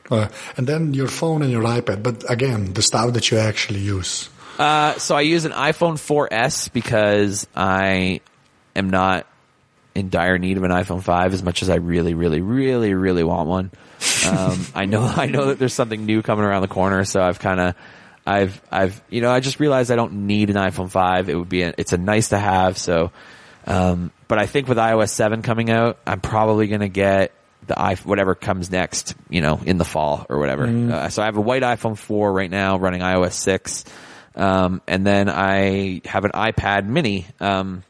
Uh, 0.09 0.27
and 0.57 0.67
then 0.67 0.93
your 0.93 1.07
phone 1.07 1.41
and 1.41 1.51
your 1.51 1.63
iPad, 1.63 2.03
but 2.03 2.29
again, 2.29 2.73
the 2.73 2.81
stuff 2.81 3.13
that 3.13 3.31
you 3.31 3.37
actually 3.37 3.79
use. 3.79 4.29
Uh, 4.59 4.93
so 4.99 5.15
I 5.15 5.21
use 5.21 5.45
an 5.45 5.53
iPhone 5.53 5.93
4S 5.93 6.71
because 6.71 7.47
I 7.55 8.21
am 8.75 8.89
not 8.89 9.27
in 9.93 10.09
dire 10.09 10.37
need 10.37 10.57
of 10.57 10.63
an 10.63 10.71
iPhone 10.71 11.03
5 11.03 11.33
as 11.33 11.43
much 11.43 11.61
as 11.61 11.69
I 11.69 11.75
really, 11.75 12.13
really, 12.13 12.41
really, 12.41 12.93
really 12.93 13.23
want 13.23 13.49
one. 13.49 13.71
Um, 14.27 14.65
I 14.75 14.85
know, 14.85 15.03
I 15.03 15.25
know 15.25 15.47
that 15.47 15.59
there's 15.59 15.73
something 15.73 16.05
new 16.05 16.21
coming 16.21 16.45
around 16.45 16.61
the 16.61 16.67
corner, 16.67 17.03
so 17.03 17.21
I've 17.21 17.39
kind 17.39 17.59
of, 17.59 17.75
I've, 18.25 18.61
I've, 18.71 19.01
you 19.09 19.21
know, 19.21 19.31
I 19.31 19.39
just 19.39 19.59
realized 19.59 19.91
I 19.91 19.95
don't 19.95 20.27
need 20.27 20.49
an 20.49 20.55
iPhone 20.55 20.89
5. 20.89 21.29
It 21.29 21.35
would 21.35 21.49
be, 21.49 21.63
a, 21.63 21.73
it's 21.77 21.93
a 21.93 21.97
nice 21.97 22.29
to 22.29 22.39
have. 22.39 22.77
So, 22.77 23.11
um, 23.67 24.11
but 24.27 24.39
I 24.39 24.45
think 24.45 24.67
with 24.67 24.77
iOS 24.77 25.09
7 25.09 25.41
coming 25.41 25.69
out, 25.69 25.97
I'm 26.07 26.21
probably 26.21 26.67
going 26.67 26.81
to 26.81 26.89
get 26.89 27.33
the 27.67 27.79
i 27.79 27.95
whatever 27.95 28.33
comes 28.33 28.71
next, 28.71 29.15
you 29.29 29.41
know, 29.41 29.59
in 29.63 29.77
the 29.77 29.85
fall 29.85 30.25
or 30.29 30.39
whatever. 30.39 30.65
Uh, 30.65 31.09
so 31.09 31.21
I 31.21 31.25
have 31.25 31.37
a 31.37 31.41
white 31.41 31.61
iPhone 31.61 31.97
4 31.97 32.33
right 32.33 32.49
now 32.49 32.77
running 32.77 33.01
iOS 33.01 33.33
6. 33.33 33.85
Um, 34.35 34.81
and 34.87 35.05
then 35.05 35.29
I 35.29 36.01
have 36.05 36.25
an 36.25 36.31
iPad 36.31 36.85
mini, 36.85 37.27
um, 37.39 37.83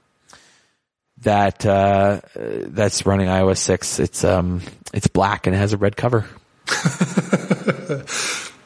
that, 1.21 1.65
uh, 1.65 2.21
that's 2.35 3.05
running 3.05 3.27
iOS 3.27 3.57
6. 3.57 3.99
It's, 3.99 4.23
um, 4.23 4.61
it's 4.93 5.07
black 5.07 5.47
and 5.47 5.55
it 5.55 5.59
has 5.59 5.73
a 5.73 5.77
red 5.77 5.95
cover. 5.95 6.25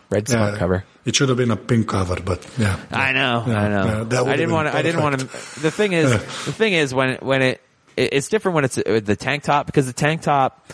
red 0.10 0.28
smart 0.28 0.54
Yeah. 0.54 0.58
cover. 0.58 0.86
It 1.06 1.16
should 1.16 1.30
have 1.30 1.38
been 1.38 1.52
a 1.52 1.58
pink 1.58 1.88
cover, 1.88 2.18
but 2.24 2.46
yeah. 2.58 2.80
I 2.92 3.12
know, 3.12 3.44
Yeah, 3.48 3.60
I 3.60 3.68
know. 3.70 3.86
yeah, 3.86 4.04
that 4.06 4.28
I 4.28 4.36
didn't 4.38 4.54
want 4.54 4.68
to. 4.70 4.76
I 4.78 4.82
didn't 4.82 5.02
want 5.04 5.20
to. 5.20 5.26
The 5.26 5.72
thing 5.72 5.94
is, 5.94 6.12
the 6.12 6.54
thing 6.54 6.74
is 6.74 6.94
when 6.94 7.18
when 7.18 7.42
it, 7.42 7.62
it 7.96 8.14
it's 8.14 8.28
different 8.30 8.56
when 8.56 8.66
it's 8.66 8.78
uh, 8.78 9.02
the 9.04 9.16
tank 9.16 9.44
top 9.44 9.66
because 9.68 9.86
the 9.86 9.94
tank 9.94 10.22
top 10.22 10.68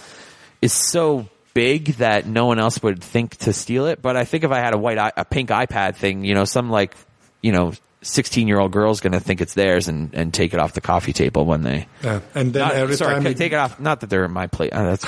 is 0.61 0.71
so 0.73 1.27
big 1.53 1.95
that 1.97 2.25
no 2.25 2.45
one 2.45 2.59
else 2.59 2.81
would 2.81 3.03
think 3.03 3.35
to 3.37 3.51
steal 3.51 3.87
it. 3.87 4.01
But 4.01 4.15
I 4.15 4.23
think 4.23 4.43
if 4.45 4.51
I 4.51 4.59
had 4.59 4.73
a 4.73 4.77
white 4.77 4.97
a 5.17 5.25
pink 5.25 5.49
iPad 5.49 5.95
thing, 5.95 6.23
you 6.23 6.33
know, 6.33 6.45
some 6.45 6.69
like 6.69 6.95
you 7.41 7.51
know. 7.51 7.73
16 8.03 8.47
year 8.47 8.59
old 8.59 8.71
girl's 8.71 8.99
gonna 8.99 9.19
think 9.19 9.41
it's 9.41 9.53
theirs 9.53 9.87
and, 9.87 10.13
and 10.15 10.33
take 10.33 10.53
it 10.55 10.59
off 10.59 10.73
the 10.73 10.81
coffee 10.81 11.13
table 11.13 11.45
when 11.45 11.61
they, 11.61 11.87
Yeah. 12.03 12.21
And 12.33 12.51
then 12.51 12.61
not, 12.67 12.73
every 12.75 12.95
sorry, 12.95 13.13
time 13.15 13.27
you- 13.27 13.33
take 13.35 13.51
it 13.51 13.55
off, 13.57 13.79
not 13.79 13.99
that 14.01 14.09
they're 14.09 14.25
in 14.25 14.31
my 14.31 14.47
plate, 14.47 14.71
oh, 14.73 14.79
uh, 14.79 14.83
that's 14.95 15.05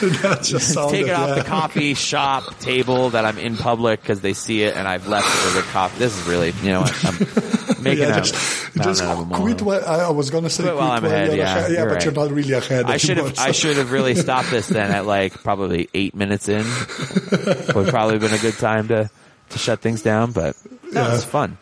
weird. 0.00 0.14
that 0.22 0.42
just 0.42 0.72
sounded, 0.72 0.92
take 0.96 1.06
it 1.08 1.12
off 1.12 1.28
yeah. 1.28 1.34
the 1.34 1.44
coffee 1.44 1.92
shop 1.94 2.58
table 2.60 3.10
that 3.10 3.24
I'm 3.26 3.36
in 3.38 3.56
public 3.58 4.00
because 4.00 4.22
they 4.22 4.32
see 4.32 4.62
it 4.62 4.74
and 4.76 4.88
I've 4.88 5.06
left 5.06 5.26
it 5.28 5.54
with 5.54 5.64
a 5.66 5.68
coffee. 5.70 5.98
This 5.98 6.16
is 6.18 6.26
really, 6.26 6.52
you 6.62 6.70
know, 6.70 6.80
I'm 6.82 7.18
making 7.82 8.04
Yeah, 8.08 8.16
a 8.16 8.22
just, 8.22 8.74
mountain 8.76 8.94
just 8.94 9.02
a 9.02 9.36
quit. 9.36 9.60
While, 9.60 9.84
I 9.84 9.96
I 10.06 10.10
was 10.10 10.30
going 10.30 10.44
to 10.44 10.50
say 10.50 10.62
Quit 10.62 10.76
while 10.76 10.92
I'm 10.92 11.04
ahead, 11.04 11.36
yeah, 11.36 11.58
ahead. 11.58 11.72
you're 11.72 11.84
but 11.86 11.92
right. 11.94 12.04
you're 12.04 12.14
not 12.14 12.30
really 12.30 12.52
ahead. 12.52 12.86
I 12.86 12.96
should 12.96 13.18
have, 13.18 13.38
I 13.38 13.46
so- 13.48 13.52
should 13.52 13.76
have 13.76 13.92
really 13.92 14.14
stopped 14.14 14.50
this 14.50 14.66
then 14.68 14.90
at 14.90 15.04
like 15.04 15.34
probably 15.42 15.90
eight 15.92 16.14
minutes 16.14 16.48
in. 16.48 16.64
Would 17.74 17.88
probably 17.88 18.18
been 18.18 18.32
a 18.32 18.38
good 18.38 18.56
time 18.58 18.88
to, 18.88 19.10
to 19.50 19.58
shut 19.58 19.80
things 19.80 20.00
down, 20.02 20.32
but 20.32 20.56
no, 20.90 21.02
Yeah. 21.02 21.14
it's 21.14 21.24
fun. 21.24 21.58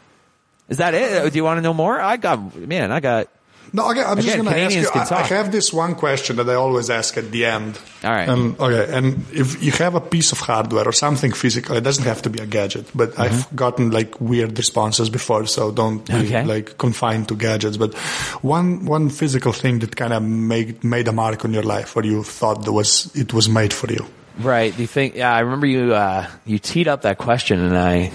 Is 0.69 0.77
that 0.79 0.95
it? 0.95 1.33
Do 1.33 1.37
you 1.39 1.45
want 1.45 1.59
to 1.59 1.63
know 1.63 1.75
more? 1.75 2.01
I 2.01 2.17
got, 2.17 2.55
man, 2.57 2.93
I 2.93 3.01
got, 3.01 3.29
No, 3.73 3.91
okay, 3.91 4.03
I'm 4.03 4.17
just 4.21 4.37
going 4.37 4.49
to 4.49 4.59
ask 4.59 4.75
you. 4.77 4.89
I, 4.95 5.21
I 5.21 5.23
have 5.37 5.53
this 5.53 5.73
one 5.73 5.95
question 5.95 6.37
that 6.37 6.49
I 6.49 6.55
always 6.55 6.89
ask 6.91 7.17
at 7.19 7.31
the 7.31 7.45
end. 7.45 7.79
All 8.05 8.11
right. 8.11 8.29
Um, 8.29 8.57
okay, 8.59 8.89
and 8.97 9.25
if 9.33 9.63
you 9.63 9.73
have 9.73 9.95
a 9.95 10.01
piece 10.01 10.33
of 10.33 10.41
hardware 10.41 10.87
or 10.89 10.93
something 10.93 11.33
physical, 11.33 11.77
it 11.77 11.83
doesn't 11.85 12.05
have 12.05 12.23
to 12.23 12.31
be 12.31 12.41
a 12.43 12.47
gadget, 12.47 12.87
but 12.95 13.19
I've 13.19 13.45
gotten 13.55 13.91
like 13.91 14.21
weird 14.21 14.57
responses 14.57 15.11
before, 15.11 15.47
so 15.47 15.71
don't 15.73 16.05
be 16.07 16.13
Mm-hmm. 16.13 16.25
Okay. 16.35 16.45
like 16.45 16.79
confined 16.79 17.29
to 17.29 17.35
gadgets. 17.37 17.77
But 17.77 17.95
one 18.43 18.85
one 18.87 19.11
physical 19.11 19.53
thing 19.53 19.81
that 19.81 19.97
kind 19.97 20.13
of 20.13 20.23
made 20.23 20.83
made 20.85 21.09
a 21.09 21.13
mark 21.13 21.45
on 21.45 21.53
your 21.53 21.65
life, 21.65 21.97
or 21.97 22.05
you 22.05 22.23
thought 22.25 22.65
that 22.65 22.73
was 22.73 23.11
it 23.15 23.33
was 23.35 23.49
made 23.49 23.73
for 23.73 23.93
you. 23.93 24.05
Right. 24.39 24.75
Do 24.75 24.81
you 24.83 24.87
think? 24.89 25.15
Yeah, 25.17 25.35
I 25.35 25.41
remember 25.41 25.67
you. 25.67 25.93
Uh, 25.95 26.27
you 26.47 26.59
teed 26.59 26.89
up 26.89 27.03
that 27.03 27.19
question, 27.19 27.59
and 27.61 27.77
I. 27.77 28.13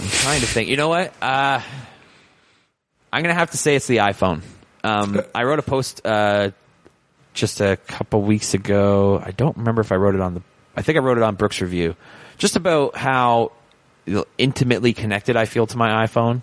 I'm 0.00 0.08
trying 0.08 0.40
to 0.40 0.46
think. 0.46 0.68
You 0.68 0.76
know 0.76 0.88
what? 0.88 1.12
Uh, 1.20 1.60
I'm 3.12 3.22
gonna 3.22 3.34
have 3.34 3.50
to 3.52 3.56
say 3.56 3.74
it's 3.76 3.86
the 3.86 3.98
iPhone. 3.98 4.42
Um, 4.84 5.20
I 5.34 5.44
wrote 5.44 5.58
a 5.58 5.62
post 5.62 6.02
uh, 6.06 6.50
just 7.34 7.60
a 7.60 7.76
couple 7.76 8.22
weeks 8.22 8.54
ago. 8.54 9.20
I 9.24 9.30
don't 9.32 9.56
remember 9.56 9.80
if 9.80 9.92
I 9.92 9.96
wrote 9.96 10.14
it 10.14 10.20
on 10.20 10.34
the. 10.34 10.42
I 10.76 10.82
think 10.82 10.96
I 10.96 11.00
wrote 11.00 11.16
it 11.18 11.24
on 11.24 11.34
Brooks 11.34 11.60
Review, 11.60 11.96
just 12.36 12.56
about 12.56 12.96
how 12.96 13.52
intimately 14.38 14.92
connected 14.92 15.36
I 15.36 15.44
feel 15.46 15.66
to 15.66 15.76
my 15.76 16.06
iPhone. 16.06 16.42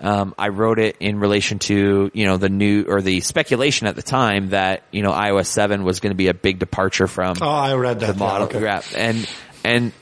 Um, 0.00 0.34
I 0.38 0.48
wrote 0.48 0.78
it 0.78 0.96
in 1.00 1.18
relation 1.18 1.58
to 1.60 2.10
you 2.14 2.26
know 2.26 2.36
the 2.36 2.48
new 2.48 2.84
or 2.88 3.00
the 3.00 3.20
speculation 3.20 3.86
at 3.86 3.96
the 3.96 4.02
time 4.02 4.50
that 4.50 4.82
you 4.92 5.02
know 5.02 5.12
iOS 5.12 5.46
seven 5.46 5.82
was 5.84 6.00
going 6.00 6.10
to 6.10 6.16
be 6.16 6.28
a 6.28 6.34
big 6.34 6.58
departure 6.58 7.06
from 7.08 7.36
Oh, 7.40 7.48
I 7.48 7.74
read 7.74 8.00
that. 8.00 8.12
the 8.12 8.18
model 8.18 8.48
yeah, 8.62 8.78
okay. 8.78 9.00
and 9.00 9.28
and 9.64 9.92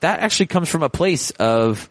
that 0.00 0.20
actually 0.20 0.46
comes 0.46 0.68
from 0.68 0.82
a 0.82 0.88
place 0.90 1.30
of 1.30 1.88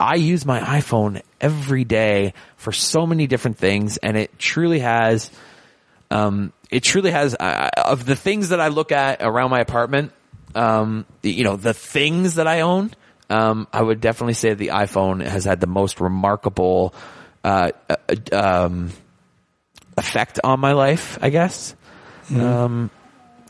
I 0.00 0.14
use 0.14 0.46
my 0.46 0.60
iPhone 0.60 1.22
every 1.40 1.84
day 1.84 2.34
for 2.56 2.72
so 2.72 3.06
many 3.06 3.26
different 3.26 3.58
things, 3.58 3.96
and 3.96 4.16
it 4.16 4.38
truly 4.38 4.80
has, 4.80 5.30
um, 6.10 6.52
it 6.70 6.82
truly 6.82 7.10
has 7.10 7.34
uh, 7.34 7.70
of 7.76 8.04
the 8.04 8.16
things 8.16 8.50
that 8.50 8.60
I 8.60 8.68
look 8.68 8.92
at 8.92 9.22
around 9.22 9.50
my 9.50 9.60
apartment. 9.60 10.12
Um, 10.54 11.04
you 11.22 11.44
know, 11.44 11.56
the 11.56 11.74
things 11.74 12.36
that 12.36 12.46
I 12.46 12.60
own. 12.60 12.92
Um, 13.30 13.68
I 13.72 13.82
would 13.82 14.00
definitely 14.00 14.34
say 14.34 14.54
the 14.54 14.68
iPhone 14.68 15.22
has 15.22 15.44
had 15.44 15.60
the 15.60 15.66
most 15.66 16.00
remarkable 16.00 16.94
uh, 17.44 17.72
uh, 17.90 17.96
um, 18.32 18.90
effect 19.98 20.40
on 20.42 20.60
my 20.60 20.72
life. 20.72 21.18
I 21.20 21.28
guess 21.28 21.74
Um, 22.40 22.90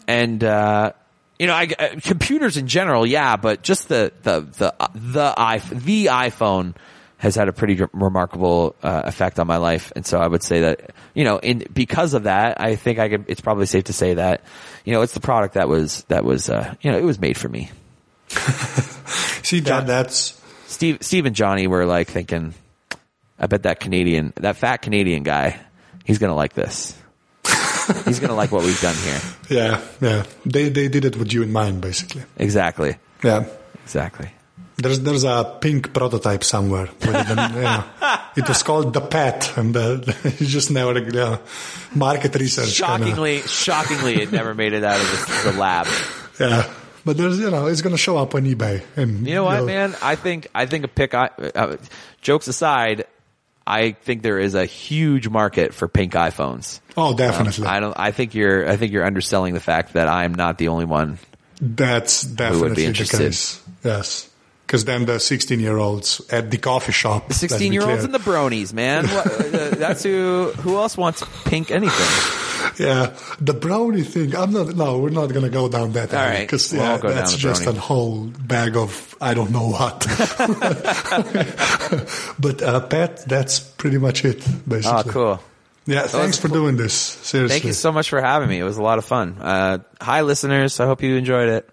and 0.06 0.42
uh, 0.42 0.92
you 1.38 1.46
know, 1.46 1.54
I, 1.54 1.68
uh, 1.78 1.88
computers 2.02 2.56
in 2.56 2.66
general, 2.66 3.06
yeah, 3.06 3.36
but 3.36 3.62
just 3.62 3.88
the 3.88 4.12
the 4.22 4.40
the 4.40 4.74
the 4.94 5.34
iPhone, 5.36 5.82
the 5.84 6.06
iPhone 6.06 6.74
has 7.18 7.34
had 7.34 7.48
a 7.48 7.52
pretty 7.52 7.74
re- 7.74 7.88
remarkable 7.92 8.74
uh, 8.82 9.02
effect 9.04 9.38
on 9.38 9.46
my 9.46 9.56
life, 9.56 9.92
and 9.94 10.04
so 10.04 10.18
I 10.18 10.26
would 10.26 10.42
say 10.42 10.60
that 10.60 10.90
you 11.14 11.24
know, 11.24 11.38
in 11.38 11.64
because 11.72 12.14
of 12.14 12.24
that, 12.24 12.60
I 12.60 12.76
think 12.76 12.98
I 12.98 13.08
can. 13.08 13.24
It's 13.28 13.40
probably 13.40 13.66
safe 13.66 13.84
to 13.84 13.92
say 13.92 14.14
that 14.14 14.42
you 14.84 14.92
know, 14.92 15.02
it's 15.02 15.14
the 15.14 15.20
product 15.20 15.54
that 15.54 15.68
was 15.68 16.04
that 16.04 16.24
was 16.24 16.50
uh, 16.50 16.74
you 16.80 16.90
know, 16.90 16.98
it 16.98 17.04
was 17.04 17.20
made 17.20 17.36
for 17.36 17.48
me. 17.48 17.70
See 18.28 19.60
that 19.60 19.86
that's 19.86 20.40
Steve, 20.66 20.98
Steve 21.00 21.24
and 21.24 21.34
Jony 21.34 21.66
were 21.66 21.86
like 21.86 22.08
thinking, 22.08 22.52
I 23.38 23.46
bet 23.46 23.62
that 23.62 23.80
Canadian, 23.80 24.32
that 24.36 24.56
fat 24.56 24.78
Canadian 24.78 25.22
guy, 25.22 25.58
he's 26.04 26.18
gonna 26.18 26.34
like 26.34 26.52
this. 26.52 26.96
He's 28.04 28.20
gonna 28.20 28.34
like 28.34 28.50
what 28.52 28.64
we've 28.64 28.80
done 28.80 28.94
here. 28.96 29.20
yeah 29.58 29.80
yeah. 30.00 30.24
They 30.46 30.68
they 30.68 30.88
did 30.88 31.04
it 31.04 31.16
with 31.16 31.32
you 31.32 31.42
in 31.42 31.52
mind, 31.52 31.80
basically. 31.80 32.22
Exactly. 32.36 32.96
Yeah. 33.22 33.44
Exactly. 33.84 34.30
There's 34.76 35.00
there's 35.00 35.24
a 35.24 35.56
pink 35.60 35.92
prototype 35.92 36.44
somewhere. 36.44 36.88
With 37.00 37.14
it, 37.14 37.28
and, 37.38 37.54
yeah. 37.56 38.22
It 38.36 38.46
was 38.46 38.62
called 38.62 38.92
the 38.94 39.00
Pet, 39.00 39.56
and 39.58 39.76
uh, 39.76 39.98
you 40.38 40.46
just 40.46 40.70
never 40.70 40.96
yeah. 41.00 41.38
market 41.94 42.34
research. 42.36 42.78
kinda- 42.78 43.04
Shockingly, 43.06 43.40
shockingly, 43.42 44.22
it 44.22 44.30
never 44.30 44.54
made 44.54 44.72
it 44.74 44.84
out 44.84 45.00
of 45.00 45.08
the, 45.44 45.50
the 45.50 45.58
lab. 45.58 45.86
yeah. 46.38 46.72
But 47.04 47.16
there's 47.16 47.40
you 47.40 47.50
know 47.50 47.66
it's 47.66 47.82
gonna 47.82 47.96
show 47.98 48.18
up 48.18 48.34
on 48.36 48.42
eBay. 48.44 48.82
And 48.94 49.26
You 49.26 49.34
know 49.34 49.44
what, 49.44 49.64
man? 49.64 49.96
I 50.00 50.14
think 50.14 50.46
I 50.54 50.66
think 50.66 50.84
a 50.84 50.88
pick. 50.88 51.12
I- 51.14 51.30
Uh, 51.54 51.76
jokes 52.20 52.46
aside, 52.46 53.06
I 53.68 53.92
think 53.92 54.22
there 54.22 54.38
is 54.38 54.54
a 54.54 54.64
huge 54.64 55.28
market 55.28 55.74
for 55.74 55.88
pink 55.88 56.14
iPhones. 56.14 56.80
Oh, 56.96 57.10
um, 57.10 57.16
definitely. 57.16 57.66
I 57.66 57.80
don't. 57.80 57.98
I 57.98 58.10
think 58.12 58.34
you're. 58.34 58.68
I 58.68 58.76
think 58.76 58.92
you're 58.92 59.04
underselling 59.04 59.54
the 59.54 59.60
fact 59.60 59.92
that 59.92 60.08
I 60.08 60.24
am 60.24 60.34
not 60.34 60.58
the 60.58 60.68
only 60.68 60.86
one. 60.86 61.18
That's 61.60 62.22
definitely 62.22 62.82
the 62.82 62.84
interested. 62.86 63.18
case. 63.18 63.62
Yes. 63.84 64.27
Because 64.68 64.84
then 64.84 65.06
the 65.06 65.18
16 65.18 65.60
year 65.60 65.78
olds 65.78 66.20
at 66.28 66.50
the 66.50 66.58
coffee 66.58 66.92
shop. 66.92 67.28
The 67.28 67.34
16 67.34 67.72
year 67.72 67.88
olds 67.88 68.04
and 68.04 68.12
the 68.12 68.18
bronies, 68.18 68.74
man. 68.74 69.06
Uh, 69.06 69.70
that's 69.74 70.02
who. 70.02 70.52
Who 70.58 70.76
else 70.76 70.94
wants 70.94 71.24
pink 71.44 71.70
anything? 71.70 72.34
Yeah. 72.76 73.16
The 73.40 73.54
brony 73.54 74.04
thing. 74.04 74.36
I'm 74.36 74.52
not, 74.52 74.76
no, 74.76 74.98
we're 74.98 75.10
not 75.10 75.28
going 75.28 75.44
to 75.44 75.50
go 75.50 75.68
down 75.68 75.92
that 75.92 76.12
All 76.12 76.20
alley, 76.20 76.30
right. 76.30 76.40
Because 76.40 76.72
We'll 76.72 76.82
yeah, 76.82 76.98
down 76.98 77.14
that's 77.14 77.36
just 77.36 77.62
brony. 77.62 77.76
a 77.76 77.80
whole 77.80 78.24
bag 78.26 78.76
of 78.76 79.16
I 79.20 79.34
don't 79.34 79.50
know 79.50 79.70
what. 79.70 80.00
but 82.38 82.62
uh, 82.62 82.80
Pat, 82.86 83.24
that's 83.26 83.58
pretty 83.58 83.98
much 83.98 84.24
it, 84.24 84.38
basically. 84.68 84.98
Oh, 84.98 85.02
cool. 85.04 85.40
Yeah. 85.86 86.06
Thanks 86.06 86.38
for 86.38 86.48
doing 86.48 86.76
this. 86.76 86.94
Seriously. 86.94 87.54
Thank 87.54 87.64
you 87.64 87.72
so 87.72 87.90
much 87.90 88.10
for 88.10 88.20
having 88.20 88.48
me. 88.48 88.58
It 88.58 88.64
was 88.64 88.76
a 88.76 88.82
lot 88.82 88.98
of 88.98 89.04
fun. 89.04 89.38
Uh, 89.40 89.78
hi, 90.00 90.22
listeners. 90.22 90.78
I 90.78 90.86
hope 90.86 91.02
you 91.02 91.16
enjoyed 91.16 91.48
it. 91.48 91.70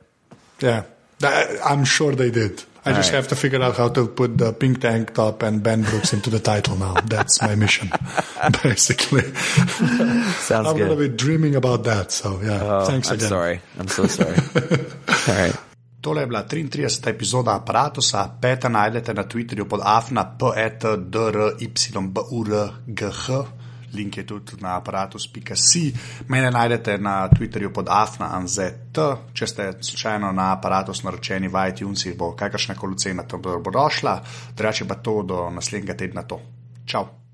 Yeah. 0.61 0.83
I'm 1.21 1.83
sure 1.83 2.15
they 2.15 2.31
did. 2.31 2.63
I 2.85 2.93
just 2.93 3.09
right. 3.11 3.15
have 3.17 3.27
to 3.29 3.35
figure 3.35 3.61
out 3.63 3.77
how 3.77 3.89
to 3.89 4.07
put 4.07 4.37
the 4.37 4.53
pink 4.53 4.79
tank 4.79 5.13
top 5.15 5.41
and 5.43 5.63
Ben 5.63 5.81
Brooks 5.81 6.13
into 6.13 6.29
the 6.29 6.39
title 6.39 6.77
now. 6.77 6.93
That's 7.09 7.41
my 7.41 7.55
mission, 7.55 7.89
basically. 8.63 9.23
Sounds 10.45 10.67
I'm 10.67 10.77
going 10.77 10.89
to 10.89 10.95
good. 10.95 11.11
be 11.11 11.17
dreaming 11.17 11.55
about 11.55 11.83
that. 11.83 12.11
So, 12.11 12.39
yeah, 12.43 12.61
Oh, 12.61 12.85
thanks 12.85 13.09
I'm 13.09 13.15
again. 13.15 13.29
sorry. 13.29 13.61
I'm 13.79 13.87
so 13.87 14.05
sorry. 14.07 14.37
All 15.27 15.35
right. 15.35 15.55
Tole 16.01 16.19
je 16.21 16.25
bila 16.27 16.43
33. 16.43 17.09
epizoda 17.09 17.51
aparata, 17.57 18.37
peta 18.39 18.69
najdete 18.69 19.13
na 19.13 19.23
Twitterju 19.23 19.65
pod 19.65 19.81
afna 19.83 20.23
p.e.d.r.y.b.u.r.g.h. 22.15 23.64
Link 23.95 24.17
je 24.17 24.25
tudi 24.27 24.59
na 24.61 24.75
aparatus.si. 24.77 25.83
Mene 26.27 26.51
najdete 26.51 26.97
na 26.97 27.29
Twitterju 27.29 27.73
pod 27.73 27.89
afna 27.89 28.31
anzet. 28.35 28.99
Če 29.33 29.47
ste 29.47 29.67
slučajno 29.81 30.31
na 30.31 30.51
aparatus 30.53 31.03
naročeni 31.03 31.47
v 31.47 31.67
iTunesih, 31.71 32.17
bo 32.17 32.33
kakršna 32.35 32.75
koli 32.75 32.97
cena 32.97 33.23
tam 33.23 33.41
dobrodošla. 33.41 34.19
Drugače 34.55 34.87
pa 34.87 34.95
to 34.95 35.21
do 35.23 35.49
naslednjega 35.49 35.97
tedna 35.97 36.23
to. 36.23 36.41
Čau! 36.85 37.24